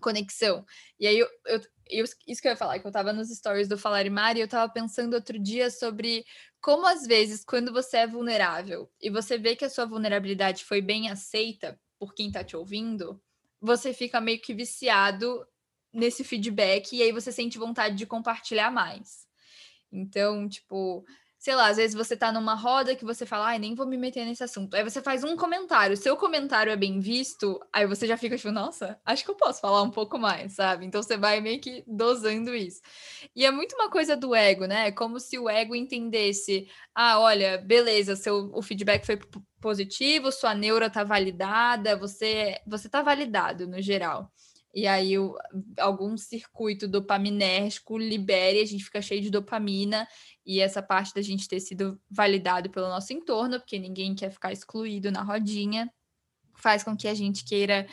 conexão. 0.00 0.64
E 0.98 1.06
aí 1.06 1.18
eu, 1.18 1.28
eu- 1.46 1.60
eu- 1.90 2.04
isso 2.26 2.40
que 2.40 2.48
eu 2.48 2.52
ia 2.52 2.56
falar, 2.56 2.78
que 2.78 2.86
eu 2.86 2.90
tava 2.92 3.12
nos 3.12 3.28
stories 3.28 3.68
do 3.68 3.76
Falar 3.76 4.06
e 4.06 4.10
Mari, 4.10 4.40
eu 4.40 4.48
tava 4.48 4.72
pensando 4.72 5.14
outro 5.14 5.38
dia 5.38 5.70
sobre 5.70 6.24
como 6.60 6.86
às 6.86 7.06
vezes 7.06 7.44
quando 7.44 7.72
você 7.72 7.98
é 7.98 8.06
vulnerável 8.06 8.90
e 9.00 9.10
você 9.10 9.38
vê 9.38 9.54
que 9.54 9.64
a 9.64 9.70
sua 9.70 9.86
vulnerabilidade 9.86 10.64
foi 10.64 10.80
bem 10.80 11.10
aceita 11.10 11.78
por 11.98 12.14
quem 12.14 12.30
tá 12.30 12.44
te 12.44 12.56
ouvindo, 12.56 13.20
você 13.60 13.92
fica 13.92 14.20
meio 14.20 14.40
que 14.40 14.54
viciado 14.54 15.46
nesse 15.92 16.22
feedback 16.22 16.94
e 16.94 17.02
aí 17.02 17.12
você 17.12 17.32
sente 17.32 17.58
vontade 17.58 17.96
de 17.96 18.06
compartilhar 18.06 18.70
mais. 18.70 19.26
Então, 19.90 20.48
tipo, 20.48 21.04
sei 21.38 21.54
lá, 21.54 21.68
às 21.68 21.76
vezes 21.76 21.94
você 21.94 22.16
tá 22.16 22.32
numa 22.32 22.54
roda 22.54 22.96
que 22.96 23.04
você 23.04 23.24
fala, 23.24 23.46
ai, 23.46 23.58
nem 23.60 23.74
vou 23.74 23.86
me 23.86 23.96
meter 23.96 24.24
nesse 24.26 24.42
assunto. 24.42 24.74
Aí 24.74 24.82
você 24.82 25.00
faz 25.00 25.22
um 25.22 25.36
comentário, 25.36 25.96
seu 25.96 26.16
comentário 26.16 26.72
é 26.72 26.76
bem 26.76 26.98
visto, 26.98 27.60
aí 27.72 27.86
você 27.86 28.06
já 28.08 28.16
fica 28.16 28.36
tipo, 28.36 28.50
nossa, 28.50 29.00
acho 29.04 29.24
que 29.24 29.30
eu 29.30 29.36
posso 29.36 29.60
falar 29.60 29.82
um 29.82 29.90
pouco 29.90 30.18
mais, 30.18 30.54
sabe? 30.54 30.84
Então 30.84 31.00
você 31.00 31.16
vai 31.16 31.40
meio 31.40 31.60
que 31.60 31.84
dosando 31.86 32.54
isso. 32.54 32.80
E 33.36 33.46
é 33.46 33.50
muito 33.52 33.76
uma 33.76 33.88
coisa 33.88 34.16
do 34.16 34.34
ego, 34.34 34.66
né? 34.66 34.88
É 34.88 34.92
como 34.92 35.20
se 35.20 35.38
o 35.38 35.48
ego 35.48 35.76
entendesse, 35.76 36.68
ah, 36.94 37.20
olha, 37.20 37.58
beleza, 37.58 38.16
seu 38.16 38.50
o 38.52 38.60
feedback 38.60 39.06
foi 39.06 39.18
positivo, 39.60 40.32
sua 40.32 40.54
neura 40.54 40.90
tá 40.90 41.04
validada, 41.04 41.96
você 41.96 42.60
você 42.66 42.88
tá 42.88 43.00
validado 43.02 43.66
no 43.66 43.80
geral. 43.80 44.32
E 44.74 44.86
aí 44.86 45.18
o, 45.18 45.34
algum 45.78 46.16
circuito 46.16 46.86
dopaminérgico 46.86 47.96
libere, 47.96 48.60
a 48.60 48.66
gente 48.66 48.84
fica 48.84 49.00
cheio 49.00 49.22
de 49.22 49.30
dopamina, 49.30 50.06
e 50.48 50.60
essa 50.60 50.82
parte 50.82 51.14
da 51.14 51.20
gente 51.20 51.46
ter 51.46 51.60
sido 51.60 52.00
validado 52.10 52.70
pelo 52.70 52.88
nosso 52.88 53.12
entorno, 53.12 53.60
porque 53.60 53.78
ninguém 53.78 54.14
quer 54.14 54.30
ficar 54.30 54.50
excluído 54.50 55.12
na 55.12 55.22
rodinha, 55.22 55.92
faz 56.54 56.82
com 56.82 56.96
que 56.96 57.06
a 57.06 57.12
gente 57.12 57.44
queira 57.44 57.86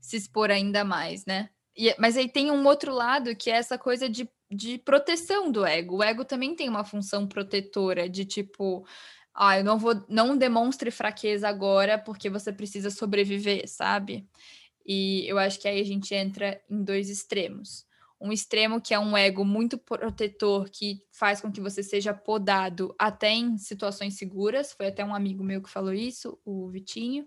se 0.00 0.16
expor 0.16 0.50
ainda 0.50 0.84
mais, 0.84 1.24
né? 1.24 1.50
E- 1.76 1.94
mas 2.00 2.16
aí 2.16 2.28
tem 2.28 2.50
um 2.50 2.66
outro 2.66 2.92
lado 2.92 3.36
que 3.36 3.48
é 3.48 3.54
essa 3.54 3.78
coisa 3.78 4.08
de, 4.08 4.28
de 4.50 4.76
proteção 4.78 5.52
do 5.52 5.64
ego. 5.64 5.98
O 5.98 6.02
ego 6.02 6.24
também 6.24 6.56
tem 6.56 6.68
uma 6.68 6.82
função 6.82 7.28
protetora 7.28 8.08
de 8.08 8.24
tipo, 8.24 8.84
ah, 9.32 9.58
eu 9.58 9.62
não 9.62 9.78
vou, 9.78 10.04
não 10.08 10.36
demonstre 10.36 10.90
fraqueza 10.90 11.48
agora 11.48 11.96
porque 11.96 12.28
você 12.28 12.52
precisa 12.52 12.90
sobreviver, 12.90 13.68
sabe? 13.68 14.26
E 14.84 15.24
eu 15.28 15.38
acho 15.38 15.60
que 15.60 15.68
aí 15.68 15.80
a 15.80 15.84
gente 15.84 16.12
entra 16.12 16.60
em 16.68 16.82
dois 16.82 17.08
extremos. 17.08 17.86
Um 18.20 18.30
extremo 18.30 18.80
que 18.80 18.92
é 18.92 18.98
um 18.98 19.16
ego 19.16 19.44
muito 19.44 19.78
protetor, 19.78 20.68
que 20.68 21.02
faz 21.10 21.40
com 21.40 21.50
que 21.50 21.60
você 21.60 21.82
seja 21.82 22.12
podado 22.12 22.94
até 22.98 23.30
em 23.30 23.56
situações 23.56 24.18
seguras. 24.18 24.72
Foi 24.72 24.88
até 24.88 25.04
um 25.04 25.14
amigo 25.14 25.42
meu 25.42 25.62
que 25.62 25.70
falou 25.70 25.94
isso, 25.94 26.38
o 26.44 26.68
Vitinho. 26.68 27.26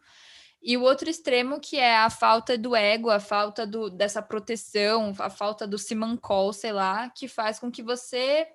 E 0.62 0.78
o 0.78 0.82
outro 0.82 1.10
extremo 1.10 1.60
que 1.60 1.78
é 1.78 1.98
a 1.98 2.10
falta 2.10 2.58
do 2.58 2.76
ego, 2.76 3.10
a 3.10 3.20
falta 3.20 3.68
do, 3.68 3.90
dessa 3.90 4.22
proteção, 4.22 5.14
a 5.20 5.30
falta 5.30 5.68
do 5.68 5.78
simancol, 5.78 6.54
sei 6.54 6.72
lá, 6.72 7.10
que 7.10 7.28
faz 7.28 7.60
com 7.60 7.70
que 7.70 7.84
você 7.84 8.48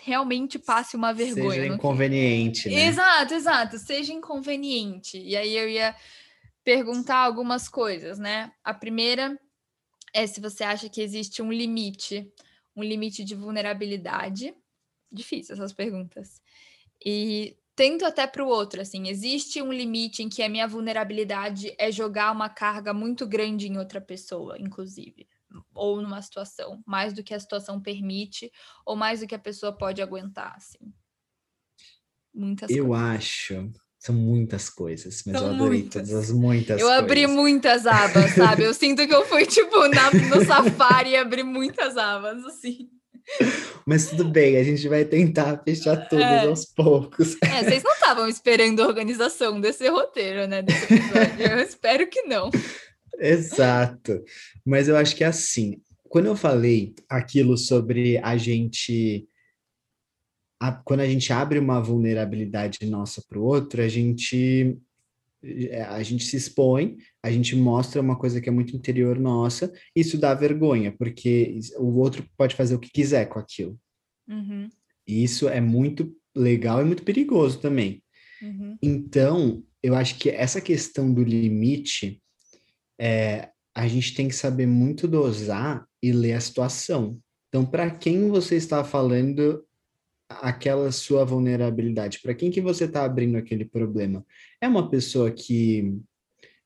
realmente 0.00 0.58
passe 0.58 0.96
uma 0.96 1.12
vergonha. 1.12 1.62
Seja 1.62 1.74
inconveniente, 1.74 2.68
né? 2.68 2.86
Exato, 2.86 3.34
exato. 3.34 3.78
Seja 3.78 4.12
inconveniente. 4.12 5.18
E 5.18 5.36
aí 5.36 5.56
eu 5.56 5.68
ia 5.68 5.94
perguntar 6.64 7.18
algumas 7.18 7.68
coisas, 7.68 8.18
né? 8.18 8.50
A 8.64 8.74
primeira 8.74 9.38
é 10.14 10.26
se 10.26 10.40
você 10.40 10.64
acha 10.64 10.88
que 10.88 11.00
existe 11.00 11.42
um 11.42 11.52
limite, 11.52 12.32
um 12.76 12.82
limite 12.82 13.24
de 13.24 13.34
vulnerabilidade. 13.34 14.54
Difícil 15.12 15.54
essas 15.54 15.72
perguntas. 15.72 16.40
E 17.04 17.56
tento 17.76 18.04
até 18.04 18.26
para 18.26 18.44
o 18.44 18.48
outro, 18.48 18.80
assim, 18.80 19.08
existe 19.08 19.62
um 19.62 19.72
limite 19.72 20.22
em 20.22 20.28
que 20.28 20.42
a 20.42 20.48
minha 20.48 20.68
vulnerabilidade 20.68 21.74
é 21.78 21.90
jogar 21.92 22.32
uma 22.32 22.48
carga 22.48 22.92
muito 22.94 23.26
grande 23.26 23.68
em 23.68 23.78
outra 23.78 24.00
pessoa, 24.00 24.56
inclusive, 24.60 25.28
ou 25.74 26.02
numa 26.02 26.22
situação, 26.22 26.82
mais 26.86 27.12
do 27.14 27.24
que 27.24 27.34
a 27.34 27.40
situação 27.40 27.80
permite, 27.80 28.52
ou 28.86 28.96
mais 28.96 29.20
do 29.20 29.26
que 29.26 29.34
a 29.34 29.38
pessoa 29.38 29.76
pode 29.76 30.02
aguentar, 30.02 30.54
assim. 30.56 30.92
Muitas 32.34 32.74
Eu 32.74 32.76
coisas. 32.76 32.94
acho. 32.94 33.70
São 34.02 34.14
muitas 34.14 34.70
coisas, 34.70 35.22
mas 35.26 35.36
São 35.36 35.48
eu 35.48 35.54
adorei 35.54 35.80
muitas. 35.82 36.08
todas 36.08 36.24
as 36.24 36.30
muitas 36.34 36.80
Eu 36.80 36.88
abri 36.90 37.20
coisas. 37.26 37.36
muitas 37.36 37.86
abas, 37.86 38.30
sabe? 38.34 38.62
Eu 38.64 38.72
sinto 38.72 39.06
que 39.06 39.14
eu 39.14 39.26
fui, 39.26 39.44
tipo, 39.44 39.76
na- 39.88 40.10
no 40.10 40.42
safari 40.44 41.10
e 41.10 41.16
abri 41.18 41.42
muitas 41.42 41.98
abas, 41.98 42.42
assim. 42.46 42.88
Mas 43.86 44.08
tudo 44.08 44.24
bem, 44.24 44.56
a 44.56 44.64
gente 44.64 44.88
vai 44.88 45.04
tentar 45.04 45.62
fechar 45.62 46.08
todas 46.08 46.24
É. 46.24 46.46
aos 46.46 46.64
poucos. 46.64 47.36
É, 47.42 47.62
vocês 47.62 47.82
não 47.82 47.92
estavam 47.92 48.26
esperando 48.26 48.80
a 48.82 48.86
organização 48.86 49.60
desse 49.60 49.86
roteiro, 49.88 50.48
né? 50.48 50.62
Desse 50.62 50.94
episódio. 50.94 51.46
Eu 51.52 51.58
espero 51.60 52.08
que 52.08 52.22
não. 52.22 52.50
Exato. 53.18 54.22
Mas 54.64 54.88
eu 54.88 54.96
acho 54.96 55.14
que 55.14 55.22
é 55.24 55.26
assim. 55.26 55.80
Quando 56.08 56.26
eu 56.26 56.34
falei 56.36 56.94
aquilo 57.08 57.56
sobre 57.56 58.18
a 58.18 58.36
gente. 58.36 59.26
A- 60.60 60.72
quando 60.72 61.00
a 61.00 61.08
gente 61.08 61.32
abre 61.32 61.58
uma 61.58 61.80
vulnerabilidade 61.80 62.78
nossa 62.86 63.22
para 63.28 63.38
o 63.38 63.42
outro, 63.44 63.82
a 63.82 63.88
gente. 63.88 64.78
é, 65.42 65.82
A 65.82 66.02
gente 66.02 66.24
se 66.24 66.36
expõe, 66.36 66.98
a 67.22 67.30
gente 67.30 67.56
mostra 67.56 68.00
uma 68.00 68.16
coisa 68.16 68.40
que 68.40 68.48
é 68.48 68.52
muito 68.52 68.76
interior 68.76 69.18
nossa, 69.18 69.72
isso 69.96 70.18
dá 70.18 70.34
vergonha, 70.34 70.92
porque 70.98 71.58
o 71.78 71.98
outro 71.98 72.24
pode 72.36 72.54
fazer 72.54 72.74
o 72.74 72.78
que 72.78 72.90
quiser 72.90 73.26
com 73.26 73.38
aquilo. 73.38 73.78
Uhum, 74.28 74.68
E 75.06 75.24
isso 75.24 75.48
é 75.48 75.60
muito 75.60 76.14
legal 76.36 76.82
e 76.82 76.84
muito 76.84 77.02
perigoso 77.02 77.58
também. 77.58 78.02
uhum, 78.42 78.76
Então, 78.82 79.64
eu 79.82 79.94
acho 79.94 80.18
que 80.18 80.28
essa 80.28 80.60
questão 80.60 81.12
do 81.12 81.22
limite, 81.24 82.22
é, 83.00 83.48
a 83.74 83.88
gente 83.88 84.14
tem 84.14 84.28
que 84.28 84.34
saber 84.34 84.66
muito 84.66 85.08
dosar 85.08 85.86
e 86.02 86.12
ler 86.12 86.34
a 86.34 86.40
situação. 86.40 87.18
Então, 87.48 87.64
para 87.64 87.90
quem 87.90 88.28
você 88.28 88.56
está 88.56 88.84
falando 88.84 89.64
aquela 90.30 90.92
sua 90.92 91.24
vulnerabilidade? 91.24 92.20
Para 92.20 92.34
quem 92.34 92.50
que 92.50 92.60
você 92.60 92.84
está 92.84 93.04
abrindo 93.04 93.36
aquele 93.36 93.64
problema? 93.64 94.24
É 94.60 94.68
uma 94.68 94.88
pessoa 94.88 95.30
que 95.30 95.98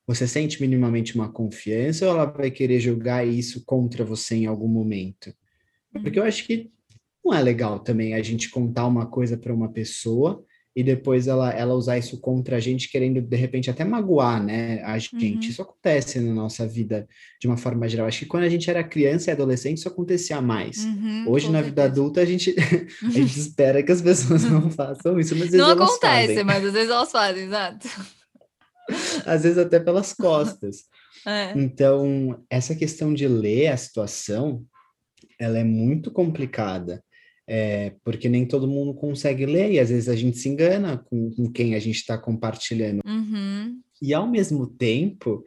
você 0.06 0.28
sente 0.28 0.60
minimamente 0.60 1.14
uma 1.14 1.32
confiança 1.32 2.06
ou 2.06 2.12
ela 2.12 2.26
vai 2.26 2.50
querer 2.50 2.78
jogar 2.78 3.26
isso 3.26 3.64
contra 3.64 4.04
você 4.04 4.36
em 4.36 4.46
algum 4.46 4.68
momento? 4.68 5.34
Porque 5.90 6.18
eu 6.18 6.24
acho 6.24 6.46
que 6.46 6.70
não 7.24 7.32
é 7.32 7.42
legal 7.42 7.80
também 7.80 8.14
a 8.14 8.22
gente 8.22 8.50
contar 8.50 8.86
uma 8.86 9.06
coisa 9.06 9.38
para 9.38 9.54
uma 9.54 9.72
pessoa 9.72 10.44
e 10.76 10.82
depois 10.82 11.28
ela, 11.28 11.52
ela 11.52 11.74
usar 11.74 11.98
isso 11.98 12.18
contra 12.18 12.56
a 12.56 12.60
gente, 12.60 12.90
querendo 12.90 13.20
de 13.20 13.36
repente 13.36 13.70
até 13.70 13.84
magoar, 13.84 14.42
né? 14.42 14.82
A 14.82 14.98
gente. 14.98 15.14
Uhum. 15.34 15.40
Isso 15.40 15.62
acontece 15.62 16.18
na 16.18 16.34
nossa 16.34 16.66
vida 16.66 17.06
de 17.40 17.46
uma 17.46 17.56
forma 17.56 17.88
geral. 17.88 18.08
Acho 18.08 18.20
que 18.20 18.26
quando 18.26 18.42
a 18.42 18.48
gente 18.48 18.68
era 18.68 18.82
criança 18.82 19.30
e 19.30 19.32
adolescente, 19.32 19.78
isso 19.78 19.88
acontecia 19.88 20.40
mais. 20.40 20.84
uhum, 20.84 21.26
Hoje, 21.28 21.48
na 21.50 21.62
vida 21.62 21.84
adulta, 21.84 22.20
a 22.20 22.24
gente, 22.24 22.54
a 23.06 23.10
gente 23.10 23.38
espera 23.38 23.82
que 23.82 23.92
as 23.92 24.02
pessoas 24.02 24.42
não 24.44 24.68
façam 24.72 25.18
isso, 25.20 25.34
mas 25.36 25.44
às 25.46 25.50
vezes 25.52 25.66
Não 25.66 25.70
elas 25.70 25.88
acontece, 25.90 26.26
fazem. 26.28 26.44
mas 26.44 26.64
às 26.64 26.72
vezes 26.72 26.90
elas 26.90 27.12
fazem, 27.12 27.44
exato. 27.44 27.88
Às 29.24 29.44
vezes 29.44 29.56
até 29.56 29.80
pelas 29.80 30.12
costas. 30.12 30.84
É. 31.26 31.52
Então, 31.56 32.44
essa 32.50 32.74
questão 32.74 33.14
de 33.14 33.26
ler 33.26 33.68
a 33.68 33.76
situação, 33.78 34.62
ela 35.38 35.58
é 35.58 35.64
muito 35.64 36.10
complicada, 36.10 37.02
é, 37.46 37.92
porque 38.04 38.28
nem 38.28 38.46
todo 38.46 38.66
mundo 38.68 38.94
consegue 38.94 39.44
ler, 39.46 39.72
e 39.72 39.78
às 39.80 39.90
vezes 39.90 40.08
a 40.08 40.16
gente 40.16 40.38
se 40.38 40.48
engana 40.48 40.98
com, 40.98 41.30
com 41.30 41.50
quem 41.52 41.74
a 41.74 41.78
gente 41.78 41.96
está 41.96 42.16
compartilhando. 42.18 43.00
Uhum, 43.06 43.78
E 44.02 44.12
ao 44.14 44.26
mesmo 44.26 44.66
tempo, 44.66 45.44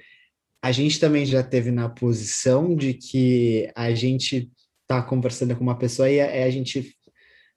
a 0.61 0.71
gente 0.71 0.99
também 0.99 1.25
já 1.25 1.41
teve 1.43 1.71
na 1.71 1.87
posição 1.89 2.75
de 2.75 2.93
que 2.93 3.69
a 3.75 3.91
gente 3.93 4.49
está 4.81 5.01
conversando 5.01 5.55
com 5.55 5.63
uma 5.63 5.77
pessoa 5.77 6.09
e 6.09 6.19
a, 6.19 6.45
a 6.45 6.49
gente 6.49 6.95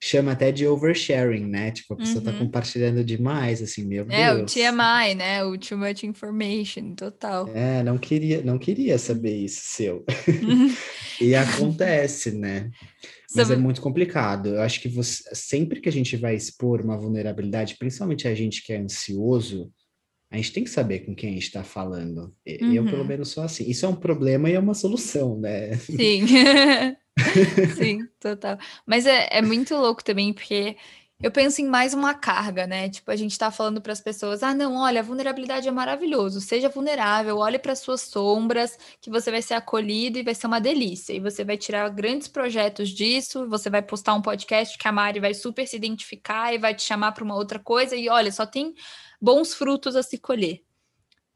chama 0.03 0.33
até 0.33 0.51
de 0.51 0.67
oversharing, 0.67 1.45
né? 1.47 1.71
Tipo, 1.73 1.93
a 1.93 1.97
pessoa 1.99 2.21
está 2.21 2.31
Uhum. 2.33 2.39
compartilhando 2.39 3.05
demais, 3.05 3.61
assim, 3.63 3.85
meu 3.85 4.07
É, 4.09 4.33
o 4.33 4.37
Deus. 4.39 4.53
TMI, 4.55 5.15
né? 5.15 5.45
O 5.45 5.59
Too 5.59 5.77
Much 5.77 6.03
Information, 6.05 6.95
total. 6.95 7.47
É, 7.55 7.83
não 7.83 7.99
queria, 7.99 8.43
não 8.43 8.59
queria 8.59 8.97
saber 8.99 9.37
isso 9.37 9.61
seu. 9.65 10.05
E 11.21 11.35
acontece, 11.35 12.31
né? 12.33 12.71
Mas 13.35 13.47
é 13.47 13.55
Sobre- 13.55 13.63
muito 13.63 13.81
complicado. 13.81 14.49
Eu 14.51 14.63
acho 14.63 14.81
que 14.81 14.89
você, 14.89 15.23
sempre 15.35 15.81
que 15.81 15.89
a 15.89 15.93
gente 15.93 16.17
vai 16.17 16.35
expor 16.35 16.81
uma 16.81 16.97
vulnerabilidade, 16.99 17.77
principalmente 17.79 18.27
a 18.27 18.35
gente 18.35 18.63
que 18.65 18.73
é 18.73 18.79
ansioso, 18.79 19.73
a 20.33 20.37
gente 20.37 20.53
tem 20.53 20.65
que 20.65 20.71
saber 20.71 21.01
com 21.01 21.15
quem 21.15 21.31
a 21.31 21.33
gente 21.33 21.45
está 21.45 21.63
falando. 21.65 22.35
E- 22.47 22.59
Uhum. 22.65 22.73
Eu, 22.75 22.85
pelo 22.85 23.05
menos, 23.05 23.29
sou 23.31 23.43
assim. 23.43 23.69
Isso 23.69 23.87
é 23.87 23.89
um 23.89 23.95
problema 23.97 24.49
e 24.51 24.55
é 24.55 24.59
uma 24.59 24.75
solução, 24.75 25.39
né? 25.39 25.77
Sim. 25.79 26.25
Sim, 27.77 28.07
total. 28.19 28.57
Mas 28.87 29.05
é, 29.07 29.29
é 29.31 29.43
muito 29.43 29.75
louco 29.75 30.03
também, 30.03 30.33
porque 30.33 30.77
eu 31.23 31.31
penso 31.31 31.61
em 31.61 31.67
mais 31.67 31.93
uma 31.93 32.15
carga, 32.15 32.67
né? 32.67 32.89
Tipo, 32.89 33.11
a 33.11 33.17
gente 33.17 33.39
tá 33.39 33.51
falando 33.51 33.81
para 33.81 33.93
as 33.93 34.01
pessoas: 34.01 34.43
ah, 34.43 34.55
não, 34.55 34.77
olha, 34.77 35.01
a 35.01 35.03
vulnerabilidade 35.03 35.69
é 35.69 35.71
maravilhoso, 35.71 36.41
seja 36.41 36.69
vulnerável, 36.69 37.37
olhe 37.39 37.59
para 37.59 37.77
suas 37.77 38.03
sombras, 38.03 38.79
que 39.01 39.11
você 39.11 39.31
vai 39.31 39.43
ser 39.43 39.55
acolhido 39.55 40.19
e 40.19 40.23
vai 40.23 40.35
ser 40.35 40.47
uma 40.47 40.61
delícia. 40.61 41.13
E 41.13 41.21
você 41.21 41.45
vai 41.45 41.57
tirar 41.59 41.89
grandes 41.91 42.29
projetos 42.29 42.89
disso, 42.89 43.49
você 43.49 43.69
vai 43.69 43.83
postar 43.83 44.15
um 44.15 44.23
podcast 44.23 44.79
que 44.79 44.89
a 44.89 44.93
Mari 44.93 45.21
vai 45.21 45.35
super 45.35 45.67
se 45.67 45.77
identificar 45.77 46.55
e 46.55 46.59
vai 46.59 46.75
te 46.75 46.83
chamar 46.83 47.13
para 47.13 47.25
uma 47.25 47.37
outra 47.37 47.59
coisa, 47.59 47.95
e 47.95 48.09
olha, 48.09 48.33
só 48.33 48.47
tem 48.47 48.75
bons 49.21 49.55
frutos 49.55 49.97
a 49.97 50.03
se 50.03 50.19
colher. 50.19 50.70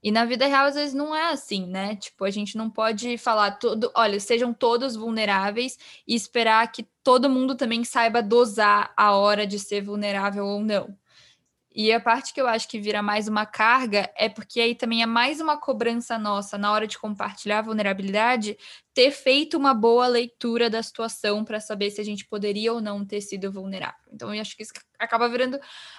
E 0.04 0.12
na 0.12 0.26
vida 0.26 0.46
real, 0.46 0.66
às 0.66 0.74
vezes, 0.74 0.92
não 0.92 1.16
é 1.16 1.32
assim, 1.32 1.66
né? 1.66 1.96
Tipo, 1.96 2.26
a 2.26 2.30
gente 2.30 2.58
não 2.58 2.68
pode 2.68 3.16
falar 3.16 3.52
todo, 3.52 3.90
olha, 3.96 4.20
sejam 4.20 4.52
todos 4.52 4.94
vulneráveis 4.94 5.78
e 6.06 6.14
esperar 6.14 6.70
que 6.70 6.86
todo 7.02 7.30
mundo 7.30 7.54
também 7.54 7.82
saiba 7.84 8.22
dosar 8.22 8.92
a 8.98 9.12
hora 9.16 9.46
de 9.46 9.58
ser 9.58 9.80
vulnerável 9.80 10.44
ou 10.44 10.60
não. 10.60 10.94
E 11.74 11.90
a 11.90 11.98
parte 11.98 12.34
que 12.34 12.40
eu 12.40 12.46
acho 12.46 12.68
que 12.68 12.78
vira 12.78 13.02
mais 13.02 13.28
uma 13.28 13.46
carga 13.46 14.12
é 14.14 14.28
porque 14.28 14.60
aí 14.60 14.74
também 14.74 15.02
é 15.02 15.06
mais 15.06 15.40
uma 15.40 15.58
cobrança 15.58 16.18
nossa 16.18 16.58
na 16.58 16.70
hora 16.70 16.86
de 16.86 16.98
compartilhar 16.98 17.60
a 17.60 17.62
vulnerabilidade, 17.62 18.58
ter 18.92 19.10
feito 19.10 19.56
uma 19.56 19.72
boa 19.72 20.06
leitura 20.06 20.68
da 20.68 20.82
situação 20.82 21.44
para 21.46 21.60
saber 21.60 21.90
se 21.90 22.00
a 22.00 22.04
gente 22.04 22.26
poderia 22.26 22.74
ou 22.74 22.80
não 22.80 23.06
ter 23.06 23.22
sido 23.22 23.50
vulnerável. 23.50 24.04
Então 24.12 24.32
eu 24.34 24.40
acho 24.40 24.54
que 24.54 24.62
isso 24.62 24.72
acaba 24.98 25.28
virando 25.30 25.58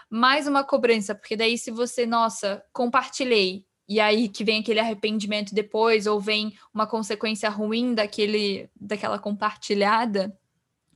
mais 0.09 0.47
uma 0.47 0.63
cobrança, 0.63 1.15
porque 1.15 1.35
daí 1.35 1.57
se 1.57 1.71
você, 1.71 2.05
nossa, 2.05 2.63
compartilhei, 2.71 3.65
e 3.87 3.99
aí 3.99 4.27
que 4.27 4.43
vem 4.43 4.61
aquele 4.61 4.79
arrependimento 4.79 5.53
depois, 5.53 6.07
ou 6.07 6.19
vem 6.19 6.57
uma 6.73 6.87
consequência 6.87 7.49
ruim 7.49 7.93
daquele, 7.93 8.69
daquela 8.75 9.19
compartilhada, 9.19 10.35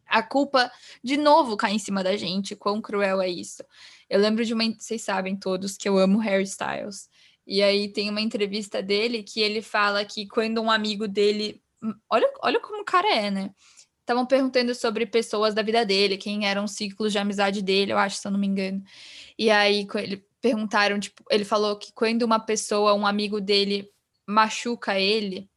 a 0.10 0.24
culpa 0.24 0.72
de 1.04 1.16
novo 1.18 1.56
cai 1.56 1.74
em 1.74 1.80
cima 1.80 2.04
da 2.04 2.18
gente. 2.18 2.56
Quão 2.56 2.82
cruel 2.82 3.22
é 3.22 3.30
isso? 3.30 3.64
Eu 4.10 4.20
lembro 4.20 4.44
de 4.44 4.54
uma. 4.54 4.64
Vocês 4.78 5.04
sabem 5.04 5.36
todos 5.36 5.78
que 5.78 5.88
eu 5.88 5.98
amo 5.98 6.18
Harry 6.18 6.44
Styles. 6.44 7.08
E 7.46 7.62
aí 7.62 7.88
tem 7.88 8.10
uma 8.10 8.22
entrevista 8.22 8.82
dele 8.82 9.24
que 9.24 9.40
ele 9.40 9.62
fala 9.62 10.04
que 10.04 10.28
quando 10.28 10.62
um 10.62 10.72
amigo 10.72 11.08
dele. 11.08 11.62
Olha, 12.10 12.30
olha 12.42 12.60
como 12.60 12.82
o 12.82 12.86
cara 12.86 13.08
é, 13.14 13.32
né? 13.32 13.52
Estavam 14.02 14.26
perguntando 14.26 14.74
sobre 14.74 15.06
pessoas 15.06 15.54
da 15.54 15.62
vida 15.62 15.86
dele, 15.86 16.18
quem 16.18 16.48
eram 16.48 16.64
os 16.64 16.72
ciclos 16.72 17.12
de 17.12 17.20
amizade 17.20 17.62
dele, 17.62 17.94
eu 17.94 17.98
acho, 17.98 18.18
se 18.18 18.28
eu 18.28 18.32
não 18.32 18.40
me 18.40 18.48
engano. 18.48 18.84
E 19.38 19.52
aí 19.52 19.88
ele 19.96 20.26
perguntaram, 20.42 21.00
tipo, 21.00 21.24
ele 21.30 21.46
falou 21.46 21.78
que 21.78 21.92
quando 21.94 22.24
uma 22.24 22.40
pessoa, 22.40 22.94
um 22.94 23.06
amigo 23.06 23.42
dele, 23.42 23.92
machuca 24.26 25.00
ele, 25.00 25.50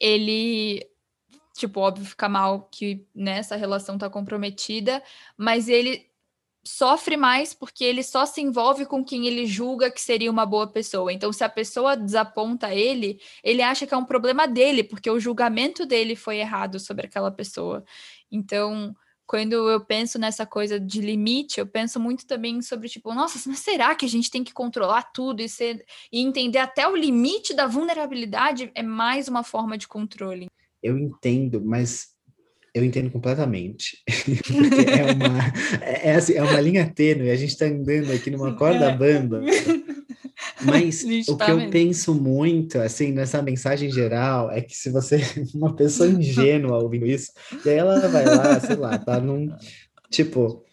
ele, 0.00 0.86
tipo, 1.56 1.80
óbvio, 1.80 2.04
fica 2.04 2.28
mal 2.28 2.68
que 2.70 3.06
né, 3.14 3.40
relação 3.50 3.98
tá 3.98 4.08
comprometida, 4.08 5.02
mas 5.36 5.68
ele 5.68 6.08
sofre 6.64 7.16
mais 7.16 7.54
porque 7.54 7.82
ele 7.82 8.02
só 8.02 8.26
se 8.26 8.42
envolve 8.42 8.84
com 8.84 9.02
quem 9.02 9.26
ele 9.26 9.46
julga 9.46 9.90
que 9.90 10.00
seria 10.00 10.30
uma 10.30 10.44
boa 10.44 10.66
pessoa. 10.66 11.12
Então, 11.12 11.32
se 11.32 11.42
a 11.42 11.48
pessoa 11.48 11.96
desaponta 11.96 12.74
ele, 12.74 13.20
ele 13.42 13.62
acha 13.62 13.86
que 13.86 13.94
é 13.94 13.96
um 13.96 14.04
problema 14.04 14.46
dele, 14.46 14.84
porque 14.84 15.10
o 15.10 15.18
julgamento 15.18 15.86
dele 15.86 16.14
foi 16.14 16.38
errado 16.38 16.78
sobre 16.78 17.06
aquela 17.06 17.30
pessoa. 17.30 17.84
Então, 18.30 18.94
quando 19.28 19.52
eu 19.52 19.78
penso 19.78 20.18
nessa 20.18 20.46
coisa 20.46 20.80
de 20.80 21.02
limite, 21.02 21.60
eu 21.60 21.66
penso 21.66 22.00
muito 22.00 22.26
também 22.26 22.62
sobre, 22.62 22.88
tipo, 22.88 23.12
nossa, 23.12 23.38
mas 23.46 23.58
será 23.58 23.94
que 23.94 24.06
a 24.06 24.08
gente 24.08 24.30
tem 24.30 24.42
que 24.42 24.54
controlar 24.54 25.02
tudo 25.12 25.42
e, 25.42 25.48
ser, 25.50 25.84
e 26.10 26.20
entender 26.20 26.56
até 26.56 26.88
o 26.88 26.96
limite 26.96 27.52
da 27.52 27.66
vulnerabilidade 27.66 28.72
é 28.74 28.82
mais 28.82 29.28
uma 29.28 29.44
forma 29.44 29.76
de 29.76 29.86
controle? 29.86 30.46
Eu 30.82 30.96
entendo, 30.98 31.62
mas 31.62 32.08
eu 32.74 32.82
entendo 32.82 33.10
completamente. 33.10 34.02
É 34.88 35.12
uma, 35.12 35.84
é, 35.84 36.14
assim, 36.14 36.32
é 36.32 36.42
uma 36.42 36.60
linha 36.60 36.90
tênue, 36.90 37.30
a 37.30 37.36
gente 37.36 37.50
está 37.50 37.66
andando 37.66 38.10
aqui 38.10 38.30
numa 38.30 38.56
corda 38.56 38.90
bamba. 38.92 39.42
Mas 40.62 41.04
o 41.28 41.36
que 41.36 41.50
eu 41.50 41.70
penso 41.70 42.14
muito, 42.14 42.78
assim, 42.78 43.12
nessa 43.12 43.42
mensagem 43.42 43.90
geral, 43.90 44.50
é 44.50 44.60
que 44.60 44.74
se 44.74 44.90
você 44.90 45.16
é 45.22 45.44
uma 45.54 45.74
pessoa 45.74 46.08
ingênua 46.08 46.78
ouvindo 46.78 47.06
isso, 47.06 47.32
e 47.64 47.68
aí 47.68 47.76
ela 47.76 48.00
vai 48.08 48.24
lá, 48.24 48.60
sei 48.60 48.76
lá, 48.76 48.98
tá 48.98 49.20
num. 49.20 49.48
Tipo, 50.10 50.64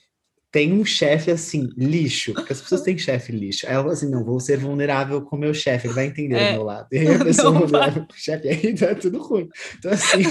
tem 0.51 0.71
um 0.71 0.85
chefe 0.85 1.31
assim, 1.31 1.67
lixo, 1.75 2.33
porque 2.33 2.53
as 2.53 2.61
pessoas 2.61 2.81
têm 2.81 2.97
chefe 2.97 3.33
lixo. 3.33 3.67
Aí 3.67 3.73
ela 3.73 3.83
fala 3.83 3.93
assim: 3.93 4.09
não, 4.09 4.23
vou 4.23 4.39
ser 4.39 4.57
vulnerável 4.57 5.21
com 5.21 5.35
o 5.35 5.39
meu 5.39 5.53
chefe, 5.53 5.87
ele 5.87 5.93
vai 5.93 6.05
entender 6.05 6.35
é. 6.35 6.47
do 6.47 6.53
meu 6.53 6.63
lado. 6.63 6.87
E 6.91 6.97
aí 6.99 7.15
a 7.15 7.23
pessoa 7.23 7.51
não 7.53 7.59
vulnerável 7.61 8.05
com 8.05 8.13
o 8.13 8.17
chefe, 8.17 8.47
aí 8.47 8.73
tá 8.73 8.95
tudo 8.95 9.21
ruim. 9.21 9.49
Então, 9.77 9.91
assim. 9.91 10.23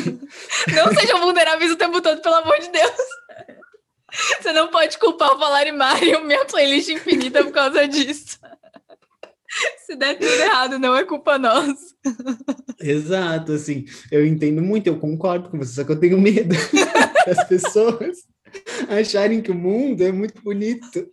Não 0.74 0.94
sejam 0.94 1.20
vulneráveis 1.20 1.70
o 1.70 1.76
tempo 1.76 2.00
todo, 2.00 2.22
pelo 2.22 2.36
amor 2.36 2.58
de 2.58 2.70
Deus. 2.70 2.92
Você 4.40 4.52
não 4.52 4.68
pode 4.68 4.96
culpar 4.98 5.32
o 5.32 5.38
Valarimário 5.38 6.08
e 6.08 6.24
minha 6.24 6.44
playlist 6.44 6.88
infinita 6.88 7.44
por 7.44 7.52
causa 7.52 7.86
disso. 7.86 8.38
Se 9.86 9.96
der 9.96 10.18
tudo 10.18 10.32
errado, 10.32 10.78
não 10.78 10.96
é 10.96 11.04
culpa 11.04 11.38
nossa. 11.38 11.94
Exato, 12.80 13.52
assim, 13.52 13.84
eu 14.10 14.26
entendo 14.26 14.60
muito, 14.62 14.86
eu 14.86 14.98
concordo 14.98 15.48
com 15.48 15.58
você, 15.58 15.74
só 15.74 15.84
que 15.84 15.92
eu 15.92 16.00
tenho 16.00 16.20
medo 16.20 16.54
das 17.26 17.44
pessoas 17.48 18.26
acharem 18.88 19.42
que 19.42 19.50
o 19.50 19.54
mundo 19.54 20.02
é 20.02 20.12
muito 20.12 20.42
bonito. 20.42 21.08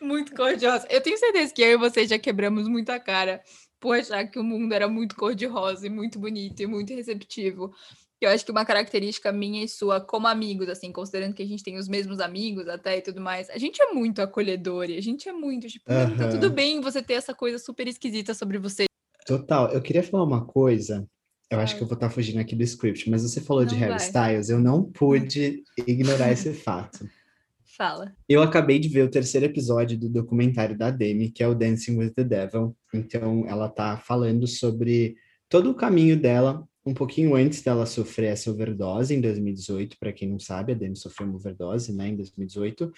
muito 0.00 0.34
cor-de-rosa. 0.34 0.86
Eu 0.90 1.00
tenho 1.00 1.18
certeza 1.18 1.52
que 1.52 1.62
eu 1.62 1.72
e 1.72 1.76
você 1.76 2.06
já 2.06 2.18
quebramos 2.18 2.68
muita 2.68 2.98
cara 2.98 3.42
por 3.78 3.96
achar 3.96 4.26
que 4.26 4.38
o 4.38 4.44
mundo 4.44 4.72
era 4.72 4.88
muito 4.88 5.16
cor-de-rosa 5.16 5.86
e 5.86 5.90
muito 5.90 6.18
bonito 6.18 6.60
e 6.60 6.66
muito 6.66 6.94
receptivo. 6.94 7.72
Eu 8.20 8.28
acho 8.28 8.44
que 8.44 8.50
uma 8.50 8.66
característica 8.66 9.32
minha 9.32 9.64
e 9.64 9.68
sua 9.68 9.98
como 9.98 10.26
amigos, 10.26 10.68
assim, 10.68 10.92
considerando 10.92 11.32
que 11.32 11.42
a 11.42 11.46
gente 11.46 11.62
tem 11.62 11.78
os 11.78 11.88
mesmos 11.88 12.20
amigos 12.20 12.68
até 12.68 12.98
e 12.98 13.00
tudo 13.00 13.18
mais, 13.18 13.48
a 13.48 13.56
gente 13.56 13.80
é 13.80 13.92
muito 13.94 14.20
acolhedor 14.20 14.90
e 14.90 14.98
a 14.98 15.00
gente 15.00 15.26
é 15.26 15.32
muito, 15.32 15.66
tipo, 15.68 15.90
uhum. 15.90 16.16
tá 16.18 16.28
tudo 16.28 16.50
bem 16.50 16.82
você 16.82 17.02
ter 17.02 17.14
essa 17.14 17.32
coisa 17.32 17.58
super 17.58 17.88
esquisita 17.88 18.34
sobre 18.34 18.58
você. 18.58 18.84
Total. 19.26 19.70
Eu 19.72 19.80
queria 19.80 20.02
falar 20.02 20.24
uma 20.24 20.44
coisa, 20.44 21.08
eu 21.50 21.58
acho 21.58 21.76
que 21.76 21.82
eu 21.82 21.86
vou 21.86 21.94
estar 21.94 22.10
fugindo 22.10 22.38
aqui 22.38 22.54
do 22.54 22.62
script, 22.62 23.08
mas 23.08 23.22
você 23.22 23.40
falou 23.40 23.62
não 23.62 23.68
de 23.70 23.76
Harry 23.76 23.96
Styles, 23.96 24.50
eu 24.50 24.60
não 24.60 24.82
pude 24.84 25.62
ignorar 25.86 26.30
esse 26.30 26.52
fato. 26.52 27.08
Fala. 27.64 28.12
Eu 28.28 28.42
acabei 28.42 28.78
de 28.78 28.88
ver 28.88 29.04
o 29.04 29.10
terceiro 29.10 29.46
episódio 29.46 29.96
do 29.96 30.10
documentário 30.10 30.76
da 30.76 30.90
Demi, 30.90 31.30
que 31.30 31.42
é 31.42 31.48
o 31.48 31.54
Dancing 31.54 31.96
with 31.96 32.10
the 32.10 32.24
Devil. 32.24 32.76
Então, 32.92 33.46
ela 33.48 33.70
tá 33.70 33.96
falando 33.96 34.46
sobre 34.46 35.16
todo 35.48 35.70
o 35.70 35.74
caminho 35.74 36.20
dela 36.20 36.68
um 36.84 36.94
pouquinho 36.94 37.34
antes 37.34 37.62
dela 37.62 37.86
sofrer 37.86 38.32
essa 38.32 38.50
overdose, 38.50 39.14
em 39.14 39.20
2018, 39.20 39.98
para 39.98 40.12
quem 40.12 40.28
não 40.28 40.38
sabe, 40.38 40.72
a 40.72 40.74
Demi 40.74 40.96
sofreu 40.96 41.28
uma 41.28 41.36
overdose, 41.36 41.92
né, 41.92 42.08
em 42.08 42.16
2018, 42.16 42.92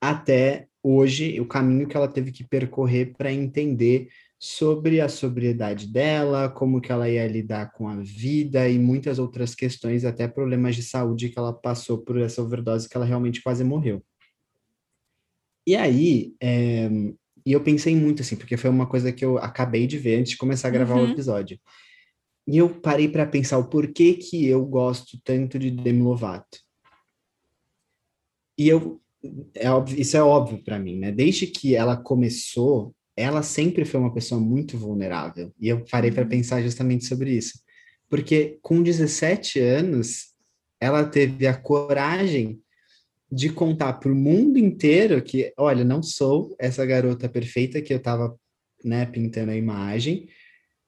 até 0.00 0.68
hoje, 0.82 1.40
o 1.40 1.46
caminho 1.46 1.88
que 1.88 1.96
ela 1.96 2.08
teve 2.08 2.30
que 2.30 2.44
percorrer 2.44 3.14
para 3.16 3.32
entender 3.32 4.08
sobre 4.38 5.00
a 5.00 5.08
sobriedade 5.08 5.88
dela, 5.88 6.48
como 6.48 6.80
que 6.80 6.92
ela 6.92 7.10
ia 7.10 7.26
lidar 7.26 7.72
com 7.72 7.88
a 7.88 7.96
vida 7.96 8.68
e 8.68 8.78
muitas 8.78 9.18
outras 9.18 9.54
questões, 9.54 10.04
até 10.04 10.28
problemas 10.28 10.76
de 10.76 10.82
saúde 10.84 11.28
que 11.28 11.38
ela 11.38 11.52
passou 11.52 11.98
por 11.98 12.20
essa 12.20 12.40
overdose 12.40 12.88
que 12.88 12.96
ela 12.96 13.04
realmente 13.04 13.42
quase 13.42 13.64
morreu. 13.64 14.00
E 15.66 15.74
aí, 15.74 16.34
é, 16.40 16.88
e 17.44 17.52
eu 17.52 17.60
pensei 17.60 17.96
muito 17.96 18.22
assim, 18.22 18.36
porque 18.36 18.56
foi 18.56 18.70
uma 18.70 18.86
coisa 18.86 19.12
que 19.12 19.24
eu 19.24 19.38
acabei 19.38 19.86
de 19.86 19.98
ver 19.98 20.20
antes 20.20 20.32
de 20.32 20.38
começar 20.38 20.68
a 20.68 20.70
gravar 20.70 20.94
uhum. 20.94 21.08
o 21.08 21.10
episódio. 21.10 21.58
E 22.50 22.56
eu 22.56 22.80
parei 22.80 23.06
para 23.06 23.26
pensar 23.26 23.58
o 23.58 23.68
porquê 23.68 24.14
que 24.14 24.46
eu 24.46 24.64
gosto 24.64 25.20
tanto 25.22 25.58
de 25.58 25.70
Demi 25.70 26.00
Lovato. 26.00 26.58
E 28.56 28.66
eu, 28.66 29.02
é 29.54 29.70
óbvio, 29.70 30.00
isso 30.00 30.16
é 30.16 30.22
óbvio 30.22 30.64
para 30.64 30.78
mim, 30.78 30.98
né? 30.98 31.12
Desde 31.12 31.46
que 31.46 31.74
ela 31.74 31.94
começou, 31.94 32.94
ela 33.14 33.42
sempre 33.42 33.84
foi 33.84 34.00
uma 34.00 34.14
pessoa 34.14 34.40
muito 34.40 34.78
vulnerável. 34.78 35.52
E 35.60 35.68
eu 35.68 35.84
parei 35.84 36.10
para 36.10 36.24
pensar 36.24 36.62
justamente 36.62 37.04
sobre 37.04 37.32
isso. 37.32 37.60
Porque 38.08 38.58
com 38.62 38.82
17 38.82 39.60
anos, 39.60 40.32
ela 40.80 41.04
teve 41.04 41.46
a 41.46 41.54
coragem 41.54 42.62
de 43.30 43.52
contar 43.52 43.92
para 43.94 44.10
o 44.10 44.14
mundo 44.14 44.58
inteiro 44.58 45.22
que, 45.22 45.52
olha, 45.54 45.84
não 45.84 46.02
sou 46.02 46.56
essa 46.58 46.86
garota 46.86 47.28
perfeita 47.28 47.82
que 47.82 47.92
eu 47.92 47.98
estava 47.98 48.34
né, 48.82 49.04
pintando 49.04 49.50
a 49.50 49.56
imagem, 49.56 50.26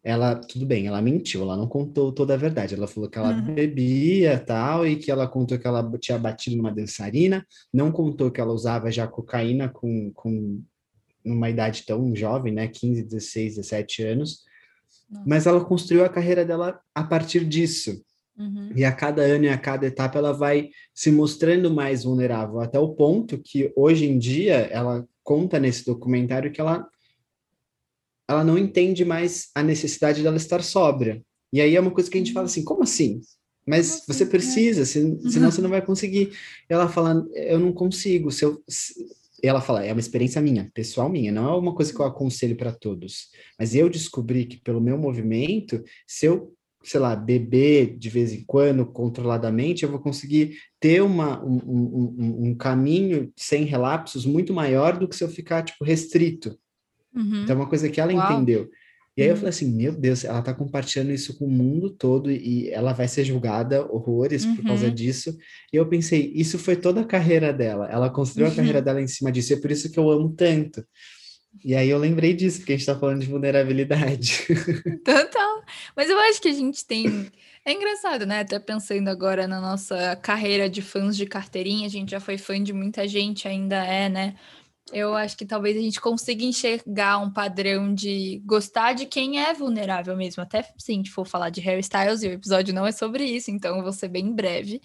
ela, 0.02 0.34
tudo 0.34 0.64
bem, 0.64 0.86
ela 0.86 1.02
mentiu, 1.02 1.42
ela 1.42 1.56
não 1.56 1.66
contou 1.66 2.10
toda 2.10 2.34
a 2.34 2.36
verdade. 2.36 2.74
Ela 2.74 2.86
falou 2.86 3.08
que 3.08 3.18
ela 3.18 3.34
uhum. 3.34 3.54
bebia 3.54 4.38
tal, 4.38 4.86
e 4.86 4.96
que 4.96 5.10
ela 5.10 5.28
contou 5.28 5.58
que 5.58 5.66
ela 5.66 5.88
tinha 5.98 6.18
batido 6.18 6.56
numa 6.56 6.72
dançarina, 6.72 7.46
não 7.72 7.92
contou 7.92 8.30
que 8.30 8.40
ela 8.40 8.52
usava 8.52 8.90
já 8.90 9.06
cocaína 9.06 9.68
com, 9.68 10.10
com 10.14 10.62
uma 11.24 11.50
idade 11.50 11.84
tão 11.86 12.14
jovem, 12.16 12.52
né? 12.52 12.66
15, 12.66 13.02
16, 13.02 13.56
17 13.56 14.02
anos. 14.04 14.40
Nossa. 15.10 15.24
Mas 15.26 15.46
ela 15.46 15.64
construiu 15.64 16.04
a 16.04 16.08
carreira 16.08 16.44
dela 16.44 16.80
a 16.94 17.04
partir 17.04 17.44
disso. 17.44 18.02
Uhum. 18.38 18.72
E 18.74 18.84
a 18.86 18.92
cada 18.92 19.20
ano 19.20 19.44
e 19.44 19.48
a 19.50 19.58
cada 19.58 19.86
etapa 19.86 20.18
ela 20.18 20.32
vai 20.32 20.70
se 20.94 21.10
mostrando 21.10 21.70
mais 21.70 22.04
vulnerável, 22.04 22.60
até 22.60 22.78
o 22.78 22.94
ponto 22.94 23.38
que 23.38 23.70
hoje 23.76 24.06
em 24.06 24.18
dia 24.18 24.54
ela 24.70 25.06
conta 25.22 25.60
nesse 25.60 25.84
documentário 25.84 26.50
que 26.50 26.60
ela 26.60 26.88
ela 28.30 28.44
não 28.44 28.56
entende 28.56 29.04
mais 29.04 29.48
a 29.54 29.62
necessidade 29.62 30.22
dela 30.22 30.36
estar 30.36 30.62
sóbria. 30.62 31.20
E 31.52 31.60
aí 31.60 31.74
é 31.74 31.80
uma 31.80 31.90
coisa 31.90 32.08
que 32.10 32.16
a 32.16 32.20
gente 32.20 32.32
fala 32.32 32.46
assim, 32.46 32.62
como 32.64 32.82
assim? 32.84 33.20
Mas 33.66 34.04
você 34.06 34.22
assim? 34.22 34.30
precisa, 34.30 34.84
se- 34.84 35.18
senão 35.30 35.50
você 35.50 35.60
não 35.60 35.68
vai 35.70 35.84
conseguir. 35.84 36.30
Ela 36.68 36.88
fala, 36.88 37.26
eu 37.34 37.58
não 37.58 37.72
consigo. 37.72 38.30
Se 38.30 38.44
eu, 38.44 38.62
se- 38.68 38.94
ela 39.42 39.60
fala, 39.60 39.84
é 39.84 39.90
uma 39.92 40.00
experiência 40.00 40.40
minha, 40.40 40.70
pessoal 40.72 41.08
minha, 41.08 41.32
não 41.32 41.48
é 41.52 41.56
uma 41.56 41.74
coisa 41.74 41.92
que 41.92 41.98
eu 42.00 42.04
aconselho 42.06 42.56
para 42.56 42.72
todos. 42.72 43.30
Mas 43.58 43.74
eu 43.74 43.88
descobri 43.88 44.44
que 44.44 44.58
pelo 44.62 44.80
meu 44.80 44.96
movimento, 44.96 45.82
se 46.06 46.26
eu, 46.26 46.52
sei 46.84 47.00
lá, 47.00 47.16
beber 47.16 47.96
de 47.98 48.08
vez 48.10 48.32
em 48.32 48.44
quando, 48.44 48.86
controladamente, 48.86 49.82
eu 49.82 49.90
vou 49.90 49.98
conseguir 49.98 50.56
ter 50.78 51.02
uma, 51.02 51.42
um, 51.44 51.56
um, 51.56 52.16
um- 52.18 52.48
um 52.50 52.54
caminho 52.54 53.32
sem 53.36 53.64
relapsos 53.64 54.24
muito 54.24 54.52
maior 54.54 54.98
do 54.98 55.08
que 55.08 55.16
se 55.16 55.24
eu 55.24 55.28
ficar, 55.28 55.62
tipo, 55.64 55.84
restrito. 55.84 56.56
Uhum. 57.14 57.42
Então, 57.42 57.56
é 57.56 57.58
uma 57.58 57.68
coisa 57.68 57.88
que 57.88 58.00
ela 58.00 58.12
Uau. 58.12 58.32
entendeu. 58.32 58.68
E 59.16 59.22
aí 59.22 59.28
eu 59.28 59.32
Uhum. 59.34 59.36
falei 59.38 59.50
assim, 59.50 59.70
meu 59.72 59.92
Deus, 59.92 60.24
ela 60.24 60.40
tá 60.40 60.54
compartilhando 60.54 61.10
isso 61.10 61.36
com 61.36 61.44
o 61.44 61.50
mundo 61.50 61.90
todo 61.90 62.30
e 62.30 62.70
ela 62.70 62.92
vai 62.92 63.08
ser 63.08 63.24
julgada 63.24 63.84
horrores 63.92 64.46
por 64.46 64.64
causa 64.64 64.86
Uhum. 64.86 64.94
disso. 64.94 65.36
E 65.72 65.76
eu 65.76 65.86
pensei, 65.86 66.32
isso 66.34 66.58
foi 66.58 66.76
toda 66.76 67.00
a 67.00 67.04
carreira 67.04 67.52
dela. 67.52 67.88
Ela 67.90 68.08
construiu 68.08 68.46
a 68.46 68.50
Uhum. 68.50 68.56
carreira 68.56 68.80
dela 68.80 69.02
em 69.02 69.08
cima 69.08 69.30
disso. 69.32 69.52
E 69.52 69.56
é 69.56 69.60
por 69.60 69.70
isso 69.70 69.90
que 69.90 69.98
eu 69.98 70.08
amo 70.10 70.32
tanto. 70.34 70.84
E 71.64 71.74
aí 71.74 71.90
eu 71.90 71.98
lembrei 71.98 72.32
disso, 72.32 72.58
porque 72.58 72.72
a 72.72 72.76
gente 72.76 72.86
tá 72.86 72.96
falando 72.96 73.20
de 73.20 73.26
vulnerabilidade. 73.26 74.46
Total. 75.04 75.62
Mas 75.96 76.08
eu 76.08 76.18
acho 76.20 76.40
que 76.40 76.48
a 76.48 76.52
gente 76.54 76.86
tem. 76.86 77.26
É 77.64 77.72
engraçado, 77.72 78.24
né? 78.24 78.40
Até 78.40 78.58
pensando 78.58 79.08
agora 79.08 79.46
na 79.48 79.60
nossa 79.60 80.16
carreira 80.16 80.70
de 80.70 80.80
fãs 80.80 81.16
de 81.16 81.26
carteirinha, 81.26 81.86
a 81.86 81.90
gente 81.90 82.10
já 82.12 82.20
foi 82.20 82.38
fã 82.38 82.62
de 82.62 82.72
muita 82.72 83.06
gente, 83.08 83.46
ainda 83.48 83.84
é, 83.84 84.08
né? 84.08 84.34
Eu 84.92 85.14
acho 85.14 85.36
que 85.36 85.46
talvez 85.46 85.76
a 85.76 85.80
gente 85.80 86.00
consiga 86.00 86.44
enxergar 86.44 87.18
um 87.18 87.32
padrão 87.32 87.94
de 87.94 88.42
gostar 88.44 88.92
de 88.92 89.06
quem 89.06 89.40
é 89.40 89.54
vulnerável 89.54 90.16
mesmo. 90.16 90.42
Até 90.42 90.62
se 90.76 90.92
a 90.92 90.94
gente 90.94 91.10
for 91.10 91.26
falar 91.26 91.50
de 91.50 91.60
Harry 91.60 91.80
Styles, 91.80 92.22
e 92.22 92.28
o 92.28 92.32
episódio 92.32 92.74
não 92.74 92.86
é 92.86 92.92
sobre 92.92 93.24
isso, 93.24 93.50
então 93.50 93.76
eu 93.76 93.82
vou 93.82 93.92
ser 93.92 94.08
bem 94.08 94.32
breve. 94.32 94.80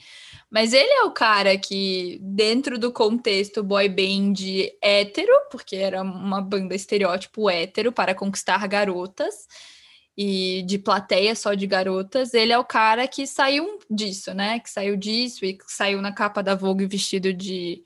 Mas 0.50 0.74
ele 0.74 0.92
é 0.92 1.04
o 1.04 1.12
cara 1.12 1.58
que, 1.58 2.20
dentro 2.22 2.78
do 2.78 2.92
contexto 2.92 3.64
boy 3.64 3.90
band 3.90 4.36
hétero, 4.82 5.34
porque 5.50 5.76
era 5.76 6.02
uma 6.02 6.42
banda 6.42 6.76
estereótipo 6.76 7.50
hétero 7.50 7.92
para 7.92 8.14
conquistar 8.14 8.66
garotas, 8.68 9.48
e 10.18 10.64
de 10.64 10.78
plateia 10.78 11.36
só 11.36 11.54
de 11.54 11.68
garotas, 11.68 12.34
ele 12.34 12.54
é 12.54 12.58
o 12.58 12.64
cara 12.64 13.08
que 13.08 13.28
saiu 13.28 13.80
disso, 13.90 14.34
né? 14.34 14.60
Que 14.60 14.70
saiu 14.70 14.96
disso 14.96 15.44
e 15.44 15.58
saiu 15.68 16.02
na 16.02 16.14
capa 16.14 16.42
da 16.42 16.56
Vogue 16.56 16.86
vestido 16.86 17.34
de 17.34 17.84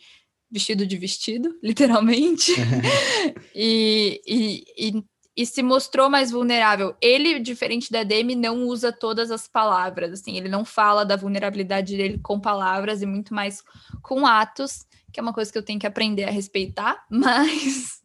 vestido 0.51 0.85
de 0.85 0.97
vestido, 0.97 1.57
literalmente. 1.63 2.53
e, 3.53 4.21
e, 4.25 4.63
e, 4.77 5.03
e 5.37 5.45
se 5.45 5.63
mostrou 5.63 6.09
mais 6.09 6.31
vulnerável. 6.31 6.95
Ele, 7.01 7.39
diferente 7.39 7.91
da 7.91 8.03
Demi, 8.03 8.35
não 8.35 8.63
usa 8.63 8.91
todas 8.91 9.31
as 9.31 9.47
palavras, 9.47 10.11
assim, 10.13 10.35
ele 10.35 10.49
não 10.49 10.65
fala 10.65 11.05
da 11.05 11.15
vulnerabilidade 11.15 11.95
dele 11.95 12.19
com 12.21 12.39
palavras 12.39 13.01
e 13.01 13.05
muito 13.05 13.33
mais 13.33 13.63
com 14.01 14.25
atos, 14.25 14.85
que 15.11 15.19
é 15.19 15.23
uma 15.23 15.33
coisa 15.33 15.51
que 15.51 15.57
eu 15.57 15.63
tenho 15.63 15.79
que 15.79 15.87
aprender 15.87 16.25
a 16.25 16.31
respeitar, 16.31 17.03
mas 17.09 18.01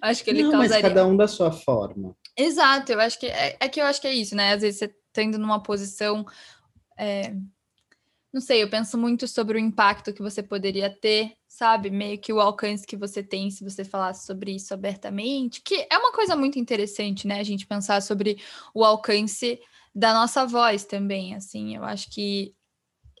acho 0.00 0.24
que 0.24 0.30
ele 0.30 0.42
não, 0.42 0.52
mas 0.52 0.70
causaria. 0.70 0.88
cada 0.88 1.06
um 1.06 1.16
da 1.16 1.28
sua 1.28 1.52
forma. 1.52 2.16
Exato, 2.36 2.92
eu 2.92 3.00
acho 3.00 3.18
que 3.18 3.26
é, 3.26 3.56
é 3.60 3.68
que 3.68 3.80
eu 3.80 3.84
acho 3.84 4.00
que 4.00 4.06
é 4.06 4.14
isso, 4.14 4.34
né? 4.34 4.54
Às 4.54 4.62
vezes 4.62 4.78
você 4.78 4.94
tá 5.12 5.22
indo 5.22 5.38
numa 5.38 5.62
posição. 5.62 6.24
é, 6.96 7.34
Não 8.32 8.40
sei, 8.40 8.62
eu 8.62 8.70
penso 8.70 8.96
muito 8.96 9.26
sobre 9.26 9.58
o 9.58 9.60
impacto 9.60 10.12
que 10.12 10.22
você 10.22 10.42
poderia 10.42 10.88
ter, 10.88 11.32
sabe? 11.58 11.90
Meio 11.90 12.16
que 12.18 12.32
o 12.32 12.40
alcance 12.40 12.86
que 12.86 12.96
você 12.96 13.20
tem 13.20 13.50
se 13.50 13.64
você 13.64 13.84
falasse 13.84 14.24
sobre 14.24 14.52
isso 14.54 14.72
abertamente, 14.72 15.60
que 15.60 15.88
é 15.90 15.98
uma 15.98 16.12
coisa 16.12 16.36
muito 16.36 16.56
interessante, 16.56 17.26
né? 17.26 17.40
A 17.40 17.42
gente 17.44 17.66
pensar 17.66 18.00
sobre 18.00 18.40
o 18.72 18.84
alcance 18.84 19.58
da 19.92 20.14
nossa 20.14 20.46
voz 20.46 20.84
também, 20.84 21.34
assim. 21.34 21.74
Eu 21.74 21.82
acho 21.82 22.08
que 22.12 22.54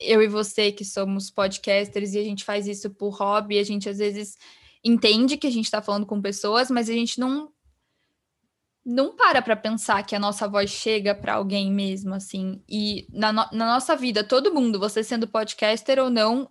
eu 0.00 0.22
e 0.22 0.28
você, 0.28 0.70
que 0.70 0.84
somos 0.84 1.30
podcasters, 1.30 2.14
e 2.14 2.18
a 2.20 2.22
gente 2.22 2.44
faz 2.44 2.68
isso 2.68 2.88
por 2.90 3.10
hobby, 3.10 3.58
a 3.58 3.64
gente 3.64 3.88
às 3.88 3.98
vezes 3.98 4.36
entende 4.84 5.36
que 5.36 5.48
a 5.48 5.50
gente 5.50 5.64
está 5.64 5.82
falando 5.82 6.06
com 6.06 6.22
pessoas, 6.22 6.70
mas 6.70 6.88
a 6.88 6.92
gente 6.92 7.18
não 7.18 7.52
não 8.86 9.16
para 9.16 9.42
para 9.42 9.56
pensar 9.56 10.02
que 10.06 10.14
a 10.14 10.18
nossa 10.20 10.46
voz 10.48 10.70
chega 10.70 11.12
para 11.14 11.34
alguém 11.34 11.72
mesmo, 11.72 12.14
assim. 12.14 12.62
E 12.68 13.06
na, 13.10 13.32
no- 13.32 13.48
na 13.52 13.66
nossa 13.74 13.96
vida, 13.96 14.22
todo 14.22 14.54
mundo, 14.54 14.78
você 14.78 15.02
sendo 15.02 15.26
podcaster 15.26 15.98
ou 15.98 16.08
não, 16.08 16.48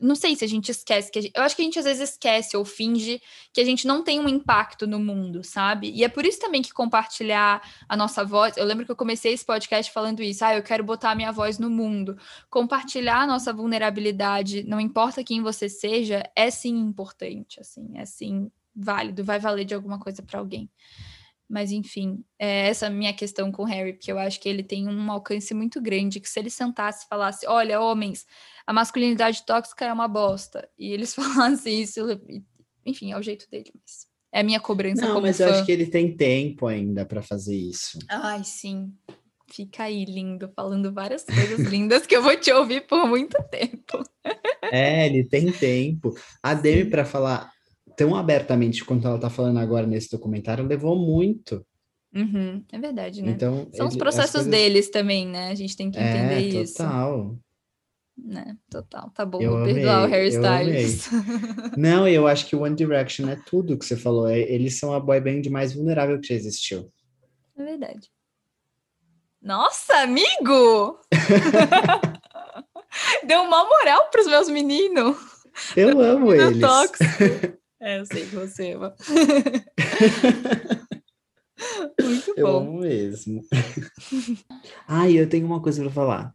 não 0.00 0.14
sei 0.14 0.34
se 0.34 0.44
a 0.44 0.48
gente 0.48 0.70
esquece. 0.70 1.10
Que 1.10 1.20
gente- 1.22 1.32
eu 1.36 1.42
acho 1.42 1.54
que 1.54 1.62
a 1.62 1.64
gente 1.64 1.78
às 1.78 1.84
vezes 1.84 2.10
esquece 2.10 2.56
ou 2.56 2.64
finge 2.64 3.20
que 3.52 3.60
a 3.60 3.64
gente 3.64 3.86
não 3.86 4.02
tem 4.02 4.18
um 4.20 4.28
impacto 4.28 4.86
no 4.86 4.98
mundo, 4.98 5.44
sabe? 5.44 5.90
E 5.90 6.02
é 6.04 6.08
por 6.08 6.24
isso 6.24 6.40
também 6.40 6.62
que 6.62 6.72
compartilhar 6.72 7.62
a 7.88 7.96
nossa 7.96 8.24
voz. 8.24 8.56
Eu 8.56 8.64
lembro 8.64 8.84
que 8.84 8.90
eu 8.90 8.96
comecei 8.96 9.32
esse 9.32 9.44
podcast 9.44 9.92
falando 9.92 10.22
isso. 10.22 10.44
Ah, 10.44 10.54
eu 10.54 10.62
quero 10.62 10.82
botar 10.82 11.10
a 11.10 11.14
minha 11.14 11.32
voz 11.32 11.58
no 11.58 11.68
mundo. 11.68 12.16
Compartilhar 12.48 13.20
a 13.22 13.26
nossa 13.26 13.52
vulnerabilidade, 13.52 14.62
não 14.64 14.80
importa 14.80 15.22
quem 15.24 15.42
você 15.42 15.68
seja, 15.68 16.22
é 16.34 16.50
sim 16.50 16.76
importante, 16.78 17.60
assim, 17.60 17.90
é 17.94 18.04
sim 18.04 18.50
válido, 18.74 19.22
vai 19.24 19.38
valer 19.38 19.64
de 19.64 19.74
alguma 19.74 19.98
coisa 19.98 20.22
para 20.22 20.38
alguém. 20.38 20.70
Mas, 21.50 21.72
enfim, 21.72 22.24
é 22.38 22.68
essa 22.68 22.86
a 22.86 22.90
minha 22.90 23.12
questão 23.12 23.50
com 23.50 23.64
o 23.64 23.66
Harry, 23.66 23.94
porque 23.94 24.12
eu 24.12 24.18
acho 24.20 24.38
que 24.38 24.48
ele 24.48 24.62
tem 24.62 24.88
um 24.88 25.10
alcance 25.10 25.52
muito 25.52 25.80
grande, 25.82 26.20
que 26.20 26.28
se 26.28 26.38
ele 26.38 26.48
sentasse 26.48 27.04
e 27.04 27.08
falasse, 27.08 27.44
olha, 27.48 27.80
homens, 27.80 28.24
a 28.64 28.72
masculinidade 28.72 29.44
tóxica 29.44 29.84
é 29.84 29.92
uma 29.92 30.06
bosta, 30.06 30.68
e 30.78 30.92
eles 30.92 31.12
falassem 31.12 31.82
isso, 31.82 32.00
enfim, 32.86 33.10
é 33.10 33.18
o 33.18 33.22
jeito 33.22 33.50
dele, 33.50 33.72
mas 33.74 34.06
é 34.32 34.40
a 34.40 34.44
minha 34.44 34.60
cobrança 34.60 35.04
Não, 35.04 35.20
mas 35.20 35.38
fã. 35.38 35.44
eu 35.44 35.50
acho 35.50 35.66
que 35.66 35.72
ele 35.72 35.86
tem 35.86 36.16
tempo 36.16 36.68
ainda 36.68 37.04
para 37.04 37.20
fazer 37.20 37.56
isso. 37.56 37.98
Ai, 38.08 38.44
sim, 38.44 38.94
fica 39.50 39.82
aí 39.82 40.04
lindo, 40.04 40.52
falando 40.54 40.92
várias 40.92 41.24
coisas 41.24 41.58
lindas 41.66 42.06
que 42.06 42.14
eu 42.14 42.22
vou 42.22 42.36
te 42.36 42.52
ouvir 42.52 42.86
por 42.86 43.08
muito 43.08 43.36
tempo. 43.50 44.04
É, 44.70 45.06
ele 45.06 45.24
tem 45.24 45.50
tempo. 45.50 46.14
A 46.40 46.54
Demi, 46.54 46.88
para 46.88 47.04
falar 47.04 47.50
tão 48.04 48.16
abertamente 48.16 48.84
quanto 48.84 49.06
ela 49.06 49.18
tá 49.18 49.30
falando 49.30 49.58
agora 49.58 49.86
nesse 49.86 50.10
documentário, 50.10 50.66
levou 50.66 50.96
muito. 50.96 51.64
Uhum, 52.14 52.64
é 52.72 52.78
verdade, 52.78 53.22
né? 53.22 53.30
Então, 53.32 53.68
São 53.72 53.76
os 53.76 53.78
ele- 53.78 53.86
as 53.88 53.96
processos 53.96 54.32
coisas- 54.32 54.50
deles 54.50 54.90
também, 54.90 55.26
né? 55.28 55.50
A 55.50 55.54
gente 55.54 55.76
tem 55.76 55.90
que 55.90 55.98
entender 55.98 56.34
É, 56.34 56.40
isso. 56.62 56.74
total. 56.78 57.36
Né? 58.18 58.56
Total, 58.68 59.08
tá 59.10 59.24
bom, 59.24 59.40
Eu 59.40 59.52
vou 59.52 59.64
perdoar 59.64 60.02
o 60.02 60.04
amei, 60.04 60.10
Harry 60.18 60.34
eu 60.34 60.42
Styles. 60.42 61.08
Não, 61.76 62.06
eu 62.08 62.26
acho 62.26 62.46
que 62.46 62.56
o 62.56 62.62
One 62.62 62.74
Direction 62.76 63.28
é 63.28 63.36
tudo 63.46 63.78
que 63.78 63.84
você 63.84 63.96
falou. 63.96 64.28
É- 64.28 64.40
Eles 64.40 64.78
são 64.78 64.92
a 64.92 65.00
boy 65.00 65.20
band 65.20 65.42
mais 65.50 65.72
vulnerável 65.72 66.20
que 66.20 66.28
já 66.28 66.34
existiu. 66.34 66.92
É 67.56 67.64
verdade. 67.64 68.10
Nossa, 69.40 69.94
amigo! 70.02 70.98
Deu 73.26 73.42
uma 73.42 73.64
moral 73.64 74.10
pros 74.10 74.26
meus 74.26 74.48
meninos. 74.48 75.16
Eu 75.76 76.00
amo 76.00 76.26
Do 76.26 76.34
eles. 76.34 76.60
É, 77.80 77.98
eu 77.98 78.04
sei 78.06 78.26
que 78.26 78.34
você 78.34 78.72
ama. 78.72 78.94
Muito 82.02 82.34
Eu 82.36 82.46
bom. 82.46 82.56
amo 82.58 82.80
mesmo. 82.80 83.42
Ai, 84.86 85.18
eu 85.18 85.28
tenho 85.28 85.46
uma 85.46 85.60
coisa 85.62 85.82
para 85.82 85.90
falar, 85.92 86.34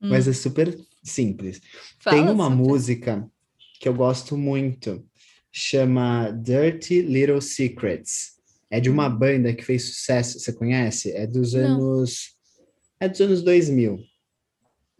mas 0.00 0.26
Hum, 0.26 0.30
é 0.30 0.34
super 0.34 0.78
simples. 1.02 1.60
fala 1.98 2.16
Tem 2.16 2.28
uma 2.28 2.44
sobre. 2.48 2.56
música 2.64 3.30
que 3.80 3.88
eu 3.88 3.94
gosto 3.94 4.36
muito, 4.36 5.04
chama 5.52 6.30
Dirty 6.30 7.02
Little 7.02 7.40
Secrets. 7.40 8.38
É 8.70 8.78
de 8.80 8.88
uma 8.90 9.08
banda 9.08 9.52
que 9.52 9.64
fez 9.64 9.84
sucesso, 9.84 10.38
você 10.38 10.52
conhece? 10.52 11.10
É 11.12 11.26
dos 11.26 11.54
Não. 11.54 11.64
anos 11.64 12.36
é 13.00 13.08
dos 13.08 13.20
anos 13.20 13.42
2000. 13.42 13.98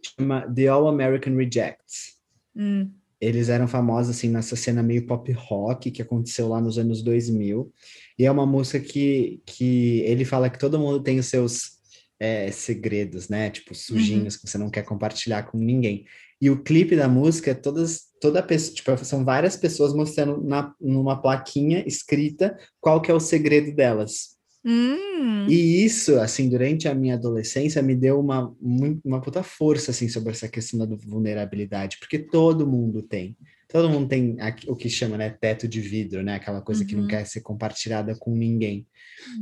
Chama 0.03 0.51
The 0.53 0.67
All 0.67 0.87
American 0.87 1.35
Rejects. 1.37 2.17
Hum, 2.55 2.91
Eles 3.21 3.49
eram 3.49 3.67
famosos 3.67 4.17
assim 4.17 4.29
nessa 4.29 4.55
cena 4.55 4.81
meio 4.81 5.05
pop 5.05 5.31
rock 5.31 5.91
que 5.91 6.01
aconteceu 6.01 6.49
lá 6.49 6.59
nos 6.59 6.79
anos 6.79 7.03
2000. 7.03 7.71
E 8.17 8.25
é 8.25 8.31
uma 8.31 8.47
música 8.47 8.79
que, 8.79 9.41
que 9.45 9.99
ele 10.01 10.25
fala 10.25 10.49
que 10.49 10.57
todo 10.57 10.79
mundo 10.79 11.03
tem 11.03 11.19
os 11.19 11.27
seus 11.27 11.79
é, 12.19 12.51
segredos, 12.51 13.29
né? 13.29 13.49
Tipo, 13.51 13.75
sujinhos 13.75 14.35
que 14.37 14.49
você 14.49 14.57
não 14.57 14.69
quer 14.69 14.83
compartilhar 14.83 15.43
com 15.43 15.57
ninguém. 15.57 16.05
E 16.41 16.49
o 16.49 16.63
clipe 16.63 16.95
da 16.95 17.07
música 17.07 17.51
é 17.51 17.53
todas, 17.53 18.01
toda 18.19 18.41
pessoa, 18.41 18.73
tipo, 18.73 19.05
são 19.05 19.23
várias 19.23 19.55
pessoas 19.55 19.93
mostrando 19.93 20.43
na, 20.43 20.73
numa 20.81 21.21
plaquinha 21.21 21.83
escrita 21.85 22.57
qual 22.79 22.99
que 22.99 23.11
é 23.11 23.13
o 23.13 23.19
segredo 23.19 23.75
delas. 23.75 24.40
Hum, 24.63 25.47
E 25.47 25.83
isso, 25.83 26.19
assim, 26.19 26.47
durante 26.49 26.87
a 26.87 26.93
minha 26.95 27.15
adolescência, 27.15 27.81
me 27.81 27.95
deu 27.95 28.19
uma, 28.19 28.55
uma 29.03 29.19
puta 29.21 29.43
força, 29.43 29.91
assim, 29.91 30.07
sobre 30.07 30.31
essa 30.31 30.47
questão 30.47 30.79
da 30.79 30.95
vulnerabilidade, 30.95 31.97
porque 31.99 32.19
todo 32.19 32.67
mundo 32.67 33.01
tem. 33.01 33.35
Todo 33.71 33.89
mundo 33.89 34.07
tem 34.09 34.37
o 34.67 34.75
que 34.75 34.89
chama, 34.89 35.17
né, 35.17 35.29
teto 35.29 35.67
de 35.67 35.79
vidro, 35.79 36.21
né? 36.23 36.35
Aquela 36.35 36.61
coisa 36.61 36.83
que 36.85 36.95
não 36.95 37.03
Uhum. 37.03 37.07
quer 37.07 37.25
ser 37.25 37.41
compartilhada 37.41 38.15
com 38.19 38.35
ninguém. 38.35 38.85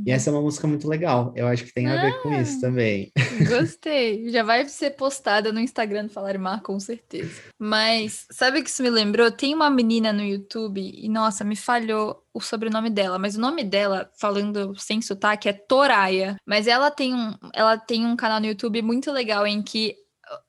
E 0.06 0.10
Uhum. 0.10 0.14
essa 0.14 0.30
é 0.30 0.32
uma 0.32 0.42
música 0.42 0.66
muito 0.66 0.86
legal. 0.88 1.32
Eu 1.36 1.46
acho 1.46 1.64
que 1.64 1.72
tem 1.74 1.86
a 1.86 2.00
ver 2.00 2.22
com 2.22 2.28
Ah. 2.30 2.40
isso 2.42 2.60
também. 2.60 3.10
Gostei. 3.48 4.30
Já 4.30 4.42
vai 4.42 4.68
ser 4.68 4.90
postada 4.90 5.52
no 5.52 5.58
Instagram 5.60 6.04
do 6.06 6.12
Falarimar, 6.12 6.62
com 6.62 6.78
certeza. 6.78 7.30
Mas 7.58 8.26
sabe 8.30 8.60
o 8.60 8.62
que 8.62 8.70
isso 8.70 8.82
me 8.82 8.90
lembrou? 8.90 9.30
Tem 9.30 9.54
uma 9.54 9.70
menina 9.70 10.12
no 10.12 10.22
YouTube 10.22 10.80
e, 10.80 11.08
nossa, 11.08 11.42
me 11.44 11.56
falhou 11.56 12.22
o 12.32 12.40
sobrenome 12.40 12.90
dela, 12.90 13.18
mas 13.18 13.36
o 13.36 13.40
nome 13.40 13.64
dela, 13.64 14.08
falando 14.20 14.74
sem 14.78 15.02
sotaque, 15.02 15.48
é 15.48 15.52
Toraya. 15.52 16.36
Mas 16.46 16.66
ela 16.66 16.90
tem 16.90 17.14
um, 17.14 17.34
ela 17.54 17.76
tem 17.76 18.06
um 18.06 18.14
canal 18.16 18.38
no 18.40 18.46
YouTube 18.46 18.80
muito 18.82 19.10
legal 19.10 19.46
em 19.46 19.62
que 19.62 19.96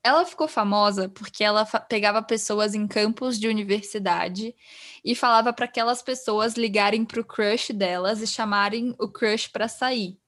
ela 0.04 0.26
ficou 0.26 0.48
famosa 0.48 1.10
porque 1.10 1.44
ela 1.44 1.66
pegava 1.66 2.22
pessoas 2.24 2.76
em 2.76 2.88
campus 2.88 3.40
de 3.40 3.48
universidade 3.48 4.56
e 5.04 5.16
falava 5.16 5.54
para 5.54 5.66
aquelas 5.66 6.02
pessoas 6.04 6.56
ligarem 6.56 7.06
pro 7.06 7.26
crush 7.26 7.74
delas 7.74 8.22
e 8.22 8.28
chamarem 8.28 8.96
o 9.00 9.10
crush 9.10 9.48
para 9.50 9.68
sair. 9.68 10.21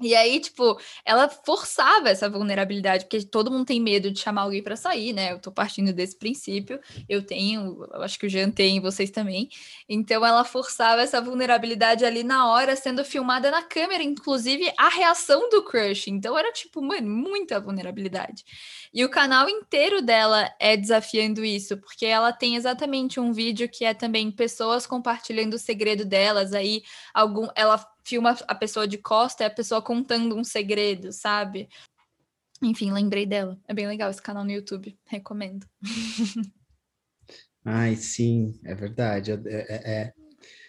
E 0.00 0.14
aí, 0.14 0.38
tipo, 0.38 0.78
ela 1.04 1.28
forçava 1.28 2.08
essa 2.08 2.30
vulnerabilidade, 2.30 3.04
porque 3.04 3.24
todo 3.24 3.50
mundo 3.50 3.66
tem 3.66 3.80
medo 3.80 4.12
de 4.12 4.20
chamar 4.20 4.42
alguém 4.42 4.62
para 4.62 4.76
sair, 4.76 5.12
né? 5.12 5.32
Eu 5.32 5.40
tô 5.40 5.50
partindo 5.50 5.92
desse 5.92 6.16
princípio. 6.16 6.78
Eu 7.08 7.20
tenho, 7.20 7.84
eu 7.92 8.02
acho 8.02 8.16
que 8.16 8.26
o 8.26 8.28
Jean 8.28 8.48
tem, 8.50 8.80
vocês 8.80 9.10
também. 9.10 9.48
Então 9.88 10.24
ela 10.24 10.44
forçava 10.44 11.02
essa 11.02 11.20
vulnerabilidade 11.20 12.04
ali 12.04 12.22
na 12.22 12.48
hora, 12.48 12.76
sendo 12.76 13.04
filmada 13.04 13.50
na 13.50 13.62
câmera, 13.62 14.02
inclusive 14.04 14.72
a 14.78 14.88
reação 14.88 15.48
do 15.50 15.64
crush. 15.64 16.08
Então 16.08 16.38
era 16.38 16.52
tipo, 16.52 16.80
mano, 16.80 17.08
muita 17.08 17.60
vulnerabilidade. 17.60 18.44
E 18.94 19.04
o 19.04 19.10
canal 19.10 19.48
inteiro 19.48 20.00
dela 20.00 20.48
é 20.60 20.76
desafiando 20.76 21.44
isso, 21.44 21.76
porque 21.76 22.06
ela 22.06 22.32
tem 22.32 22.54
exatamente 22.54 23.18
um 23.18 23.32
vídeo 23.32 23.68
que 23.68 23.84
é 23.84 23.92
também 23.94 24.30
pessoas 24.30 24.86
compartilhando 24.86 25.54
o 25.54 25.58
segredo 25.58 26.04
delas, 26.04 26.52
aí 26.52 26.82
algum 27.12 27.48
ela 27.56 27.78
filma 28.08 28.36
a 28.46 28.54
pessoa 28.54 28.88
de 28.88 28.96
costa 28.98 29.44
e 29.44 29.46
a 29.46 29.50
pessoa 29.50 29.82
contando 29.82 30.34
um 30.36 30.42
segredo, 30.42 31.12
sabe? 31.12 31.68
Enfim, 32.62 32.90
lembrei 32.90 33.26
dela. 33.26 33.58
É 33.68 33.74
bem 33.74 33.86
legal 33.86 34.10
esse 34.10 34.22
canal 34.22 34.44
no 34.44 34.50
YouTube. 34.50 34.98
Recomendo. 35.06 35.66
Ai, 37.64 37.96
sim, 37.96 38.58
é 38.64 38.74
verdade. 38.74 39.32
É, 39.32 39.36
é- 39.36 39.92
é- 39.92 40.12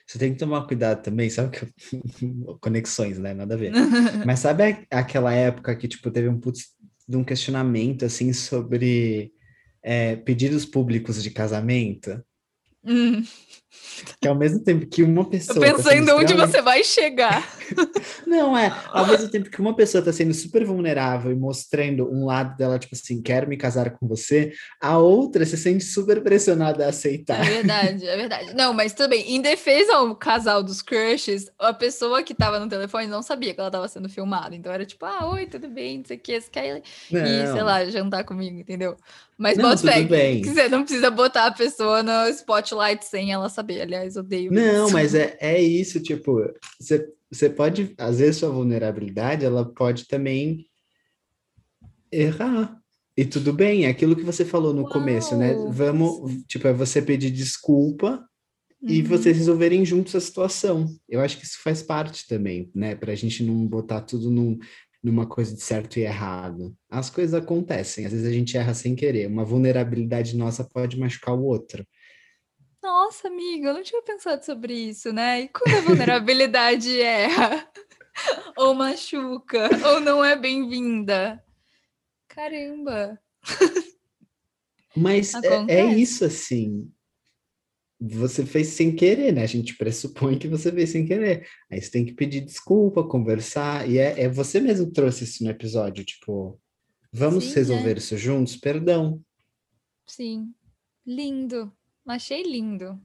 Você 0.06 0.20
tem 0.20 0.34
que 0.34 0.40
tomar 0.40 0.68
cuidado 0.68 1.02
também, 1.04 1.30
sabe 1.30 1.58
conexões, 2.62 3.18
né? 3.18 3.34
Nada 3.34 3.54
a 3.54 3.58
ver. 3.58 3.72
Mas 4.26 4.40
sabe 4.40 4.86
aquela 4.92 5.34
época 5.34 5.76
que 5.76 5.88
tipo 5.88 6.12
teve 6.12 6.28
um 6.28 6.40
putz, 6.40 6.76
de 7.08 7.16
um 7.16 7.24
questionamento 7.24 8.06
assim 8.06 8.34
sobre 8.34 9.32
é, 9.82 10.16
pedidos 10.18 10.66
públicos 10.66 11.24
de 11.24 11.32
casamento, 11.32 12.24
Hum, 12.84 13.24
que 14.22 14.28
ao 14.28 14.36
mesmo 14.36 14.60
tempo 14.64 14.86
que 14.88 15.04
uma 15.04 15.30
pessoa 15.30 15.60
tá 15.60 15.62
sendo 15.62 15.78
pensando 15.78 16.12
onde 16.16 16.24
extremamente- 16.26 16.52
você 16.52 16.62
vai 16.62 16.84
chegar. 16.84 17.48
Não, 18.26 18.58
é, 18.58 18.72
ao 18.88 19.06
mesmo 19.06 19.30
tempo 19.30 19.50
que 19.50 19.62
uma 19.62 19.76
pessoa 19.76 20.04
tá 20.04 20.12
sendo 20.12 20.34
super 20.34 20.66
vulnerável 20.66 21.32
e 21.32 21.36
mostrando 21.36 22.10
um 22.12 22.26
lado 22.26 22.56
dela, 22.58 22.80
tipo 22.80 22.96
assim, 22.96 23.22
quero 23.22 23.48
me 23.48 23.58
casar 23.58 23.92
com 23.92 24.08
você, 24.08 24.52
a 24.82 24.98
outra 24.98 25.46
se 25.46 25.56
sente 25.58 25.84
super 25.84 26.22
pressionada 26.24 26.84
a 26.84 26.88
É 26.88 26.90
aceitar. 26.90 27.44
verdade, 27.46 28.08
é 28.08 28.18
verdade. 28.18 28.54
Não, 28.56 28.74
mas 28.74 28.94
também, 28.94 29.36
em 29.36 29.42
defesa 29.42 29.96
ao 29.96 30.16
casal 30.16 30.64
dos 30.64 30.82
crushes, 30.82 31.46
a 31.60 31.74
pessoa 31.74 32.24
que 32.24 32.34
tava 32.34 32.60
no 32.60 32.68
telefone 32.68 33.08
não 33.08 33.22
sabia 33.22 33.54
que 33.54 33.60
ela 33.60 33.72
tava 33.72 33.88
sendo 33.88 34.10
filmada. 34.10 34.56
Então 34.56 34.72
era 34.72 34.86
tipo, 34.86 35.06
ah, 35.06 35.30
oi, 35.32 35.46
tudo 35.46 35.68
bem, 35.70 36.00
não 36.00 36.06
sei 36.06 36.18
o 36.18 36.20
que, 36.20 36.42
você 36.42 36.50
quer 36.50 36.82
e, 37.12 37.48
sei 37.54 37.64
lá, 37.64 37.86
jantar 37.86 38.24
comigo, 38.24 38.58
entendeu? 38.60 38.96
Mas 39.38 39.58
Não, 39.58 39.70
bota 39.70 39.82
fé 39.84 40.02
tudo 40.02 40.54
você 40.54 40.68
não 40.68 40.84
precisa 40.84 41.10
botar 41.10 41.46
a 41.46 41.52
pessoa 41.52 42.04
no 42.04 42.28
spotlight 42.28 43.06
sem 43.06 43.32
ela 43.32 43.48
saber. 43.48 43.59
Aliás, 43.60 44.16
odeio 44.16 44.52
Não, 44.52 44.86
isso. 44.86 44.94
mas 44.94 45.16
é, 45.16 45.38
é 45.42 45.62
isso, 45.62 46.02
tipo, 46.02 46.42
você, 46.80 47.50
pode, 47.50 47.94
às 47.98 48.20
vezes 48.20 48.38
sua 48.38 48.50
vulnerabilidade, 48.50 49.46
ela 49.46 49.66
pode 49.66 50.08
também 50.08 50.66
errar. 52.12 52.78
E 53.18 53.26
tudo 53.26 53.52
bem, 53.52 53.86
é 53.86 53.90
aquilo 53.90 54.16
que 54.16 54.24
você 54.24 54.46
falou 54.46 54.74
no 54.74 54.88
começo, 54.88 55.36
né? 55.36 55.54
Uau! 55.54 55.72
Vamos, 55.72 56.44
tipo, 56.48 56.68
é 56.68 56.74
você 56.74 57.02
pedir 57.02 57.30
desculpa 57.32 58.26
e 58.82 59.02
Uhum. 59.02 59.08
vocês 59.08 59.38
resolverem 59.38 59.84
juntos 59.86 60.16
a 60.16 60.22
situação. 60.22 60.86
Eu 61.08 61.20
acho 61.20 61.38
que 61.38 61.44
isso 61.44 61.60
faz 61.62 61.82
parte 61.84 62.26
também, 62.28 62.72
né? 62.74 62.96
Pra 62.96 63.14
gente 63.16 63.44
não 63.44 63.68
botar 63.68 64.02
tudo 64.02 64.32
num, 64.32 64.58
numa 65.04 65.26
coisa 65.26 65.54
de 65.54 65.62
certo 65.62 65.98
e 65.98 66.04
errado. 66.04 66.74
As 66.90 67.10
coisas 67.10 67.34
acontecem, 67.34 68.06
às 68.06 68.14
vezes 68.14 68.26
a 68.26 68.32
gente 68.32 68.56
erra 68.56 68.74
sem 68.74 68.96
querer. 68.96 69.28
Uma 69.28 69.44
vulnerabilidade 69.44 70.38
nossa 70.38 70.64
pode 70.64 70.98
machucar 70.98 71.36
o 71.36 71.44
outro. 71.44 71.86
Nossa, 72.82 73.28
amiga, 73.28 73.70
eu 73.70 73.74
não 73.74 73.84
tinha 73.84 74.02
pensado 74.02 74.44
sobre 74.44 74.74
isso, 74.74 75.12
né? 75.12 75.42
E 75.42 75.50
quando 75.50 75.76
a 75.76 75.82
vulnerabilidade 75.82 77.00
erra, 77.02 77.70
ou 78.56 78.74
machuca, 78.74 79.70
ou 79.86 80.00
não 80.00 80.24
é 80.24 80.36
bem-vinda? 80.36 81.44
Caramba! 82.28 83.20
Mas 84.96 85.34
é, 85.34 85.66
é 85.68 85.86
isso 85.94 86.24
assim. 86.24 86.90
Você 88.02 88.46
fez 88.46 88.68
sem 88.68 88.96
querer, 88.96 89.34
né? 89.34 89.44
A 89.44 89.48
gente 89.48 89.76
pressupõe 89.76 90.40
que 90.40 90.48
você 90.48 90.72
fez 90.72 90.90
sem 90.90 91.06
querer. 91.06 91.46
Aí 91.70 91.82
você 91.82 91.92
tem 91.92 92.06
que 92.06 92.14
pedir 92.14 92.42
desculpa, 92.42 93.04
conversar. 93.04 93.90
E 93.90 93.98
é, 93.98 94.22
é 94.22 94.30
você 94.30 94.62
mesmo 94.62 94.90
trouxe 94.90 95.26
isso 95.26 95.44
no 95.44 95.50
episódio, 95.50 96.06
tipo, 96.06 96.58
vamos 97.12 97.44
Sim, 97.46 97.56
resolver 97.56 97.96
é. 97.96 97.98
isso 97.98 98.18
juntos? 98.18 98.56
Perdão. 98.56 99.22
Sim, 100.08 100.54
lindo. 101.06 101.74
Achei 102.10 102.42
lindo. 102.42 103.00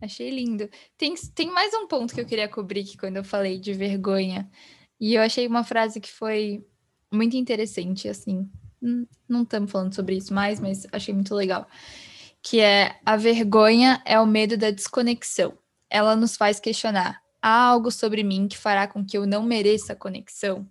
Achei 0.00 0.30
lindo. 0.30 0.68
Tem, 0.96 1.12
tem 1.34 1.50
mais 1.50 1.74
um 1.74 1.88
ponto 1.88 2.14
que 2.14 2.20
eu 2.20 2.26
queria 2.26 2.48
cobrir 2.48 2.84
que 2.84 2.96
quando 2.96 3.16
eu 3.16 3.24
falei 3.24 3.58
de 3.58 3.72
vergonha. 3.72 4.48
E 5.00 5.14
eu 5.14 5.22
achei 5.22 5.46
uma 5.46 5.64
frase 5.64 6.00
que 6.00 6.10
foi 6.10 6.64
muito 7.12 7.36
interessante, 7.36 8.08
assim. 8.08 8.48
Não 9.28 9.42
estamos 9.42 9.70
falando 9.70 9.92
sobre 9.94 10.16
isso 10.16 10.32
mais, 10.32 10.60
mas 10.60 10.86
achei 10.92 11.12
muito 11.12 11.34
legal. 11.34 11.66
Que 12.40 12.60
é 12.60 13.00
a 13.04 13.16
vergonha 13.16 14.00
é 14.04 14.20
o 14.20 14.26
medo 14.26 14.56
da 14.56 14.70
desconexão. 14.70 15.58
Ela 15.90 16.14
nos 16.14 16.36
faz 16.36 16.60
questionar: 16.60 17.20
há 17.40 17.66
algo 17.66 17.90
sobre 17.90 18.22
mim 18.22 18.46
que 18.46 18.56
fará 18.56 18.86
com 18.86 19.04
que 19.04 19.18
eu 19.18 19.26
não 19.26 19.42
mereça 19.42 19.96
conexão? 19.96 20.68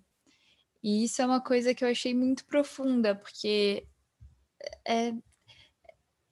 E 0.82 1.04
isso 1.04 1.20
é 1.20 1.26
uma 1.26 1.40
coisa 1.40 1.74
que 1.74 1.84
eu 1.84 1.88
achei 1.88 2.14
muito 2.14 2.46
profunda, 2.46 3.14
porque 3.14 3.86
é, 4.86 5.12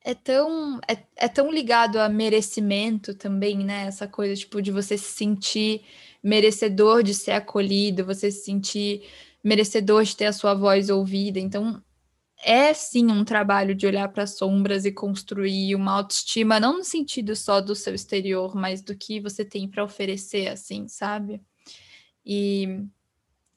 é 0.05 0.15
tão 0.15 0.81
é, 0.89 0.99
é 1.17 1.29
tão 1.29 1.51
ligado 1.51 1.99
a 1.99 2.09
merecimento 2.09 3.15
também, 3.15 3.59
né? 3.59 3.87
Essa 3.87 4.09
coisa 4.09 4.35
tipo 4.35 4.61
de 4.63 4.71
você 4.71 4.97
se 4.97 5.13
sentir 5.13 5.83
merecedor 6.23 7.03
de 7.03 7.15
ser 7.15 7.33
acolhido, 7.33 8.05
você 8.05 8.31
se 8.31 8.45
sentir 8.45 9.09
merecedor 9.43 10.05
de 10.05 10.17
ter 10.17 10.27
a 10.27 10.33
sua 10.33 10.55
voz 10.55 10.91
ouvida. 10.91 11.39
Então, 11.39 11.83
é 12.43 12.73
sim 12.75 13.11
um 13.11 13.25
trabalho 13.25 13.75
de 13.75 13.87
olhar 13.87 14.09
para 14.09 14.25
as 14.25 14.37
sombras 14.39 14.85
e 14.85 14.93
construir 14.93 15.75
uma 15.75 15.93
autoestima, 15.93 16.61
não 16.61 16.79
no 16.79 16.85
sentido 16.85 17.37
só 17.37 17.61
do 17.61 17.75
seu 17.75 17.95
exterior, 17.95 18.55
mas 18.57 18.83
do 18.83 18.97
que 18.97 19.21
você 19.21 19.45
tem 19.45 19.69
para 19.69 19.85
oferecer, 19.85 20.49
assim, 20.49 20.89
sabe? 20.89 21.43
E 22.25 22.85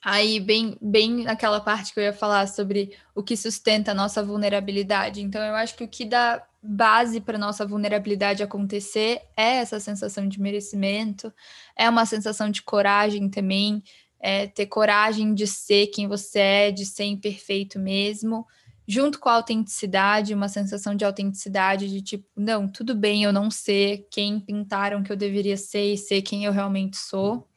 aí, 0.03 0.39
bem, 0.39 0.77
bem 0.81 1.23
naquela 1.23 1.61
parte 1.61 1.93
que 1.93 1.99
eu 1.99 2.03
ia 2.03 2.13
falar 2.13 2.47
sobre 2.47 2.95
o 3.15 3.23
que 3.23 3.37
sustenta 3.37 3.91
a 3.91 3.95
nossa 3.95 4.21
vulnerabilidade. 4.21 5.21
Então, 5.21 5.41
eu 5.41 5.55
acho 5.55 5.75
que 5.75 5.83
o 5.83 5.87
que 5.87 6.05
dá 6.05 6.45
base 6.61 7.21
para 7.21 7.37
nossa 7.37 7.65
vulnerabilidade 7.65 8.43
acontecer 8.43 9.21
é 9.35 9.57
essa 9.57 9.79
sensação 9.79 10.27
de 10.27 10.39
merecimento, 10.39 11.33
é 11.75 11.89
uma 11.89 12.05
sensação 12.05 12.49
de 12.49 12.61
coragem 12.61 13.29
também, 13.29 13.83
é 14.19 14.47
ter 14.47 14.67
coragem 14.67 15.33
de 15.33 15.45
ser 15.45 15.87
quem 15.87 16.07
você 16.07 16.39
é, 16.39 16.71
de 16.71 16.85
ser 16.85 17.03
imperfeito 17.03 17.79
mesmo, 17.79 18.45
junto 18.87 19.19
com 19.19 19.29
a 19.29 19.33
autenticidade, 19.33 20.33
uma 20.33 20.49
sensação 20.49 20.95
de 20.95 21.05
autenticidade, 21.05 21.89
de 21.89 22.01
tipo, 22.01 22.25
não, 22.35 22.67
tudo 22.67 22.95
bem 22.95 23.23
eu 23.23 23.33
não 23.33 23.49
ser 23.51 24.07
quem 24.09 24.39
pintaram 24.39 25.03
que 25.03 25.11
eu 25.11 25.17
deveria 25.17 25.57
ser 25.57 25.93
e 25.93 25.97
ser 25.97 26.21
quem 26.21 26.45
eu 26.45 26.51
realmente 26.51 26.97
sou. 26.97 27.47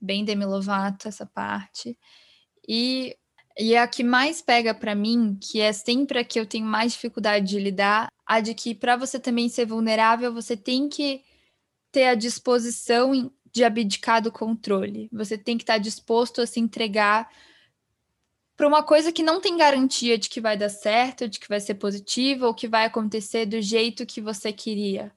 Bem 0.00 0.24
Demi 0.24 0.44
Lovato 0.44 1.08
essa 1.08 1.26
parte. 1.26 1.98
E, 2.68 3.16
e 3.58 3.76
a 3.76 3.86
que 3.86 4.02
mais 4.02 4.42
pega 4.42 4.74
para 4.74 4.94
mim, 4.94 5.38
que 5.40 5.60
é 5.60 5.72
sempre 5.72 6.18
a 6.18 6.24
que 6.24 6.38
eu 6.38 6.46
tenho 6.46 6.66
mais 6.66 6.92
dificuldade 6.92 7.46
de 7.46 7.58
lidar, 7.58 8.08
a 8.26 8.40
de 8.40 8.54
que 8.54 8.74
para 8.74 8.96
você 8.96 9.20
também 9.20 9.48
ser 9.48 9.66
vulnerável, 9.66 10.32
você 10.32 10.56
tem 10.56 10.88
que 10.88 11.22
ter 11.92 12.06
a 12.06 12.14
disposição 12.14 13.30
de 13.52 13.64
abdicar 13.64 14.20
do 14.20 14.30
controle. 14.30 15.08
Você 15.12 15.38
tem 15.38 15.56
que 15.56 15.62
estar 15.62 15.78
disposto 15.78 16.42
a 16.42 16.46
se 16.46 16.60
entregar 16.60 17.30
para 18.56 18.66
uma 18.66 18.82
coisa 18.82 19.12
que 19.12 19.22
não 19.22 19.40
tem 19.40 19.56
garantia 19.56 20.18
de 20.18 20.28
que 20.28 20.40
vai 20.40 20.56
dar 20.56 20.70
certo, 20.70 21.28
de 21.28 21.38
que 21.38 21.48
vai 21.48 21.60
ser 21.60 21.74
positiva 21.74 22.46
ou 22.46 22.54
que 22.54 22.66
vai 22.66 22.86
acontecer 22.86 23.46
do 23.46 23.60
jeito 23.60 24.06
que 24.06 24.20
você 24.20 24.52
queria. 24.52 25.12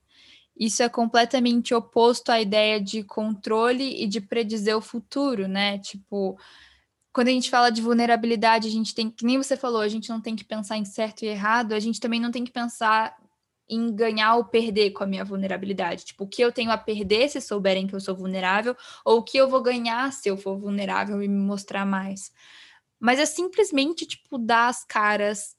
Isso 0.60 0.84
é 0.84 0.89
completamente 0.89 1.74
oposto 1.74 2.30
à 2.32 2.41
ideia 2.41 2.82
de 2.82 3.01
controle 3.01 4.03
e 4.03 4.05
de 4.05 4.20
predizer 4.20 4.76
o 4.76 4.82
futuro, 4.82 5.47
né? 5.47 5.80
Tipo, 5.80 6.38
quando 7.14 7.30
a 7.30 7.32
gente 7.32 7.49
fala 7.49 7.70
de 7.70 7.82
vulnerabilidade, 7.82 8.68
a 8.68 8.72
gente 8.72 8.93
tem, 8.93 9.10
que 9.10 9.26
nem 9.26 9.38
você 9.38 9.55
falou, 9.55 9.80
a 9.80 9.88
gente 9.88 10.10
não 10.10 10.20
tem 10.20 10.36
que 10.36 10.43
pensar 10.43 10.78
em 10.78 10.84
certo 10.84 11.24
e 11.24 11.28
errado, 11.28 11.74
a 11.74 11.80
gente 11.80 11.99
também 11.99 12.20
não 12.20 12.30
tem 12.30 12.43
que 12.43 12.51
pensar 12.51 13.16
em 13.70 13.93
ganhar 13.95 14.36
ou 14.36 14.45
perder 14.45 14.91
com 14.91 15.03
a 15.03 15.07
minha 15.07 15.24
vulnerabilidade. 15.24 16.03
Tipo, 16.05 16.26
o 16.26 16.28
que 16.28 16.41
eu 16.41 16.51
tenho 16.51 16.72
a 16.72 16.78
perder 16.78 17.30
se 17.30 17.39
souberem 17.39 17.88
que 17.88 17.95
eu 17.95 17.99
sou 18.01 18.16
vulnerável, 18.16 18.76
ou 19.05 19.20
o 19.20 19.24
que 19.24 19.38
eu 19.38 19.47
vou 19.47 19.62
ganhar 19.62 20.12
se 20.12 20.28
eu 20.28 20.36
for 20.36 20.57
vulnerável 20.57 21.22
e 21.22 21.28
me 21.28 21.39
mostrar 21.39 21.86
mais. 21.86 22.32
Mas 22.99 23.20
é 23.20 23.26
simplesmente, 23.26 24.05
tipo, 24.05 24.38
dar 24.38 24.68
as 24.68 24.84
caras 24.84 25.55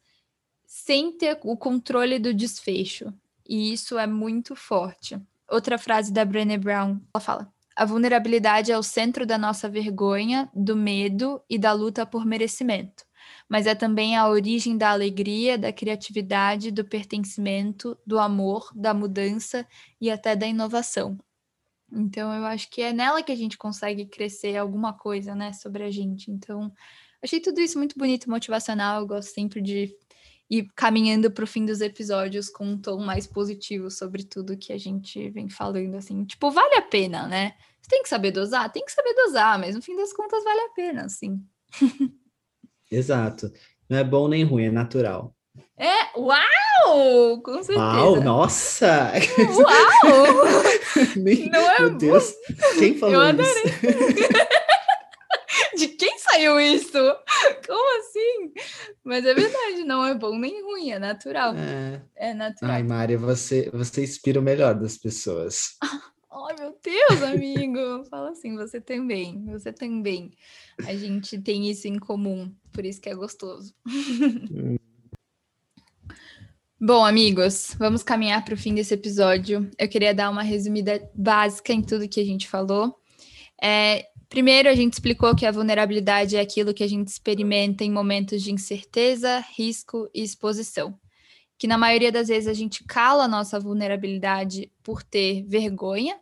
sem 0.66 1.16
ter 1.16 1.38
o 1.42 1.56
controle 1.56 2.18
do 2.18 2.34
desfecho. 2.34 3.12
E 3.48 3.72
isso 3.72 3.98
é 3.98 4.06
muito 4.06 4.54
forte. 4.54 5.20
Outra 5.48 5.78
frase 5.78 6.12
da 6.12 6.24
Brené 6.24 6.56
Brown, 6.58 7.00
ela 7.14 7.20
fala: 7.20 7.52
a 7.76 7.84
vulnerabilidade 7.84 8.70
é 8.70 8.78
o 8.78 8.82
centro 8.82 9.26
da 9.26 9.38
nossa 9.38 9.68
vergonha, 9.68 10.50
do 10.54 10.76
medo 10.76 11.42
e 11.48 11.58
da 11.58 11.72
luta 11.72 12.06
por 12.06 12.24
merecimento 12.24 13.04
mas 13.50 13.66
é 13.66 13.74
também 13.74 14.16
a 14.16 14.28
origem 14.28 14.78
da 14.78 14.90
alegria, 14.90 15.58
da 15.58 15.72
criatividade, 15.72 16.70
do 16.70 16.84
pertencimento, 16.84 17.98
do 18.06 18.18
amor, 18.18 18.70
da 18.74 18.94
mudança 18.94 19.66
e 20.00 20.08
até 20.08 20.36
da 20.36 20.46
inovação. 20.46 21.18
Então, 21.92 22.32
eu 22.32 22.46
acho 22.46 22.70
que 22.70 22.80
é 22.80 22.92
nela 22.92 23.22
que 23.22 23.32
a 23.32 23.36
gente 23.36 23.58
consegue 23.58 24.06
crescer 24.06 24.56
alguma 24.56 24.92
coisa, 24.92 25.34
né, 25.34 25.52
sobre 25.52 25.82
a 25.82 25.90
gente. 25.90 26.30
Então, 26.30 26.72
achei 27.20 27.40
tudo 27.40 27.60
isso 27.60 27.76
muito 27.76 27.98
bonito, 27.98 28.30
motivacional. 28.30 29.00
Eu 29.00 29.06
gosto 29.08 29.34
sempre 29.34 29.60
de 29.60 29.92
ir 30.50 30.68
caminhando 30.74 31.30
para 31.30 31.44
o 31.44 31.46
fim 31.46 31.64
dos 31.64 31.80
episódios 31.80 32.50
com 32.50 32.66
um 32.66 32.78
tom 32.78 32.98
mais 32.98 33.26
positivo 33.26 33.90
sobre 33.90 34.24
tudo 34.24 34.56
que 34.56 34.72
a 34.72 34.78
gente 34.78 35.30
vem 35.30 35.48
falando, 35.48 35.94
assim. 35.94 36.24
Tipo, 36.24 36.50
vale 36.50 36.74
a 36.74 36.82
pena, 36.82 37.28
né? 37.28 37.54
Você 37.80 37.90
tem 37.90 38.02
que 38.02 38.08
saber 38.08 38.32
dosar? 38.32 38.70
Tem 38.72 38.84
que 38.84 38.92
saber 38.92 39.14
dosar, 39.14 39.58
mas 39.58 39.74
no 39.76 39.82
fim 39.82 39.96
das 39.96 40.12
contas 40.12 40.42
vale 40.42 40.60
a 40.60 40.68
pena, 40.70 41.04
assim. 41.04 41.40
Exato. 42.90 43.52
Não 43.88 43.98
é 43.98 44.04
bom 44.04 44.26
nem 44.26 44.42
ruim, 44.42 44.64
é 44.64 44.70
natural. 44.70 45.34
É, 45.76 46.18
uau! 46.18 47.40
Com 47.42 47.62
certeza. 47.62 47.78
Uau, 47.78 48.20
nossa! 48.20 49.12
Uau! 49.56 50.62
Nem, 51.16 51.48
não 51.48 51.70
é 51.70 51.80
meu 51.80 51.96
Deus, 51.96 52.34
quem 52.78 52.98
falou 52.98 53.22
Eu 53.24 53.40
isso? 53.40 53.62
De 55.76 55.88
quem 55.88 56.18
saiu 56.18 56.60
isso? 56.60 56.98
Como 57.66 57.98
assim? 58.00 58.52
Mas 59.04 59.24
é 59.24 59.34
verdade, 59.34 59.84
não 59.84 60.04
é 60.04 60.14
bom 60.14 60.38
nem 60.38 60.62
ruim, 60.62 60.90
é 60.90 60.98
natural. 60.98 61.54
É. 61.54 62.02
É 62.16 62.34
natural. 62.34 62.72
Ai, 62.72 62.82
Mária, 62.82 63.18
você, 63.18 63.70
você 63.70 64.02
inspira 64.02 64.40
o 64.40 64.42
melhor 64.42 64.74
das 64.74 64.96
pessoas. 64.96 65.76
Ai, 65.82 66.54
meu 66.58 66.76
Deus, 66.82 67.22
amigo. 67.22 68.04
Fala 68.10 68.30
assim, 68.30 68.56
você 68.56 68.80
também, 68.80 69.44
você 69.46 69.72
também. 69.72 70.32
A 70.86 70.94
gente 70.94 71.38
tem 71.38 71.70
isso 71.70 71.88
em 71.88 71.98
comum, 71.98 72.54
por 72.72 72.84
isso 72.84 73.00
que 73.00 73.08
é 73.08 73.14
gostoso. 73.14 73.74
Bom, 76.82 77.04
amigos, 77.04 77.76
vamos 77.78 78.02
caminhar 78.02 78.42
para 78.42 78.54
o 78.54 78.56
fim 78.56 78.74
desse 78.74 78.94
episódio. 78.94 79.70
Eu 79.78 79.86
queria 79.86 80.14
dar 80.14 80.30
uma 80.30 80.42
resumida 80.42 81.10
básica 81.14 81.74
em 81.74 81.82
tudo 81.82 82.08
que 82.08 82.20
a 82.20 82.24
gente 82.24 82.48
falou. 82.48 82.98
É, 83.62 84.06
primeiro, 84.30 84.70
a 84.70 84.74
gente 84.74 84.94
explicou 84.94 85.36
que 85.36 85.44
a 85.44 85.52
vulnerabilidade 85.52 86.36
é 86.36 86.40
aquilo 86.40 86.72
que 86.72 86.82
a 86.82 86.88
gente 86.88 87.08
experimenta 87.08 87.84
em 87.84 87.90
momentos 87.90 88.42
de 88.42 88.50
incerteza, 88.50 89.44
risco 89.54 90.08
e 90.14 90.22
exposição 90.22 90.98
que 91.60 91.66
na 91.66 91.76
maioria 91.76 92.10
das 92.10 92.28
vezes 92.28 92.48
a 92.48 92.54
gente 92.54 92.82
cala 92.84 93.24
a 93.24 93.28
nossa 93.28 93.60
vulnerabilidade 93.60 94.72
por 94.82 95.02
ter 95.02 95.44
vergonha 95.46 96.18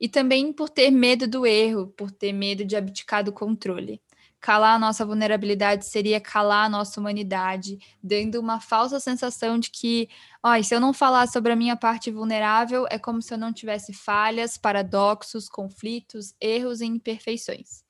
e 0.00 0.08
também 0.08 0.52
por 0.52 0.68
ter 0.68 0.90
medo 0.90 1.28
do 1.28 1.46
erro, 1.46 1.86
por 1.96 2.10
ter 2.10 2.32
medo 2.32 2.64
de 2.64 2.74
abdicar 2.74 3.22
do 3.22 3.32
controle. 3.32 4.02
Calar 4.44 4.74
a 4.74 4.78
nossa 4.78 5.06
vulnerabilidade 5.06 5.86
seria 5.86 6.20
calar 6.20 6.66
a 6.66 6.68
nossa 6.68 7.00
humanidade, 7.00 7.78
dando 8.02 8.38
uma 8.38 8.60
falsa 8.60 9.00
sensação 9.00 9.58
de 9.58 9.70
que, 9.70 10.06
ó, 10.42 10.62
se 10.62 10.74
eu 10.74 10.78
não 10.78 10.92
falar 10.92 11.26
sobre 11.28 11.50
a 11.50 11.56
minha 11.56 11.74
parte 11.74 12.10
vulnerável, 12.10 12.86
é 12.90 12.98
como 12.98 13.22
se 13.22 13.32
eu 13.32 13.38
não 13.38 13.54
tivesse 13.54 13.94
falhas, 13.94 14.58
paradoxos, 14.58 15.48
conflitos, 15.48 16.34
erros 16.38 16.82
e 16.82 16.84
imperfeições. 16.84 17.82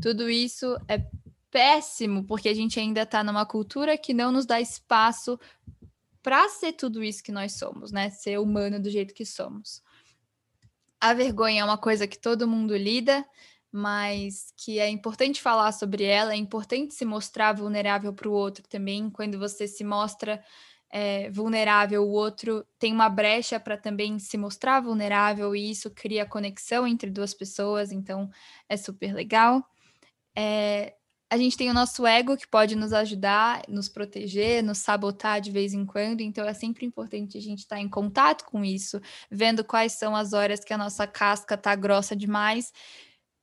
Tudo 0.00 0.30
isso 0.30 0.78
é 0.86 1.04
péssimo, 1.50 2.22
porque 2.22 2.50
a 2.50 2.54
gente 2.54 2.78
ainda 2.78 3.02
está 3.02 3.24
numa 3.24 3.44
cultura 3.44 3.98
que 3.98 4.14
não 4.14 4.30
nos 4.30 4.46
dá 4.46 4.60
espaço 4.60 5.36
para 6.22 6.48
ser 6.48 6.74
tudo 6.74 7.02
isso 7.02 7.20
que 7.20 7.32
nós 7.32 7.54
somos, 7.54 7.90
né? 7.90 8.10
Ser 8.10 8.38
humano 8.38 8.78
do 8.80 8.88
jeito 8.88 9.12
que 9.12 9.26
somos. 9.26 9.82
A 11.00 11.12
vergonha 11.12 11.62
é 11.62 11.64
uma 11.64 11.76
coisa 11.76 12.06
que 12.06 12.16
todo 12.16 12.46
mundo 12.46 12.76
lida, 12.76 13.26
mas 13.76 14.52
que 14.56 14.78
é 14.78 14.88
importante 14.88 15.42
falar 15.42 15.70
sobre 15.70 16.04
ela, 16.04 16.32
é 16.32 16.36
importante 16.36 16.94
se 16.94 17.04
mostrar 17.04 17.52
vulnerável 17.52 18.12
para 18.12 18.28
o 18.28 18.32
outro 18.32 18.66
também. 18.66 19.10
Quando 19.10 19.38
você 19.38 19.68
se 19.68 19.84
mostra 19.84 20.42
é, 20.90 21.30
vulnerável, 21.30 22.02
o 22.02 22.10
outro 22.10 22.66
tem 22.78 22.90
uma 22.90 23.10
brecha 23.10 23.60
para 23.60 23.76
também 23.76 24.18
se 24.18 24.38
mostrar 24.38 24.80
vulnerável, 24.80 25.54
e 25.54 25.70
isso 25.70 25.90
cria 25.90 26.24
conexão 26.24 26.86
entre 26.86 27.10
duas 27.10 27.34
pessoas, 27.34 27.92
então 27.92 28.30
é 28.66 28.78
super 28.78 29.12
legal. 29.12 29.62
É, 30.34 30.94
a 31.28 31.36
gente 31.36 31.56
tem 31.56 31.68
o 31.68 31.74
nosso 31.74 32.06
ego 32.06 32.36
que 32.36 32.46
pode 32.46 32.76
nos 32.76 32.94
ajudar, 32.94 33.62
nos 33.68 33.90
proteger, 33.90 34.62
nos 34.62 34.78
sabotar 34.78 35.40
de 35.40 35.50
vez 35.50 35.74
em 35.74 35.84
quando, 35.84 36.22
então 36.22 36.46
é 36.46 36.54
sempre 36.54 36.86
importante 36.86 37.36
a 37.36 37.42
gente 37.42 37.58
estar 37.58 37.78
em 37.78 37.88
contato 37.90 38.46
com 38.46 38.64
isso, 38.64 39.00
vendo 39.30 39.62
quais 39.64 39.92
são 39.92 40.16
as 40.16 40.32
horas 40.32 40.60
que 40.64 40.72
a 40.72 40.78
nossa 40.78 41.06
casca 41.06 41.56
está 41.56 41.74
grossa 41.74 42.16
demais, 42.16 42.72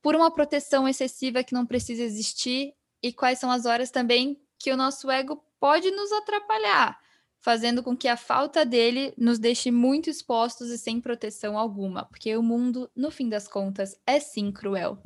por 0.04 0.14
uma 0.14 0.30
proteção 0.30 0.86
excessiva 0.86 1.42
que 1.42 1.54
não 1.54 1.64
precisa 1.64 2.02
existir, 2.02 2.74
e 3.02 3.10
quais 3.10 3.38
são 3.38 3.50
as 3.50 3.64
horas 3.64 3.90
também 3.90 4.38
que 4.58 4.70
o 4.70 4.76
nosso 4.76 5.10
ego 5.10 5.42
pode 5.58 5.90
nos 5.90 6.12
atrapalhar, 6.12 7.00
fazendo 7.40 7.82
com 7.82 7.96
que 7.96 8.06
a 8.06 8.14
falta 8.14 8.66
dele 8.66 9.14
nos 9.16 9.38
deixe 9.38 9.70
muito 9.70 10.10
expostos 10.10 10.68
e 10.68 10.76
sem 10.76 11.00
proteção 11.00 11.58
alguma, 11.58 12.04
porque 12.04 12.36
o 12.36 12.42
mundo, 12.42 12.90
no 12.94 13.10
fim 13.10 13.30
das 13.30 13.48
contas, 13.48 13.98
é 14.06 14.20
sim 14.20 14.52
cruel. 14.52 14.98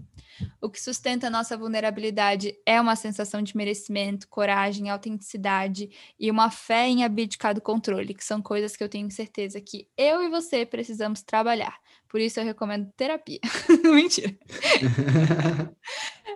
O 0.60 0.68
que 0.68 0.80
sustenta 0.80 1.30
nossa 1.30 1.56
vulnerabilidade 1.56 2.56
é 2.66 2.80
uma 2.80 2.96
sensação 2.96 3.40
de 3.40 3.56
merecimento, 3.56 4.26
coragem, 4.26 4.90
autenticidade 4.90 5.90
e 6.18 6.28
uma 6.28 6.50
fé 6.50 6.88
em 6.88 7.04
abdicar 7.04 7.54
do 7.54 7.60
controle, 7.60 8.14
que 8.14 8.24
são 8.24 8.42
coisas 8.42 8.76
que 8.76 8.82
eu 8.82 8.88
tenho 8.88 9.10
certeza 9.12 9.60
que 9.60 9.88
eu 9.96 10.22
e 10.22 10.28
você 10.28 10.66
precisamos 10.66 11.22
trabalhar. 11.22 11.78
Por 12.08 12.20
isso 12.20 12.40
eu 12.40 12.44
recomendo 12.44 12.90
terapia. 12.96 13.40
Mentira. 13.84 14.34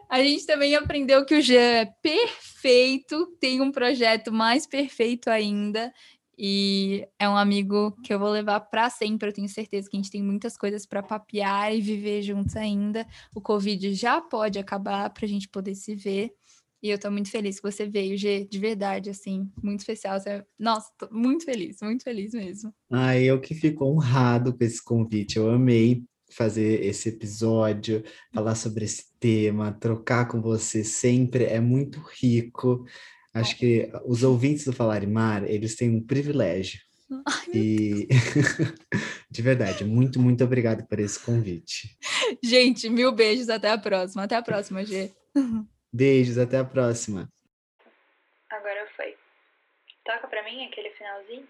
a 0.09 0.23
gente 0.23 0.47
também 0.47 0.75
aprendeu 0.75 1.25
que 1.25 1.35
o 1.35 1.41
Jean 1.41 1.61
é 1.61 1.87
perfeito, 2.03 3.27
tem 3.41 3.61
um 3.61 3.73
projeto 3.73 4.31
mais 4.31 4.67
perfeito 4.67 5.31
ainda. 5.31 5.93
E 6.37 7.07
é 7.19 7.29
um 7.29 7.37
amigo 7.37 7.93
que 8.03 8.13
eu 8.13 8.19
vou 8.19 8.31
levar 8.31 8.59
para 8.61 8.91
sempre. 8.91 9.29
Eu 9.29 9.33
tenho 9.33 9.49
certeza 9.49 9.89
que 9.89 9.97
a 9.97 10.01
gente 10.01 10.11
tem 10.11 10.23
muitas 10.23 10.57
coisas 10.57 10.85
para 10.85 11.03
papear 11.03 11.75
e 11.75 11.81
viver 11.81 12.23
juntos 12.23 12.57
ainda. 12.57 13.07
O 13.35 13.41
Covid 13.41 13.95
já 13.95 14.21
pode 14.21 14.59
acabar 14.59 15.09
para 15.11 15.25
a 15.25 15.29
gente 15.29 15.49
poder 15.49 15.75
se 15.75 15.95
ver. 15.95 16.33
E 16.83 16.91
eu 16.91 16.97
estou 16.97 17.13
muito 17.13 17.31
feliz 17.31 17.61
que 17.61 17.71
você 17.71 17.87
veio, 17.87 18.19
G, 18.19 18.47
de 18.51 18.59
verdade, 18.59 19.09
assim, 19.09 19.49
muito 19.63 19.81
especial. 19.81 20.19
Você... 20.19 20.45
Nossa, 20.59 20.91
tô 20.99 21.09
muito 21.13 21.45
feliz, 21.45 21.77
muito 21.81 22.03
feliz 22.03 22.33
mesmo. 22.33 22.75
Ah, 22.91 23.17
eu 23.17 23.41
que 23.41 23.55
fico 23.55 23.85
honrado 23.85 24.53
com 24.53 24.65
esse 24.65 24.83
convite. 24.85 25.37
Eu 25.37 25.49
amei 25.49 26.03
fazer 26.33 26.85
esse 26.85 27.11
episódio, 27.11 28.03
falar 28.33 28.55
sobre 28.55 28.85
esse 28.85 29.05
tema, 29.21 29.73
trocar 29.73 30.27
com 30.27 30.41
você 30.41 30.83
sempre 30.83 31.45
é 31.45 31.61
muito 31.61 32.01
rico. 32.21 32.85
Acho 33.33 33.57
que 33.57 33.91
os 34.05 34.23
ouvintes 34.23 34.65
do 34.65 34.73
Falar 34.73 35.07
Mar, 35.07 35.49
eles 35.49 35.77
têm 35.77 35.91
um 35.91 36.05
privilégio. 36.05 36.81
Ai, 37.27 37.47
e 37.55 38.09
de 39.31 39.43
verdade, 39.43 39.85
muito, 39.85 40.19
muito 40.19 40.43
obrigado 40.43 40.87
por 40.87 40.99
esse 40.99 41.21
convite. 41.21 41.97
Gente, 42.43 42.89
mil 42.89 43.13
beijos, 43.13 43.49
até 43.49 43.71
a 43.71 43.79
próxima. 43.79 44.25
Até 44.25 44.35
a 44.35 44.43
próxima, 44.43 44.85
G. 44.85 45.13
Beijos, 45.93 46.39
até 46.39 46.59
a 46.59 46.65
próxima. 46.65 47.29
Agora 48.51 48.89
foi. 48.97 49.17
Toca 50.05 50.27
pra 50.29 50.43
mim 50.43 50.65
aquele 50.67 50.91
finalzinho. 50.91 51.47